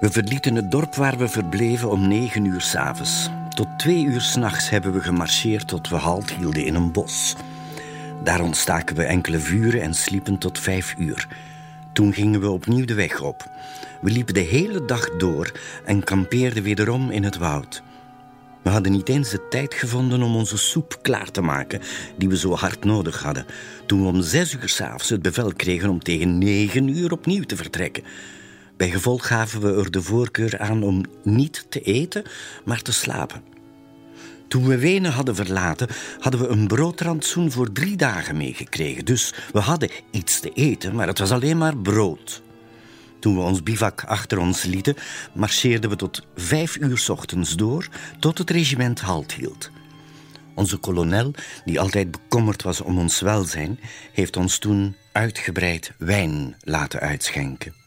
We 0.00 0.10
verlieten 0.10 0.54
het 0.54 0.70
dorp 0.70 0.94
waar 0.94 1.18
we 1.18 1.28
verbleven 1.28 1.90
om 1.90 2.08
negen 2.08 2.44
uur 2.44 2.60
s'avonds. 2.60 3.30
Tot 3.48 3.68
twee 3.76 4.04
uur 4.04 4.20
s'nachts 4.20 4.70
hebben 4.70 4.92
we 4.92 5.00
gemarcheerd 5.00 5.68
tot 5.68 5.88
we 5.88 5.96
halt 5.96 6.30
hielden 6.32 6.64
in 6.64 6.74
een 6.74 6.92
bos. 6.92 7.36
Daar 8.24 8.40
ontstaken 8.40 8.96
we 8.96 9.02
enkele 9.02 9.38
vuren 9.38 9.82
en 9.82 9.94
sliepen 9.94 10.38
tot 10.38 10.58
vijf 10.58 10.94
uur. 10.98 11.28
Toen 11.92 12.12
gingen 12.12 12.40
we 12.40 12.50
opnieuw 12.50 12.84
de 12.84 12.94
weg 12.94 13.20
op. 13.20 13.50
We 14.00 14.10
liepen 14.10 14.34
de 14.34 14.40
hele 14.40 14.84
dag 14.84 15.10
door 15.10 15.52
en 15.84 16.04
kampeerden 16.04 16.62
wederom 16.62 17.10
in 17.10 17.24
het 17.24 17.36
woud. 17.36 17.82
We 18.62 18.70
hadden 18.70 18.92
niet 18.92 19.08
eens 19.08 19.30
de 19.30 19.48
tijd 19.48 19.74
gevonden 19.74 20.22
om 20.22 20.36
onze 20.36 20.58
soep 20.58 20.98
klaar 21.02 21.30
te 21.30 21.40
maken, 21.40 21.80
die 22.16 22.28
we 22.28 22.36
zo 22.36 22.54
hard 22.54 22.84
nodig 22.84 23.22
hadden, 23.22 23.46
toen 23.86 24.00
we 24.00 24.06
om 24.06 24.22
zes 24.22 24.54
uur 24.54 24.68
s'avonds 24.68 25.08
het 25.08 25.22
bevel 25.22 25.52
kregen 25.52 25.88
om 25.88 26.02
tegen 26.02 26.38
negen 26.38 26.88
uur 26.88 27.12
opnieuw 27.12 27.44
te 27.44 27.56
vertrekken. 27.56 28.04
Bij 28.80 28.90
gevolg 28.90 29.26
gaven 29.26 29.60
we 29.60 29.82
er 29.82 29.90
de 29.90 30.02
voorkeur 30.02 30.58
aan 30.58 30.82
om 30.82 31.04
niet 31.22 31.66
te 31.68 31.80
eten, 31.80 32.22
maar 32.64 32.82
te 32.82 32.92
slapen. 32.92 33.42
Toen 34.48 34.66
we 34.66 34.78
Wenen 34.78 35.12
hadden 35.12 35.34
verlaten, 35.34 35.88
hadden 36.18 36.40
we 36.40 36.46
een 36.46 36.66
broodrantsoen 36.66 37.50
voor 37.50 37.72
drie 37.72 37.96
dagen 37.96 38.36
meegekregen. 38.36 39.04
Dus 39.04 39.34
we 39.52 39.58
hadden 39.58 39.90
iets 40.10 40.40
te 40.40 40.50
eten, 40.50 40.94
maar 40.94 41.06
het 41.06 41.18
was 41.18 41.30
alleen 41.30 41.58
maar 41.58 41.76
brood. 41.76 42.42
Toen 43.18 43.34
we 43.34 43.42
ons 43.42 43.62
bivak 43.62 44.04
achter 44.04 44.38
ons 44.38 44.62
lieten, 44.62 44.96
marcheerden 45.34 45.90
we 45.90 45.96
tot 45.96 46.26
vijf 46.36 46.76
uur 46.76 47.06
ochtends 47.08 47.56
door, 47.56 47.88
tot 48.18 48.38
het 48.38 48.50
regiment 48.50 49.00
halt 49.00 49.32
hield. 49.32 49.70
Onze 50.54 50.76
kolonel, 50.76 51.34
die 51.64 51.80
altijd 51.80 52.10
bekommerd 52.10 52.62
was 52.62 52.80
om 52.80 52.98
ons 52.98 53.20
welzijn, 53.20 53.80
heeft 54.12 54.36
ons 54.36 54.58
toen 54.58 54.96
uitgebreid 55.12 55.92
wijn 55.98 56.56
laten 56.60 57.00
uitschenken. 57.00 57.79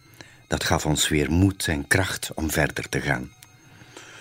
Dat 0.53 0.63
gaf 0.63 0.85
ons 0.85 1.09
weer 1.09 1.31
moed 1.31 1.67
en 1.67 1.87
kracht 1.87 2.31
om 2.35 2.51
verder 2.51 2.89
te 2.89 3.01
gaan. 3.01 3.31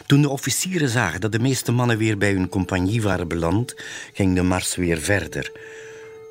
Toen 0.07 0.23
de 0.23 0.29
officieren 0.29 0.89
zagen 0.89 1.21
dat 1.21 1.33
de 1.33 1.39
meeste 1.39 1.73
mannen 1.73 1.99
weer 1.99 2.19
bij 2.19 2.33
hun 2.33 2.49
compagnie 2.49 3.03
waren 3.03 3.29
beland, 3.29 3.75
ging 4.13 4.35
de 4.35 4.43
mars 4.43 4.75
weer 4.75 5.01
verder. 5.01 5.53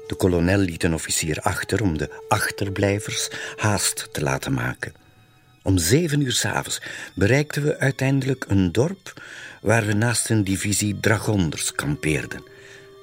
De 0.07 0.15
kolonel 0.15 0.57
liet 0.57 0.83
een 0.83 0.93
officier 0.93 1.39
achter 1.39 1.81
om 1.81 1.97
de 1.97 2.23
achterblijvers 2.27 3.29
haast 3.55 4.09
te 4.11 4.21
laten 4.21 4.53
maken. 4.53 4.93
Om 5.63 5.77
zeven 5.77 6.21
uur 6.21 6.33
s'avonds 6.33 6.81
bereikten 7.15 7.63
we 7.63 7.77
uiteindelijk 7.77 8.45
een 8.47 8.71
dorp 8.71 9.21
waar 9.61 9.85
we 9.85 9.93
naast 9.93 10.29
een 10.29 10.43
divisie 10.43 10.99
dragonders 10.99 11.71
kampeerden. 11.71 12.43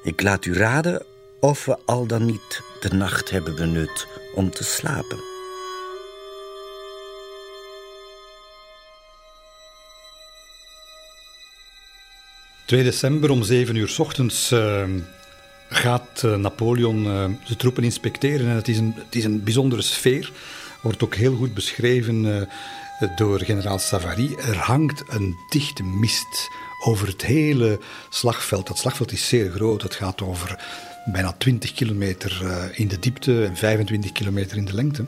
Ik 0.03 0.23
laat 0.23 0.45
u 0.45 0.55
raden 0.55 1.05
of 1.41 1.65
we 1.65 1.79
al 1.87 2.07
dan 2.07 2.25
niet 2.25 2.63
de 2.81 2.95
nacht 2.95 3.31
hebben 3.31 3.57
benut 3.57 4.07
om 4.35 4.51
te 4.51 4.65
slapen. 4.65 5.38
2 12.69 12.83
december 12.83 13.31
om 13.31 13.43
7 13.43 13.77
uur 13.77 13.89
s 13.89 13.99
ochtends 13.99 14.53
uh, 14.53 14.85
gaat 15.69 16.23
uh, 16.25 16.37
Napoleon 16.37 17.05
uh, 17.05 17.25
de 17.47 17.57
troepen 17.57 17.85
inspecteren. 17.85 18.49
En 18.49 18.55
het 18.55 18.69
is 18.69 18.79
een, 18.79 18.95
het 18.97 19.15
is 19.15 19.25
een 19.25 19.45
bijzondere 19.45 19.83
sfeer. 19.83 20.33
Wordt 20.83 21.03
ook 21.03 21.15
heel 21.15 21.37
goed 21.37 21.55
beschreven 21.55 22.49
door 23.17 23.41
generaal 23.41 23.79
Savary. 23.79 24.35
Er 24.35 24.57
hangt 24.57 25.03
een 25.09 25.37
dichte 25.51 25.83
mist 25.83 26.49
over 26.85 27.07
het 27.07 27.25
hele 27.25 27.81
slagveld. 28.09 28.67
Dat 28.67 28.79
slagveld 28.79 29.13
is 29.13 29.29
zeer 29.29 29.51
groot. 29.51 29.83
Het 29.83 29.95
gaat 29.95 30.23
over 30.23 30.65
bijna 31.05 31.33
20 31.33 31.73
kilometer 31.73 32.43
in 32.73 32.89
de 32.89 32.99
diepte 32.99 33.45
en 33.45 33.57
25 33.57 34.13
kilometer 34.13 34.57
in 34.57 34.65
de 34.65 34.75
lengte. 34.75 35.05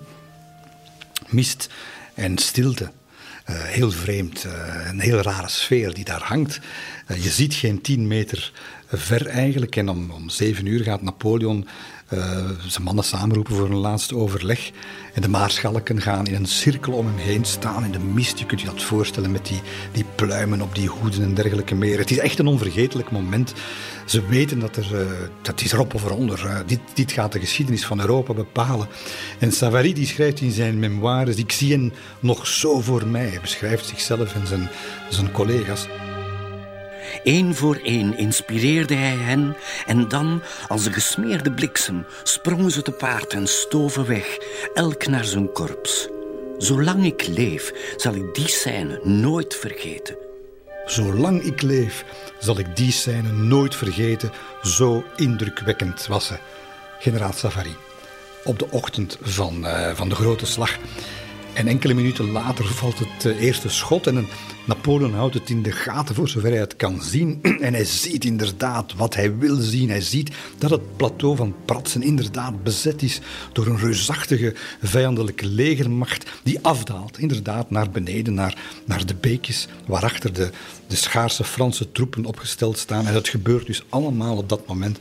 Mist 1.28 1.69
en 2.15 2.39
stilte. 2.39 2.91
Uh, 3.51 3.57
heel 3.62 3.91
vreemd, 3.91 4.45
uh, 4.45 4.53
een 4.89 5.01
heel 5.01 5.21
rare 5.21 5.49
sfeer 5.49 5.95
die 5.95 6.05
daar 6.05 6.23
hangt. 6.23 6.61
Uh, 7.09 7.23
je 7.23 7.31
ziet 7.31 7.55
geen 7.55 7.81
10 7.81 8.07
meter 8.07 8.53
ver 8.93 9.27
eigenlijk. 9.27 9.77
En 9.77 9.89
om, 9.89 10.11
om 10.11 10.29
zeven 10.29 10.67
uur 10.67 10.83
gaat 10.83 11.03
Napoleon 11.03 11.67
uh, 12.15 12.51
zijn 12.67 12.85
mannen 12.85 13.05
samenroepen 13.05 13.55
voor 13.55 13.67
een 13.67 13.77
laatste 13.77 14.17
overleg. 14.17 14.71
En 15.15 15.23
de 15.23 15.29
maarschalken 15.29 16.01
gaan 16.01 16.27
in 16.27 16.35
een 16.35 16.47
cirkel 16.47 16.93
om 16.93 17.07
hem 17.07 17.17
heen 17.17 17.45
staan 17.45 17.85
in 17.85 17.93
de 17.93 17.99
mist. 17.99 18.39
Je 18.39 18.47
kunt 18.47 18.61
je 18.61 18.67
dat 18.67 18.83
voorstellen 18.83 19.31
met 19.31 19.47
die, 19.47 19.61
die 19.93 20.05
pluimen 20.15 20.61
op 20.61 20.75
die 20.75 20.89
hoeden 20.89 21.23
en 21.23 21.35
dergelijke 21.35 21.75
meer. 21.75 21.99
Het 21.99 22.11
is 22.11 22.19
echt 22.19 22.39
een 22.39 22.47
onvergetelijk 22.47 23.11
moment. 23.11 23.55
Ze 24.05 24.27
weten 24.27 24.59
dat 24.59 24.77
er, 24.77 24.89
uh, 24.93 25.07
dat 25.43 25.61
is 25.61 25.73
erop 25.73 25.95
of 25.95 26.05
eronder. 26.05 26.45
Uh, 26.45 26.59
dit, 26.67 26.81
dit 26.95 27.12
gaat 27.12 27.33
de 27.33 27.41
geschiedenis 27.41 27.87
van 27.87 28.01
Europa 28.01 28.35
bepalen. 28.35 28.89
En 29.39 29.53
Savary 29.53 29.93
die 29.93 30.07
schrijft 30.07 30.41
in 30.41 30.53
zijn 30.53 30.79
memoires, 30.79 31.37
ik 31.37 31.53
zie 31.53 31.73
hem 31.73 31.93
nog 32.21 32.47
zo 32.47 32.81
voor 32.81 33.07
mij. 33.07 33.29
Hij 33.29 33.41
beschrijft 33.41 33.87
zichzelf 33.87 34.35
en 34.35 34.47
zijn, 34.47 34.69
zijn 35.09 35.33
collega's. 35.33 35.87
Eén 37.24 37.55
voor 37.55 37.81
één 37.85 38.16
inspireerde 38.19 38.95
hij 38.95 39.16
hen 39.16 39.57
en 39.87 40.09
dan, 40.09 40.43
als 40.69 40.87
een 40.87 40.93
gesmeerde 40.93 41.53
bliksem, 41.53 42.07
sprongen 42.23 42.70
ze 42.70 42.82
te 42.82 42.93
paard 42.93 43.32
en 43.32 43.47
stoven 43.47 44.07
weg, 44.07 44.39
elk 44.74 45.07
naar 45.07 45.24
zijn 45.24 45.53
korps. 45.53 46.09
Zolang 46.59 47.05
ik 47.05 47.27
leef, 47.27 47.73
zal 47.97 48.15
ik 48.15 48.35
die 48.35 48.49
scène 48.49 49.01
nooit 49.03 49.55
vergeten. 49.55 50.16
Zolang 50.85 51.43
ik 51.43 51.62
leef, 51.62 52.05
zal 52.39 52.59
ik 52.59 52.77
die 52.77 52.93
scène 52.93 53.32
nooit 53.32 53.77
vergeten. 53.77 54.32
Zo 54.62 55.05
indrukwekkend 55.16 56.07
was 56.07 56.27
ze, 56.27 56.39
generaal 56.99 57.32
Savary. 57.32 57.77
Op 58.45 58.59
de 58.59 58.66
ochtend 58.70 59.19
van, 59.20 59.65
uh, 59.65 59.91
van 59.95 60.09
de 60.09 60.15
grote 60.15 60.47
slag. 60.47 60.78
En 61.61 61.69
enkele 61.69 61.95
minuten 61.95 62.31
later 62.31 62.65
valt 62.65 62.99
het 62.99 63.24
eh, 63.24 63.43
eerste 63.43 63.69
schot 63.69 64.07
en 64.07 64.27
Napoleon 64.65 65.15
houdt 65.15 65.35
het 65.35 65.51
in 65.51 65.62
de 65.62 65.73
gaten 65.73 66.15
voor 66.15 66.28
zover 66.28 66.51
hij 66.51 66.59
het 66.59 66.77
kan 66.77 67.03
zien. 67.03 67.39
En 67.61 67.74
hij 67.74 67.85
ziet 67.85 68.24
inderdaad 68.24 68.95
wat 68.95 69.15
hij 69.15 69.37
wil 69.37 69.57
zien. 69.57 69.89
Hij 69.89 70.01
ziet 70.01 70.31
dat 70.59 70.70
het 70.70 70.97
plateau 70.97 71.37
van 71.37 71.55
Pratsen 71.65 72.03
inderdaad 72.03 72.62
bezet 72.62 73.03
is 73.03 73.20
door 73.53 73.66
een 73.66 73.78
reusachtige 73.78 74.55
vijandelijke 74.82 75.47
legermacht 75.47 76.31
die 76.43 76.59
afdaalt, 76.62 77.19
inderdaad, 77.19 77.70
naar 77.70 77.91
beneden, 77.91 78.35
naar, 78.35 78.57
naar 78.85 79.07
de 79.07 79.15
beekjes 79.15 79.69
waarachter 79.87 80.32
de, 80.32 80.51
de 80.87 80.97
schaarse 80.97 81.45
Franse 81.45 81.93
troepen 81.93 82.24
opgesteld 82.24 82.78
staan. 82.78 83.07
En 83.07 83.12
dat 83.12 83.28
gebeurt 83.28 83.66
dus 83.66 83.85
allemaal 83.89 84.37
op 84.37 84.49
dat 84.49 84.66
moment 84.66 84.99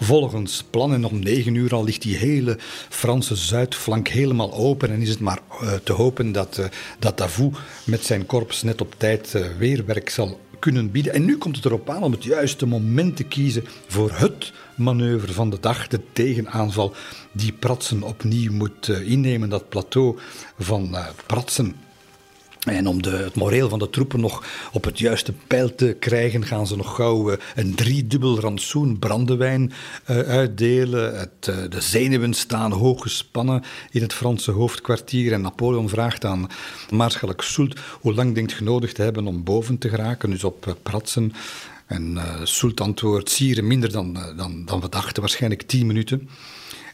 volgens 0.00 0.64
plan. 0.70 0.92
En 0.92 1.04
om 1.04 1.18
negen 1.18 1.54
uur 1.54 1.74
al 1.74 1.84
ligt 1.84 2.02
die 2.02 2.16
hele 2.16 2.58
Franse 2.88 3.36
zuidflank 3.36 4.08
helemaal 4.08 4.52
open. 4.52 4.90
En 4.90 5.00
is 5.00 5.08
het 5.08 5.20
maar 5.20 5.40
uh, 5.62 5.72
te 5.72 5.92
hopen 5.92 6.32
dat, 6.32 6.58
uh, 6.58 6.66
dat 6.98 7.18
Davout 7.18 7.58
met 7.84 8.04
zijn 8.04 8.26
korps 8.26 8.62
net 8.62 8.80
op 8.80 8.94
tijd 8.96 9.32
uh, 9.36 9.46
weerwerk 9.58 10.10
zal 10.10 10.40
kunnen 10.58 10.90
bieden. 10.90 11.12
En 11.12 11.24
nu 11.24 11.38
komt 11.38 11.56
het 11.56 11.64
erop 11.64 11.90
aan 11.90 12.02
om 12.02 12.12
het 12.12 12.24
juiste 12.24 12.66
moment 12.66 13.16
te 13.16 13.24
kiezen 13.24 13.64
voor 13.86 14.10
het 14.12 14.52
manoeuvre 14.74 15.32
van 15.32 15.50
de 15.50 15.60
dag, 15.60 15.88
de 15.88 16.00
tegenaanval 16.12 16.94
die 17.32 17.52
Pratsen 17.52 18.02
opnieuw 18.02 18.52
moet 18.52 18.88
innemen. 18.88 19.48
Dat 19.48 19.68
plateau 19.68 20.18
van 20.58 20.96
Pratsen 21.26 21.76
en 22.60 22.86
om 22.86 23.02
de, 23.02 23.10
het 23.10 23.34
moreel 23.34 23.68
van 23.68 23.78
de 23.78 23.90
troepen 23.90 24.20
nog 24.20 24.44
op 24.72 24.84
het 24.84 24.98
juiste 24.98 25.32
pijl 25.46 25.74
te 25.74 25.96
krijgen, 25.98 26.46
gaan 26.46 26.66
ze 26.66 26.76
nog 26.76 26.94
gauw 26.94 27.30
uh, 27.30 27.36
een 27.54 27.74
driedubbel 27.74 28.40
rantsoen 28.40 28.98
brandewijn 28.98 29.72
uh, 30.10 30.18
uitdelen. 30.18 31.18
Het, 31.18 31.46
uh, 31.48 31.56
de 31.68 31.80
zenuwen 31.80 32.34
staan 32.34 32.72
hoog 32.72 33.02
gespannen 33.02 33.62
in 33.90 34.02
het 34.02 34.12
Franse 34.12 34.50
hoofdkwartier. 34.50 35.32
En 35.32 35.40
Napoleon 35.40 35.88
vraagt 35.88 36.24
aan 36.24 36.46
maarschalk 36.90 37.42
Soult 37.42 37.80
hoe 38.00 38.14
lang 38.14 38.34
denkt 38.34 38.52
je 38.52 38.64
nodig 38.64 38.92
te 38.92 39.02
hebben 39.02 39.26
om 39.26 39.44
boven 39.44 39.78
te 39.78 39.88
geraken, 39.88 40.30
dus 40.30 40.44
op 40.44 40.76
Pratsen. 40.82 41.32
En 41.86 42.18
Soult 42.42 42.80
antwoordt, 42.80 43.30
sieren 43.30 43.66
minder 43.66 43.92
dan, 43.92 44.18
dan, 44.36 44.64
dan 44.64 44.80
we 44.80 44.88
dachten, 44.88 45.20
waarschijnlijk 45.20 45.62
tien 45.62 45.86
minuten. 45.86 46.28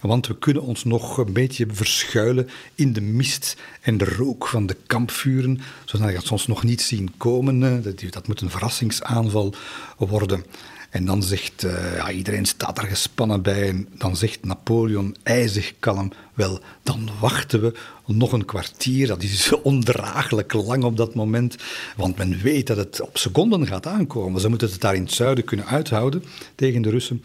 Want 0.06 0.26
we 0.26 0.38
kunnen 0.38 0.62
ons 0.62 0.84
nog 0.84 1.18
een 1.18 1.32
beetje 1.32 1.66
verschuilen 1.70 2.48
in 2.74 2.92
de 2.92 3.00
mist 3.00 3.56
en 3.80 3.98
de 3.98 4.04
rook 4.04 4.46
van 4.46 4.66
de 4.66 4.76
kampvuren, 4.86 5.60
zodat 5.84 6.12
het 6.12 6.26
soms 6.26 6.46
nog 6.46 6.62
niet 6.62 6.82
zien 6.82 7.12
komen. 7.16 7.82
Dat 8.10 8.28
moet 8.28 8.40
een 8.40 8.50
verrassingsaanval 8.50 9.54
worden. 9.98 10.44
En 10.90 11.04
dan 11.04 11.22
zegt, 11.22 11.64
uh, 11.64 11.96
ja, 11.96 12.10
iedereen 12.10 12.44
staat 12.44 12.76
daar 12.76 12.86
gespannen 12.86 13.42
bij. 13.42 13.68
En 13.68 13.88
dan 13.98 14.16
zegt 14.16 14.44
Napoleon 14.44 15.16
ijzig 15.22 15.72
kalm, 15.78 16.12
wel, 16.34 16.60
dan 16.82 17.08
wachten 17.20 17.60
we 17.60 17.74
nog 18.06 18.32
een 18.32 18.44
kwartier. 18.44 19.06
Dat 19.06 19.22
is 19.22 19.52
ondraaglijk 19.62 20.52
lang 20.52 20.84
op 20.84 20.96
dat 20.96 21.14
moment. 21.14 21.56
Want 21.96 22.16
men 22.16 22.38
weet 22.42 22.66
dat 22.66 22.76
het 22.76 23.00
op 23.00 23.18
seconden 23.18 23.66
gaat 23.66 23.86
aankomen. 23.86 24.40
Ze 24.40 24.48
moeten 24.48 24.70
het 24.70 24.80
daar 24.80 24.94
in 24.94 25.02
het 25.02 25.12
zuiden 25.12 25.44
kunnen 25.44 25.66
uithouden 25.66 26.24
tegen 26.54 26.82
de 26.82 26.90
Russen. 26.90 27.22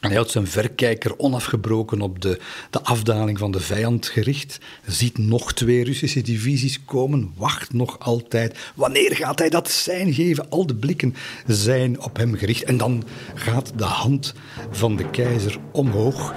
En 0.00 0.06
hij 0.08 0.16
houdt 0.16 0.30
zijn 0.30 0.46
verkijker 0.46 1.18
onafgebroken 1.18 2.00
op 2.00 2.20
de, 2.20 2.40
de 2.70 2.82
afdaling 2.82 3.38
van 3.38 3.50
de 3.50 3.60
vijand 3.60 4.06
gericht. 4.06 4.58
Ziet 4.86 5.18
nog 5.18 5.52
twee 5.52 5.84
Russische 5.84 6.22
divisies 6.22 6.84
komen, 6.84 7.32
wacht 7.36 7.72
nog 7.72 7.98
altijd. 7.98 8.58
Wanneer 8.74 9.16
gaat 9.16 9.38
hij 9.38 9.48
dat 9.48 9.70
zijn 9.70 10.12
geven? 10.12 10.50
Al 10.50 10.66
de 10.66 10.74
blikken 10.74 11.14
zijn 11.46 12.00
op 12.00 12.16
hem 12.16 12.34
gericht. 12.34 12.64
En 12.64 12.76
dan 12.76 13.04
gaat 13.34 13.72
de 13.76 13.84
hand 13.84 14.34
van 14.70 14.96
de 14.96 15.10
keizer 15.10 15.58
omhoog. 15.72 16.34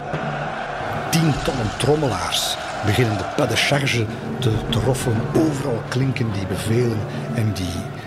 Tientallen 1.11 1.77
trommelaars 1.79 2.55
beginnen 2.85 3.17
de 3.17 3.25
pas 3.35 3.49
de 3.49 3.55
charge 3.55 4.05
te 4.39 4.51
troffen. 4.69 5.21
Overal 5.35 5.81
klinken 5.89 6.31
die 6.33 6.47
bevelen 6.47 6.99
en 7.35 7.53
die 7.53 8.00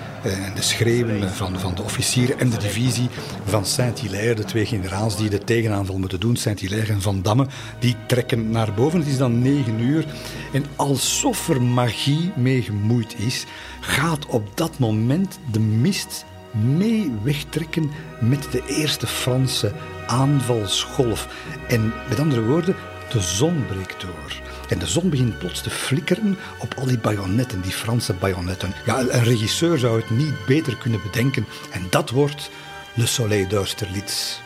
de 0.55 0.63
schreeuwen 0.63 1.31
van, 1.31 1.59
van 1.59 1.75
de 1.75 1.83
officieren 1.83 2.39
en 2.39 2.51
de 2.51 2.57
divisie 2.57 3.09
van 3.45 3.67
Saint-Hilaire, 3.67 4.35
de 4.35 4.45
twee 4.45 4.67
generaals 4.67 5.17
die 5.17 5.31
de 5.31 5.39
tegenaanval 5.39 5.99
moeten 5.99 6.21
doen, 6.21 6.37
Saint-Hilaire 6.37 6.93
en 6.93 7.03
Van 7.03 7.23
Damme, 7.23 7.47
die 7.79 7.97
trekken 8.07 8.51
naar 8.51 8.75
boven. 8.75 8.99
Het 8.99 9.09
is 9.09 9.19
dan 9.19 9.43
negen 9.43 9.81
uur. 9.81 10.05
En 10.53 10.65
alsof 10.77 11.49
er 11.49 11.63
magie 11.63 12.33
mee 12.37 12.63
gemoeid 12.63 13.15
is, 13.19 13.45
gaat 13.81 14.27
op 14.27 14.57
dat 14.57 14.79
moment 14.79 15.39
de 15.51 15.61
mist 15.61 16.25
mee 16.51 17.13
wegtrekken 17.23 17.91
met 18.21 18.47
de 18.53 18.63
eerste 18.67 19.07
Franse 19.07 19.73
aanvalsgolf. 20.07 21.29
En 21.69 21.93
met 22.09 22.19
andere 22.19 22.43
woorden, 22.45 22.77
de 23.13 23.21
zon 23.21 23.67
breekt 23.67 24.01
door. 24.01 24.44
En 24.69 24.79
de 24.79 24.87
zon 24.87 25.09
begint 25.09 25.39
plots 25.39 25.61
te 25.61 25.71
flikkeren 25.71 26.39
op 26.59 26.75
al 26.79 26.87
die 26.87 26.99
bajonetten, 26.99 27.61
die 27.61 27.73
Franse 27.73 28.13
bajonetten. 28.13 28.73
Ja, 28.87 29.01
een 29.01 29.25
regisseur 29.25 29.79
zou 29.79 30.01
het 30.01 30.11
niet 30.11 30.47
beter 30.47 30.77
kunnen 30.77 31.03
bedenken. 31.03 31.47
En 31.71 31.87
dat 31.91 32.11
wordt 32.11 32.51
Le 32.95 33.07
Soleil 33.07 33.49
d'Austerlitz. 33.49 34.39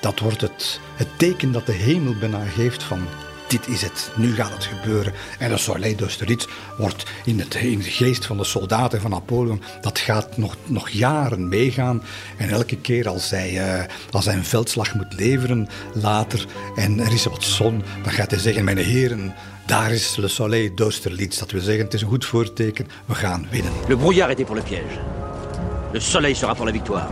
Dat 0.00 0.18
wordt 0.18 0.40
het, 0.40 0.80
het 0.94 1.08
teken 1.16 1.52
dat 1.52 1.66
de 1.66 1.72
hemel 1.72 2.14
bijna 2.14 2.44
geeft 2.44 2.82
van 2.82 3.06
dit 3.50 3.68
is 3.68 3.82
het, 3.82 4.10
nu 4.16 4.34
gaat 4.34 4.52
het 4.52 4.64
gebeuren. 4.64 5.12
En 5.38 5.50
de 5.50 5.56
Soleil 5.56 5.96
d'Austerlitz 5.96 6.46
wordt 6.78 7.04
in, 7.24 7.38
het, 7.38 7.54
in 7.54 7.78
de 7.78 7.90
geest 7.90 8.26
van 8.26 8.36
de 8.36 8.44
soldaten 8.44 9.00
van 9.00 9.10
Napoleon, 9.10 9.62
dat 9.80 9.98
gaat 9.98 10.36
nog, 10.36 10.56
nog 10.64 10.88
jaren 10.88 11.48
meegaan. 11.48 12.02
En 12.36 12.48
elke 12.48 12.76
keer 12.76 13.08
als 13.08 13.30
hij, 13.30 13.78
uh, 13.78 13.84
als 14.10 14.24
hij 14.24 14.34
een 14.34 14.44
veldslag 14.44 14.94
moet 14.94 15.14
leveren 15.14 15.68
later 15.92 16.46
en 16.76 17.00
er 17.00 17.12
is 17.12 17.24
wat 17.24 17.44
zon, 17.44 17.82
dan 18.02 18.12
gaat 18.12 18.30
hij 18.30 18.40
zeggen, 18.40 18.64
mijn 18.64 18.78
heren, 18.78 19.34
daar 19.66 19.92
is 19.92 20.16
Le 20.16 20.28
Soleil 20.28 20.74
d'Austerlitz. 20.74 21.38
Dat 21.38 21.50
wil 21.50 21.60
zeggen, 21.60 21.84
het 21.84 21.94
is 21.94 22.02
een 22.02 22.08
goed 22.08 22.24
voorteken, 22.24 22.86
we 23.04 23.14
gaan 23.14 23.46
winnen. 23.50 23.72
Le 23.88 23.96
brouillard 23.96 24.30
était 24.30 24.46
pour 24.46 24.56
le 24.56 24.62
piège. 24.62 24.98
Le 25.92 26.00
soleil 26.00 26.34
sera 26.34 26.54
pour 26.54 26.66
la 26.66 26.72
victoire. 26.72 27.08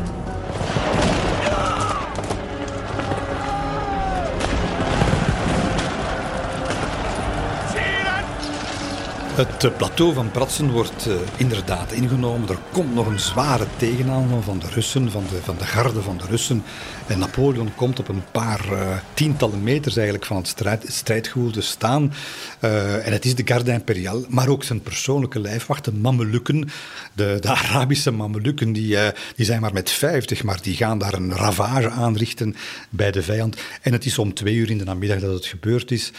Het 9.39 9.65
eh, 9.65 9.71
plateau 9.77 10.15
van 10.15 10.31
Pratsen 10.31 10.71
wordt 10.71 11.07
uh, 11.07 11.15
inderdaad 11.37 11.93
ingenomen. 11.93 12.49
Er 12.49 12.59
komt 12.73 12.95
nog 12.95 13.07
een 13.07 13.21
zware 13.21 13.67
tegenaanval 13.77 14.43
van 14.43 14.59
de 14.59 14.67
Russen, 14.69 15.11
van 15.11 15.25
de, 15.31 15.41
van 15.43 15.57
de 15.59 15.65
garde 15.65 16.03
van 16.03 16.17
de 16.17 16.25
Russen. 16.27 16.65
En 17.09 17.19
Napoleon 17.19 17.75
komt 17.75 17.99
op 17.99 18.09
een 18.09 18.23
paar 18.33 18.73
uh, 18.73 18.97
tientallen 19.15 19.63
meters 19.63 19.97
eigenlijk 19.97 20.27
van 20.27 20.37
het 20.37 20.49
strijd, 20.49 20.85
strijdgewoel 20.89 21.51
te 21.51 21.61
staan. 21.61 22.13
en 22.61 23.13
het 23.13 23.25
is 23.25 23.35
de 23.35 23.43
garde 23.45 23.73
imperiale, 23.73 24.27
maar 24.29 24.49
ook 24.49 24.65
zijn 24.65 24.83
persoonlijke 24.83 25.41
lijfwacht, 25.41 25.85
de 25.85 25.93
Mamelukken. 25.93 26.69
De, 27.13 27.37
de 27.41 27.49
Arabische 27.49 28.11
Mamelukken, 28.11 28.73
die, 28.73 28.97
die 29.37 29.47
zijn 29.47 29.61
maar 29.61 29.73
met 29.73 29.91
vijftig, 29.91 30.43
maar 30.43 30.63
die 30.63 30.77
gaan 30.77 30.99
daar 30.99 31.15
een 31.15 31.35
ravage 31.35 31.91
aanrichten 31.91 32.57
bij 32.91 33.11
de 33.11 33.23
vijand. 33.23 33.57
En 33.83 33.93
het 33.93 34.05
is 34.05 34.19
om 34.19 34.35
twee 34.35 34.55
uur 34.55 34.71
in 34.71 34.79
de 34.79 34.85
namiddag 34.85 35.21
dat 35.21 35.35
het 35.35 35.47
gebeurd 35.47 35.91
is. 35.91 36.13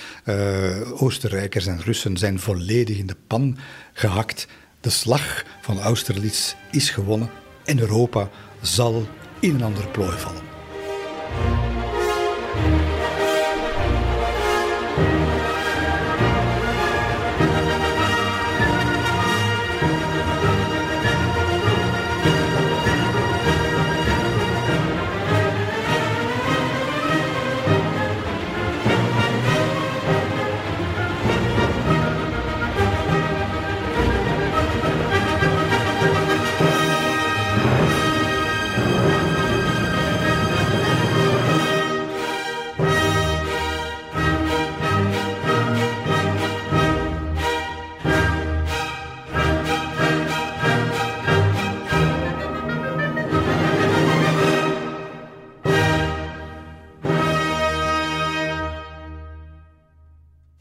Oostenrijkers 0.94 1.68
en 1.68 1.82
Russen 1.82 2.18
zijn 2.18 2.40
volledig 2.40 2.98
in 2.98 3.08
de 3.08 3.18
pan 3.28 3.58
gehakt. 3.94 4.48
De 4.82 4.90
slag 4.90 5.44
van 5.62 5.80
Austerlitz 5.80 6.54
is 6.72 6.90
gewonnen 6.90 7.30
en 7.66 7.80
Europa 7.80 8.30
zal 8.62 9.08
in 9.40 9.56
een 9.56 9.64
ander 9.64 9.88
plooi 9.88 10.18
vallen. 10.18 10.49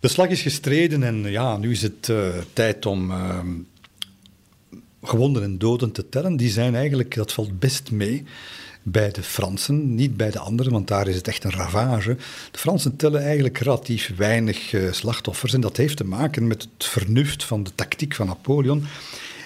De 0.08 0.14
slag 0.14 0.28
is 0.28 0.42
gestreden 0.42 1.02
en 1.02 1.30
ja, 1.30 1.56
nu 1.56 1.70
is 1.70 1.82
het 1.82 2.08
uh, 2.10 2.28
tijd 2.52 2.86
om 2.86 3.10
uh, 3.10 3.38
gewonden 5.02 5.42
en 5.42 5.58
doden 5.58 5.92
te 5.92 6.08
tellen. 6.08 6.36
Die 6.36 6.50
zijn 6.50 6.74
eigenlijk, 6.74 7.14
dat 7.14 7.32
valt 7.32 7.58
best 7.58 7.90
mee 7.90 8.24
bij 8.82 9.10
de 9.10 9.22
Fransen, 9.22 9.94
niet 9.94 10.16
bij 10.16 10.30
de 10.30 10.38
anderen, 10.38 10.72
want 10.72 10.88
daar 10.88 11.08
is 11.08 11.16
het 11.16 11.28
echt 11.28 11.44
een 11.44 11.50
ravage. 11.50 12.16
De 12.50 12.58
Fransen 12.58 12.96
tellen 12.96 13.22
eigenlijk 13.22 13.58
relatief 13.58 14.12
weinig 14.16 14.72
uh, 14.72 14.92
slachtoffers 14.92 15.52
en 15.52 15.60
dat 15.60 15.76
heeft 15.76 15.96
te 15.96 16.04
maken 16.04 16.46
met 16.46 16.62
het 16.62 16.84
vernuft 16.84 17.44
van 17.44 17.62
de 17.62 17.70
tactiek 17.74 18.14
van 18.14 18.26
Napoleon. 18.26 18.84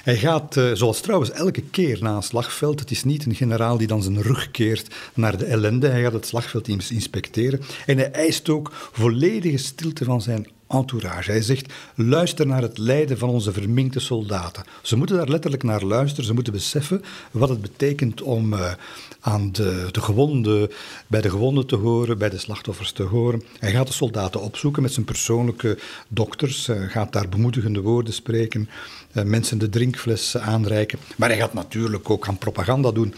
Hij 0.02 0.16
gaat, 0.16 0.56
uh, 0.56 0.70
zoals 0.72 1.00
trouwens 1.00 1.30
elke 1.30 1.62
keer 1.62 1.98
na 2.00 2.16
een 2.16 2.22
slagveld, 2.22 2.80
het 2.80 2.90
is 2.90 3.04
niet 3.04 3.26
een 3.26 3.34
generaal 3.34 3.76
die 3.76 3.86
dan 3.86 4.02
zijn 4.02 4.22
rug 4.22 4.50
keert 4.50 4.94
naar 5.14 5.36
de 5.38 5.44
ellende, 5.44 5.88
hij 5.88 6.02
gaat 6.02 6.12
het 6.12 6.26
slagveld 6.26 6.68
inspecteren 6.68 7.60
en 7.86 7.96
hij 7.98 8.10
eist 8.10 8.48
ook 8.48 8.70
volledige 8.92 9.56
stilte 9.56 10.04
van 10.04 10.22
zijn 10.22 10.46
entourage. 10.72 11.30
Hij 11.30 11.42
zegt, 11.42 11.72
luister 11.94 12.46
naar 12.46 12.62
het 12.62 12.78
lijden 12.78 13.18
van 13.18 13.28
onze 13.28 13.52
verminkte 13.52 14.00
soldaten. 14.00 14.64
Ze 14.82 14.96
moeten 14.96 15.16
daar 15.16 15.28
letterlijk 15.28 15.62
naar 15.62 15.84
luisteren, 15.84 16.24
ze 16.24 16.34
moeten 16.34 16.52
beseffen 16.52 17.02
wat 17.30 17.48
het 17.48 17.60
betekent 17.60 18.22
om 18.22 18.52
uh, 18.52 18.72
aan 19.20 19.52
de, 19.52 19.88
de 19.90 20.00
gewonden, 20.00 20.70
bij 21.06 21.20
de 21.20 21.30
gewonden 21.30 21.66
te 21.66 21.76
horen, 21.76 22.18
bij 22.18 22.30
de 22.30 22.38
slachtoffers 22.38 22.92
te 22.92 23.02
horen. 23.02 23.42
Hij 23.58 23.70
gaat 23.70 23.86
de 23.86 23.92
soldaten 23.92 24.40
opzoeken 24.40 24.82
met 24.82 24.92
zijn 24.92 25.06
persoonlijke 25.06 25.78
dokters, 26.08 26.68
uh, 26.68 26.90
gaat 26.90 27.12
daar 27.12 27.28
bemoedigende 27.28 27.80
woorden 27.80 28.12
spreken, 28.12 28.68
mensen 29.12 29.59
de 29.59 29.68
drinkfles 29.68 30.36
aanreiken. 30.36 30.98
Maar 31.16 31.28
hij 31.28 31.39
gaat 31.39 31.55
natuurlijk 31.55 32.10
ook 32.10 32.28
aan 32.28 32.39
propaganda 32.39 32.90
doen. 32.90 33.14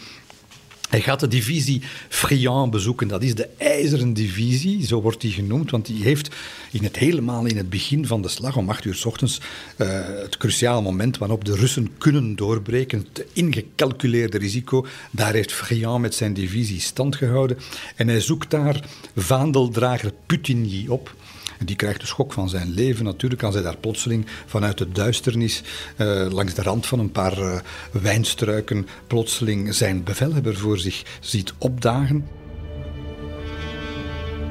Hij 0.89 1.01
gaat 1.01 1.19
de 1.19 1.27
divisie 1.27 1.81
Friand 2.09 2.71
bezoeken. 2.71 3.07
Dat 3.07 3.23
is 3.23 3.35
de 3.35 3.49
ijzeren 3.57 4.13
divisie, 4.13 4.85
zo 4.85 5.01
wordt 5.01 5.21
die 5.21 5.31
genoemd. 5.31 5.71
Want 5.71 5.85
die 5.85 6.03
heeft 6.03 6.35
in 6.71 6.83
het 6.83 6.95
helemaal 6.97 7.45
in 7.45 7.57
het 7.57 7.69
begin 7.69 8.07
van 8.07 8.21
de 8.21 8.27
slag, 8.27 8.57
om 8.57 8.69
acht 8.69 8.85
uur 8.85 8.95
s 8.95 9.05
ochtends, 9.05 9.41
uh, 9.77 9.87
het 10.21 10.37
cruciale 10.37 10.81
moment 10.81 11.17
waarop 11.17 11.45
de 11.45 11.55
Russen 11.55 11.97
kunnen 11.97 12.35
doorbreken, 12.35 13.05
het 13.13 13.25
ingecalculeerde 13.33 14.37
risico, 14.37 14.85
daar 15.11 15.33
heeft 15.33 15.53
Friand 15.53 16.01
met 16.01 16.15
zijn 16.15 16.33
divisie 16.33 16.79
stand 16.79 17.15
gehouden. 17.15 17.57
En 17.95 18.07
hij 18.07 18.21
zoekt 18.21 18.51
daar 18.51 18.89
vaandeldrager 19.15 20.13
Putigny 20.25 20.85
op. 20.87 21.15
En 21.59 21.65
die 21.65 21.75
krijgt 21.75 21.99
de 21.99 22.05
schok 22.05 22.33
van 22.33 22.49
zijn 22.49 22.73
leven 22.73 23.05
natuurlijk 23.05 23.43
als 23.43 23.53
hij 23.53 23.63
daar 23.63 23.77
plotseling 23.77 24.25
vanuit 24.45 24.77
de 24.77 24.91
duisternis, 24.91 25.61
uh, 25.97 26.27
langs 26.29 26.53
de 26.53 26.61
rand 26.61 26.85
van 26.85 26.99
een 26.99 27.11
paar 27.11 27.37
uh, 27.37 27.59
wijnstruiken, 27.91 28.87
plotseling 29.07 29.75
zijn 29.75 30.03
bevelhebber 30.03 30.57
voor 30.57 30.79
zich 30.79 31.03
ziet 31.19 31.53
opdagen. 31.57 32.27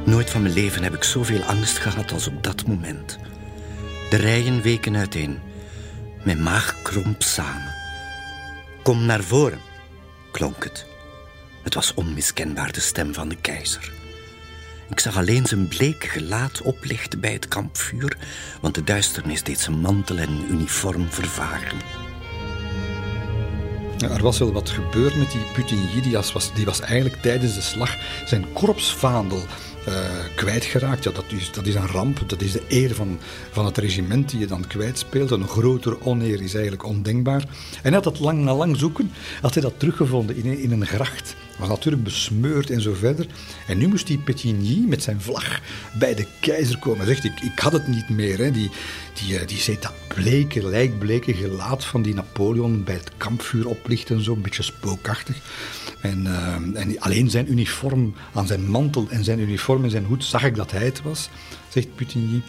Nooit 0.05 0.31
van 0.31 0.43
mijn 0.43 0.55
leven 0.55 0.83
heb 0.83 0.95
ik 0.95 1.05
zoveel 1.05 1.43
angst 1.43 1.79
gehad 1.79 2.13
als 2.13 2.27
op 2.27 2.43
dat 2.43 2.67
moment. 2.67 3.19
De 4.11 4.17
rijen 4.17 4.63
weken 4.63 4.97
uiteen. 4.97 5.39
Mijn 6.25 6.43
maag 6.43 6.83
kromp 6.83 7.23
samen. 7.23 7.73
Kom 8.83 9.05
naar 9.05 9.23
voren, 9.23 9.61
klonk 10.31 10.65
het. 10.65 10.87
Het 11.63 11.75
was 11.75 11.95
onmiskenbaar 11.95 12.73
de 12.73 12.81
stem 12.81 13.15
van 13.15 13.29
de 13.29 13.37
keizer. 13.37 13.94
Ik 14.91 15.01
zag 15.01 15.17
alleen 15.17 15.47
zijn 15.47 15.69
bleek 15.69 16.05
gelaat 16.05 16.63
oplichten 16.63 17.21
bij 17.21 17.33
het 17.33 17.49
kampvuur, 17.49 18.17
want 18.61 18.75
de 18.75 18.85
duisternis 18.85 19.43
deed 19.43 19.61
zijn 19.61 19.81
mantel 19.81 20.17
en 20.17 20.45
uniform 20.51 21.07
vervagen. 21.11 21.79
Ja, 23.99 24.11
er 24.11 24.23
was 24.23 24.39
wel 24.39 24.53
wat 24.53 24.71
gebeurd 24.71 25.15
met 25.15 25.31
die 25.31 25.45
Putigny. 25.55 26.01
Die 26.03 26.13
was, 26.13 26.51
die 26.55 26.65
was 26.65 26.81
eigenlijk 26.81 27.23
tijdens 27.23 27.55
de 27.55 27.61
slag 27.61 27.97
zijn 28.25 28.53
korpsvaandel 28.53 29.43
uh, 29.89 29.95
kwijtgeraakt. 30.37 31.05
Ja, 31.05 31.11
dat, 31.11 31.25
is, 31.29 31.53
dat 31.53 31.67
is 31.67 31.75
een 31.75 31.87
ramp. 31.87 32.29
Dat 32.29 32.43
is 32.43 32.53
de 32.53 32.63
eer 32.69 32.95
van, 32.95 33.19
van 33.51 33.65
het 33.65 33.79
regiment 33.79 34.31
die 34.31 34.41
je 34.41 34.47
dan 34.47 34.67
kwijtspeelt. 34.67 35.31
Een 35.31 35.49
grotere 35.49 36.01
oneer 36.01 36.43
is 36.43 36.55
eigenlijk 36.55 36.85
ondenkbaar. 36.85 37.41
En 37.43 37.49
hij 37.83 37.93
had 37.93 38.05
dat 38.05 38.19
lang 38.19 38.39
na 38.39 38.55
lang 38.55 38.77
zoeken, 38.77 39.13
had 39.41 39.55
hij 39.55 39.63
dat 39.63 39.75
teruggevonden 39.77 40.37
in, 40.37 40.59
in 40.59 40.73
een 40.73 40.87
gracht. 40.87 41.37
Was 41.59 41.69
natuurlijk 41.69 42.05
besmeurd 42.05 42.71
en 42.71 42.81
zo 42.81 42.95
verder. 42.95 43.27
En 43.67 43.79
nu 43.79 43.89
moest 43.89 44.07
die 44.07 44.19
Petigny 44.19 44.85
met 44.89 45.03
zijn 45.03 45.21
vlag 45.21 45.61
bij 45.99 46.15
de 46.15 46.27
keizer 46.41 46.79
komen. 46.79 47.07
Hij 47.07 47.15
zegt, 47.15 47.25
ik, 47.25 47.41
ik 47.41 47.59
had 47.59 47.73
het 47.73 47.87
niet 47.87 48.09
meer. 48.09 48.39
Hè. 48.39 48.51
Die, 48.51 48.71
die, 49.13 49.45
die 49.45 49.59
ziet 49.59 49.83
dat 49.83 49.93
bleke, 50.09 50.69
lijkbleke 50.69 51.35
gelaat 51.35 51.85
van 51.85 52.03
die 52.03 52.15
Napoleon 52.15 52.85
bij 52.85 52.95
het 52.95 53.11
kampvuur 53.17 53.69
oplichten. 53.69 54.25
Zo 54.25 54.33
een 54.33 54.43
beetje 54.43 54.63
spookachtig. 54.63 55.37
En, 56.01 56.25
uh, 56.25 56.81
en, 56.81 57.01
alleen 57.01 57.31
zijn 57.31 57.51
uniform, 57.51 58.15
aan 58.35 58.47
zijn 58.47 58.71
mantel 58.71 59.07
en 59.11 59.25
zijn 59.25 59.39
uniform 59.39 59.85
en 59.85 59.91
zijn 59.91 60.05
hoed 60.05 60.25
zag 60.25 60.45
ik 60.45 60.55
dat 60.55 60.71
hij 60.71 60.85
het 60.85 61.03
was, 61.03 61.29
zegt 61.69 61.95
Putigny. 61.95 62.43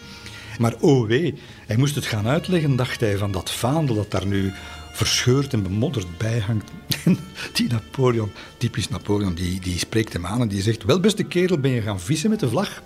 Maar 0.57 0.73
oh 0.79 1.07
wee, 1.07 1.33
hij 1.67 1.77
moest 1.77 1.95
het 1.95 2.05
gaan 2.05 2.27
uitleggen, 2.27 2.75
dacht 2.75 2.99
hij, 2.99 3.17
van 3.17 3.31
dat 3.31 3.51
vaandel 3.51 3.95
dat 3.95 4.11
daar 4.11 4.25
nu 4.25 4.53
verscheurd 4.95 5.53
en 5.53 5.63
bemodderd 5.63 6.17
bij 6.17 6.39
hangt. 6.39 6.71
die 7.53 7.67
Napoleon, 7.67 8.31
typisch 8.57 8.89
Napoleon, 8.89 9.33
die, 9.33 9.59
die 9.59 9.77
spreekt 9.77 10.13
hem 10.13 10.25
aan 10.25 10.41
en 10.41 10.47
die 10.47 10.61
zegt: 10.61 10.83
Wel, 10.83 10.99
beste 10.99 11.23
kerel, 11.23 11.57
ben 11.57 11.71
je 11.71 11.81
gaan 11.81 11.99
vissen 11.99 12.29
met 12.29 12.39
de 12.39 12.49
vlag? 12.49 12.81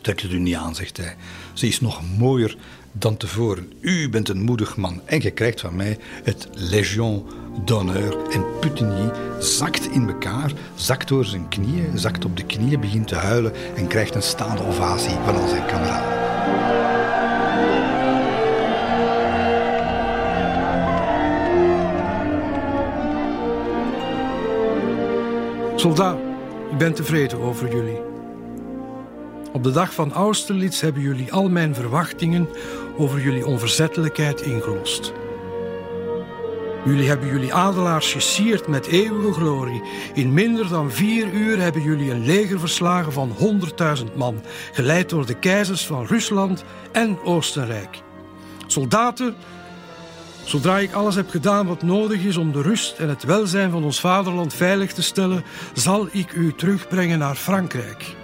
Trek 0.00 0.20
het 0.20 0.32
u 0.32 0.38
niet 0.38 0.54
aan, 0.54 0.74
zegt 0.74 0.96
hij. 0.96 1.16
Ze 1.52 1.66
is 1.66 1.80
nog 1.80 2.02
mooier 2.18 2.56
dan 2.92 3.16
tevoren. 3.16 3.72
U 3.80 4.08
bent 4.08 4.28
een 4.28 4.42
moedig 4.42 4.76
man 4.76 5.00
en 5.04 5.22
je 5.22 5.30
krijgt 5.30 5.60
van 5.60 5.76
mij 5.76 5.98
het 6.24 6.48
Légion 6.52 7.26
d'honneur. 7.64 8.16
En 8.30 8.44
Putigny 8.60 9.10
zakt 9.40 9.86
in 9.86 10.08
elkaar, 10.08 10.52
zakt 10.74 11.08
door 11.08 11.24
zijn 11.24 11.48
knieën, 11.48 11.98
zakt 11.98 12.24
op 12.24 12.36
de 12.36 12.44
knieën, 12.44 12.80
begint 12.80 13.08
te 13.08 13.14
huilen 13.14 13.52
en 13.76 13.86
krijgt 13.86 14.14
een 14.14 14.22
staande 14.22 14.62
ovatie 14.62 15.14
van 15.24 15.40
al 15.40 15.48
zijn 15.48 15.66
kameraden. 15.66 16.19
Soldaat, 25.80 26.18
ik 26.70 26.78
ben 26.78 26.94
tevreden 26.94 27.40
over 27.40 27.74
jullie. 27.74 28.00
Op 29.52 29.62
de 29.62 29.70
dag 29.70 29.94
van 29.94 30.12
Austerlitz 30.12 30.80
hebben 30.80 31.02
jullie 31.02 31.32
al 31.32 31.48
mijn 31.48 31.74
verwachtingen 31.74 32.48
over 32.96 33.20
jullie 33.20 33.46
onverzettelijkheid 33.46 34.40
ingelost. 34.40 35.12
Jullie 36.84 37.08
hebben 37.08 37.28
jullie 37.28 37.54
adelaars 37.54 38.12
gesierd 38.12 38.68
met 38.68 38.86
eeuwige 38.86 39.32
glorie. 39.32 39.82
In 40.14 40.34
minder 40.34 40.68
dan 40.68 40.90
vier 40.90 41.32
uur 41.32 41.60
hebben 41.60 41.82
jullie 41.82 42.10
een 42.10 42.24
leger 42.24 42.58
verslagen 42.58 43.12
van 43.12 43.32
100.000 43.98 44.14
man, 44.14 44.42
geleid 44.72 45.08
door 45.08 45.26
de 45.26 45.38
keizers 45.38 45.86
van 45.86 46.06
Rusland 46.06 46.64
en 46.92 47.18
Oostenrijk. 47.24 48.02
Soldaten, 48.66 49.34
zodra 50.44 50.78
ik 50.78 50.92
alles 50.92 51.14
heb 51.14 51.30
gedaan 51.30 51.66
wat 51.66 51.82
nodig 51.82 52.24
is 52.24 52.36
om 52.36 52.52
de 52.52 52.62
rust 52.62 52.98
en 52.98 53.08
het 53.08 53.22
welzijn 53.22 53.70
van 53.70 53.84
ons 53.84 54.00
vaderland 54.00 54.54
veilig 54.54 54.92
te 54.92 55.02
stellen, 55.02 55.44
zal 55.72 56.08
ik 56.10 56.32
u 56.32 56.54
terugbrengen 56.54 57.18
naar 57.18 57.34
Frankrijk. 57.34 58.14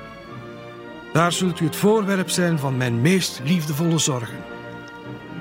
Daar 1.12 1.32
zult 1.32 1.60
u 1.60 1.64
het 1.64 1.76
voorwerp 1.76 2.30
zijn 2.30 2.58
van 2.58 2.76
mijn 2.76 3.00
meest 3.00 3.40
liefdevolle 3.44 3.98
zorgen. 3.98 4.44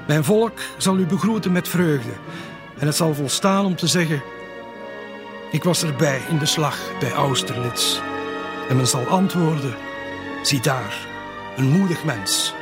Mijn 0.07 0.23
volk 0.23 0.60
zal 0.77 0.97
u 0.97 1.06
begroeten 1.06 1.52
met 1.52 1.68
vreugde 1.68 2.14
en 2.77 2.85
het 2.88 2.95
zal 2.95 3.14
volstaan 3.14 3.65
om 3.65 3.76
te 3.76 3.88
zeggen: 3.88 4.23
Ik 5.52 5.64
was 5.64 5.84
erbij 5.84 6.22
in 6.30 6.38
de 6.38 6.45
slag 6.45 6.77
bij 6.99 7.11
Austerlitz. 7.11 7.99
En 8.69 8.76
men 8.76 8.88
zal 8.88 9.06
antwoorden: 9.06 9.76
Zie 10.43 10.61
daar, 10.61 11.07
een 11.57 11.69
moedig 11.69 12.03
mens. 12.03 12.53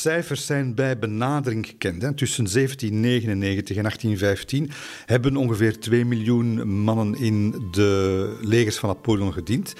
Cijfers 0.00 0.46
zijn 0.46 0.74
bij 0.74 0.98
benadering 0.98 1.66
gekend. 1.66 2.02
Hè. 2.02 2.14
Tussen 2.14 2.44
1799 2.52 3.76
en 3.76 3.82
1815 3.82 4.70
hebben 5.06 5.36
ongeveer 5.36 5.80
2 5.80 6.04
miljoen 6.04 6.68
mannen 6.68 7.14
in 7.14 7.68
de 7.70 8.38
legers 8.40 8.76
van 8.76 8.88
Napoleon 8.88 9.32
gediend. 9.32 9.74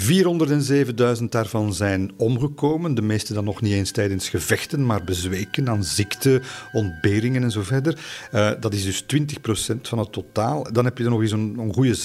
407.000 0.00 1.24
daarvan 1.28 1.74
zijn 1.74 2.10
omgekomen. 2.16 2.94
De 2.94 3.02
meeste 3.02 3.34
dan 3.34 3.44
nog 3.44 3.60
niet 3.60 3.72
eens 3.72 3.90
tijdens 3.90 4.28
gevechten, 4.28 4.86
maar 4.86 5.04
bezweken 5.04 5.68
aan 5.68 5.84
ziekte, 5.84 6.40
ontberingen 6.72 7.42
en 7.42 7.50
zo 7.50 7.62
verder. 7.62 7.98
Uh, 8.32 8.50
dat 8.60 8.74
is 8.74 8.84
dus 8.84 9.02
20% 9.02 9.80
van 9.82 9.98
het 9.98 10.12
totaal. 10.12 10.72
Dan 10.72 10.84
heb 10.84 10.98
je 10.98 11.04
er 11.04 11.10
nog 11.10 11.20
eens 11.20 11.32
een, 11.32 11.70
goede 11.72 11.96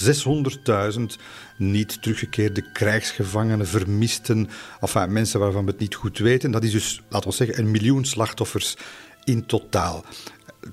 600.000 0.98 1.02
niet 1.58 2.02
teruggekeerde 2.02 2.72
krijgsgevangenen, 2.72 3.66
vermisten, 3.66 4.48
enfin, 4.80 5.12
mensen 5.12 5.40
waarvan 5.40 5.64
we 5.64 5.70
het 5.70 5.80
niet 5.80 5.94
goed 5.94 6.18
weten. 6.18 6.50
Dat 6.50 6.64
is 6.64 6.72
dus, 6.72 7.02
laten 7.08 7.28
we 7.28 7.34
zeggen, 7.34 7.58
een 7.58 7.70
miljoen 7.70 8.04
slachtoffers 8.04 8.76
in 9.24 9.46
totaal. 9.46 10.04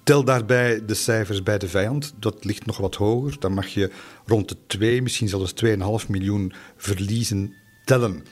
Tel 0.04 0.24
daarbij 0.24 0.86
de 0.86 0.94
cijfers 0.94 1.44
bij 1.44 1.58
de 1.58 1.68
vijand, 1.68 2.14
dat 2.20 2.46
ligt 2.46 2.66
nog 2.66 2.78
wat 2.78 2.96
hoger. 2.96 3.36
Dan 3.40 3.54
mag 3.54 3.68
je 3.68 3.92
rond 4.26 4.50
de 4.50 4.58
2, 4.68 5.02
misschien 5.02 5.28
zelfs 5.28 5.54
2,5 6.04 6.10
miljoen 6.10 6.54
verliezen 6.78 7.54
tellen. 7.86 8.24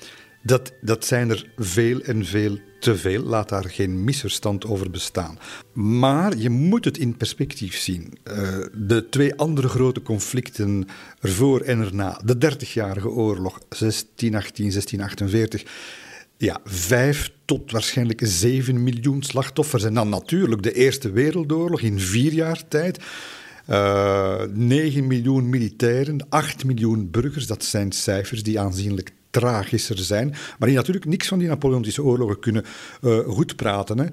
Dat, 0.43 0.73
dat 0.81 1.05
zijn 1.05 1.29
er 1.29 1.49
veel 1.57 2.01
en 2.01 2.25
veel 2.25 2.59
te 2.79 2.95
veel. 2.95 3.23
Laat 3.23 3.49
daar 3.49 3.69
geen 3.69 4.03
misverstand 4.03 4.65
over 4.65 4.89
bestaan. 4.89 5.39
Maar 5.73 6.37
je 6.37 6.49
moet 6.49 6.85
het 6.85 6.97
in 6.97 7.17
perspectief 7.17 7.77
zien. 7.77 8.17
Uh, 8.23 8.65
de 8.73 9.07
twee 9.09 9.35
andere 9.35 9.67
grote 9.67 10.01
conflicten 10.01 10.87
ervoor 11.19 11.61
en 11.61 11.79
erna, 11.79 12.21
de 12.25 12.37
Dertigjarige 12.37 13.09
Oorlog 13.09 13.59
1618, 13.69 14.69
1648 14.69 15.63
ja, 16.39 16.59
vijf 16.63 17.31
tot 17.45 17.71
waarschijnlijk 17.71 18.21
zeven 18.23 18.83
miljoen 18.83 19.23
slachtoffers. 19.23 19.83
En 19.83 19.93
dan 19.93 20.09
natuurlijk 20.09 20.63
de 20.63 20.73
Eerste 20.73 21.11
Wereldoorlog 21.11 21.81
in 21.81 21.99
vier 21.99 22.33
jaar 22.33 22.67
tijd. 22.67 22.99
Uh, 23.69 24.41
eh, 24.41 24.49
9 24.53 25.07
miljoen 25.07 25.49
militairen, 25.49 26.25
8 26.29 26.65
miljoen 26.65 27.11
burgers, 27.11 27.47
dat 27.47 27.63
zijn 27.63 27.91
cijfers 27.91 28.43
die 28.43 28.59
aanzienlijk 28.59 29.11
tragischer 29.29 29.97
zijn, 29.97 30.35
maar 30.59 30.67
die 30.67 30.77
natuurlijk 30.77 31.05
niks 31.05 31.27
van 31.27 31.39
die 31.39 31.47
Napoleontische 31.47 32.03
oorlogen 32.03 32.39
kunnen 32.39 32.65
uh, 33.01 33.19
goed 33.19 33.55
praten. 33.55 33.99
Hè. 33.99 34.05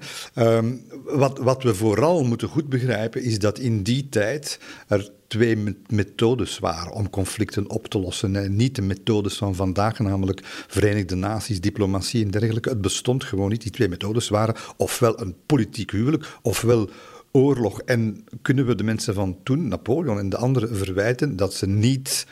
Uh, 0.63 0.71
wat, 1.03 1.37
wat 1.37 1.63
we 1.63 1.75
vooral 1.75 2.23
moeten 2.23 2.47
goed 2.47 2.69
begrijpen, 2.69 3.23
is 3.23 3.39
dat 3.39 3.59
in 3.59 3.83
die 3.83 4.09
tijd 4.09 4.59
er 4.87 5.09
twee 5.27 5.77
methodes 5.87 6.59
waren 6.59 6.91
om 6.91 7.09
conflicten 7.09 7.69
op 7.69 7.87
te 7.87 7.99
lossen. 7.99 8.35
En 8.35 8.55
niet 8.55 8.75
de 8.75 8.81
methodes 8.81 9.37
van 9.37 9.55
vandaag, 9.55 9.99
namelijk 9.99 10.41
Verenigde 10.67 11.15
Naties, 11.15 11.61
diplomatie 11.61 12.23
en 12.23 12.31
dergelijke. 12.31 12.69
Het 12.69 12.81
bestond 12.81 13.23
gewoon 13.23 13.49
niet. 13.49 13.61
Die 13.61 13.71
twee 13.71 13.89
methodes 13.89 14.29
waren 14.29 14.55
ofwel 14.77 15.21
een 15.21 15.35
politiek 15.45 15.91
huwelijk, 15.91 16.37
ofwel 16.41 16.89
oorlog. 17.31 17.81
En 17.81 18.25
kunnen 18.41 18.65
we 18.65 18.75
de 18.75 18.83
mensen 18.83 19.13
van 19.13 19.37
toen, 19.43 19.67
Napoleon 19.67 20.19
en 20.19 20.29
de 20.29 20.37
anderen, 20.37 20.75
verwijten 20.75 21.35
dat 21.35 21.53
ze 21.53 21.67
niet 21.67 22.25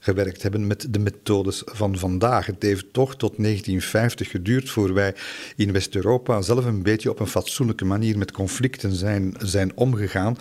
gewerkt 0.00 0.42
hebben 0.42 0.66
met 0.66 0.86
de 0.90 0.98
methodes 0.98 1.62
van 1.64 1.98
vandaag. 1.98 2.46
Het 2.46 2.62
heeft 2.62 2.92
toch 2.92 3.16
tot 3.16 3.34
1950 3.36 4.30
geduurd 4.30 4.70
voor 4.70 4.94
wij 4.94 5.14
in 5.56 5.72
West-Europa 5.72 6.42
zelf 6.42 6.64
een 6.64 6.82
beetje 6.82 7.10
op 7.10 7.20
een 7.20 7.26
fatsoenlijke 7.26 7.84
manier 7.84 8.18
met 8.18 8.32
conflicten 8.32 8.92
zijn, 8.92 9.34
zijn 9.38 9.76
omgegaan. 9.76 10.36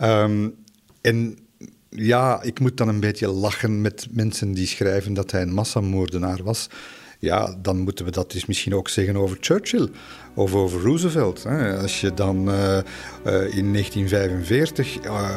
Um, 0.00 0.54
en 1.02 1.38
ja, 1.88 2.42
ik 2.42 2.60
moet 2.60 2.76
dan 2.76 2.88
een 2.88 3.00
beetje 3.00 3.28
lachen 3.28 3.80
met 3.80 4.06
mensen 4.10 4.52
die 4.52 4.66
schrijven 4.66 5.14
dat 5.14 5.30
hij 5.30 5.42
een 5.42 5.54
massamoordenaar 5.54 6.42
was. 6.42 6.68
Ja, 7.18 7.56
dan 7.62 7.78
moeten 7.78 8.04
we 8.04 8.10
dat 8.10 8.32
dus 8.32 8.46
misschien 8.46 8.74
ook 8.74 8.88
zeggen 8.88 9.16
over 9.16 9.36
Churchill 9.40 9.88
of 10.34 10.54
over 10.54 10.80
Roosevelt. 10.80 11.46
Als 11.80 12.00
je 12.00 12.14
dan 12.14 12.48
uh, 12.48 12.54
uh, 12.54 13.56
in 13.56 13.72
1945 13.72 15.04
uh, 15.04 15.30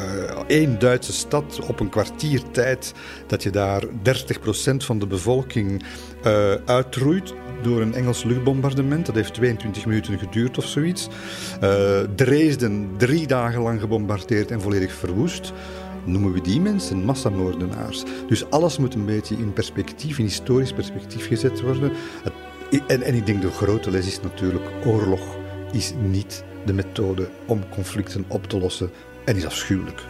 één 0.46 0.78
Duitse 0.78 1.12
stad 1.12 1.60
op 1.66 1.80
een 1.80 1.88
kwartier 1.88 2.42
tijd, 2.50 2.92
dat 3.26 3.42
je 3.42 3.50
daar 3.50 3.84
30% 3.84 3.88
van 4.76 4.98
de 4.98 5.06
bevolking 5.06 5.82
uitroeit 6.64 7.34
door 7.62 7.80
een 7.80 7.94
Engels 7.94 8.24
luchtbombardement. 8.24 9.06
Dat 9.06 9.14
heeft 9.14 9.34
22 9.34 9.86
minuten 9.86 10.18
geduurd 10.18 10.58
of 10.58 10.64
zoiets. 10.64 11.08
Dresden 12.14 12.90
drie 12.96 13.26
dagen 13.26 13.60
lang 13.60 13.80
gebombardeerd 13.80 14.50
en 14.50 14.60
volledig 14.60 14.92
verwoest 14.92 15.52
noemen 16.06 16.32
we 16.32 16.40
die 16.40 16.60
mensen 16.60 17.04
massamoordenaars. 17.04 18.04
Dus 18.28 18.50
alles 18.50 18.78
moet 18.78 18.94
een 18.94 19.06
beetje 19.06 19.36
in 19.36 19.52
perspectief, 19.52 20.18
in 20.18 20.24
historisch 20.24 20.72
perspectief 20.72 21.26
gezet 21.26 21.60
worden. 21.60 21.92
En, 22.86 23.02
en 23.02 23.14
ik 23.14 23.26
denk 23.26 23.42
de 23.42 23.50
grote 23.50 23.90
les 23.90 24.06
is 24.06 24.20
natuurlijk, 24.20 24.64
oorlog 24.84 25.36
is 25.72 25.92
niet 26.02 26.44
de 26.64 26.72
methode 26.72 27.28
om 27.46 27.68
conflicten 27.68 28.24
op 28.28 28.46
te 28.46 28.58
lossen 28.58 28.90
en 29.24 29.36
is 29.36 29.46
afschuwelijk. 29.46 30.02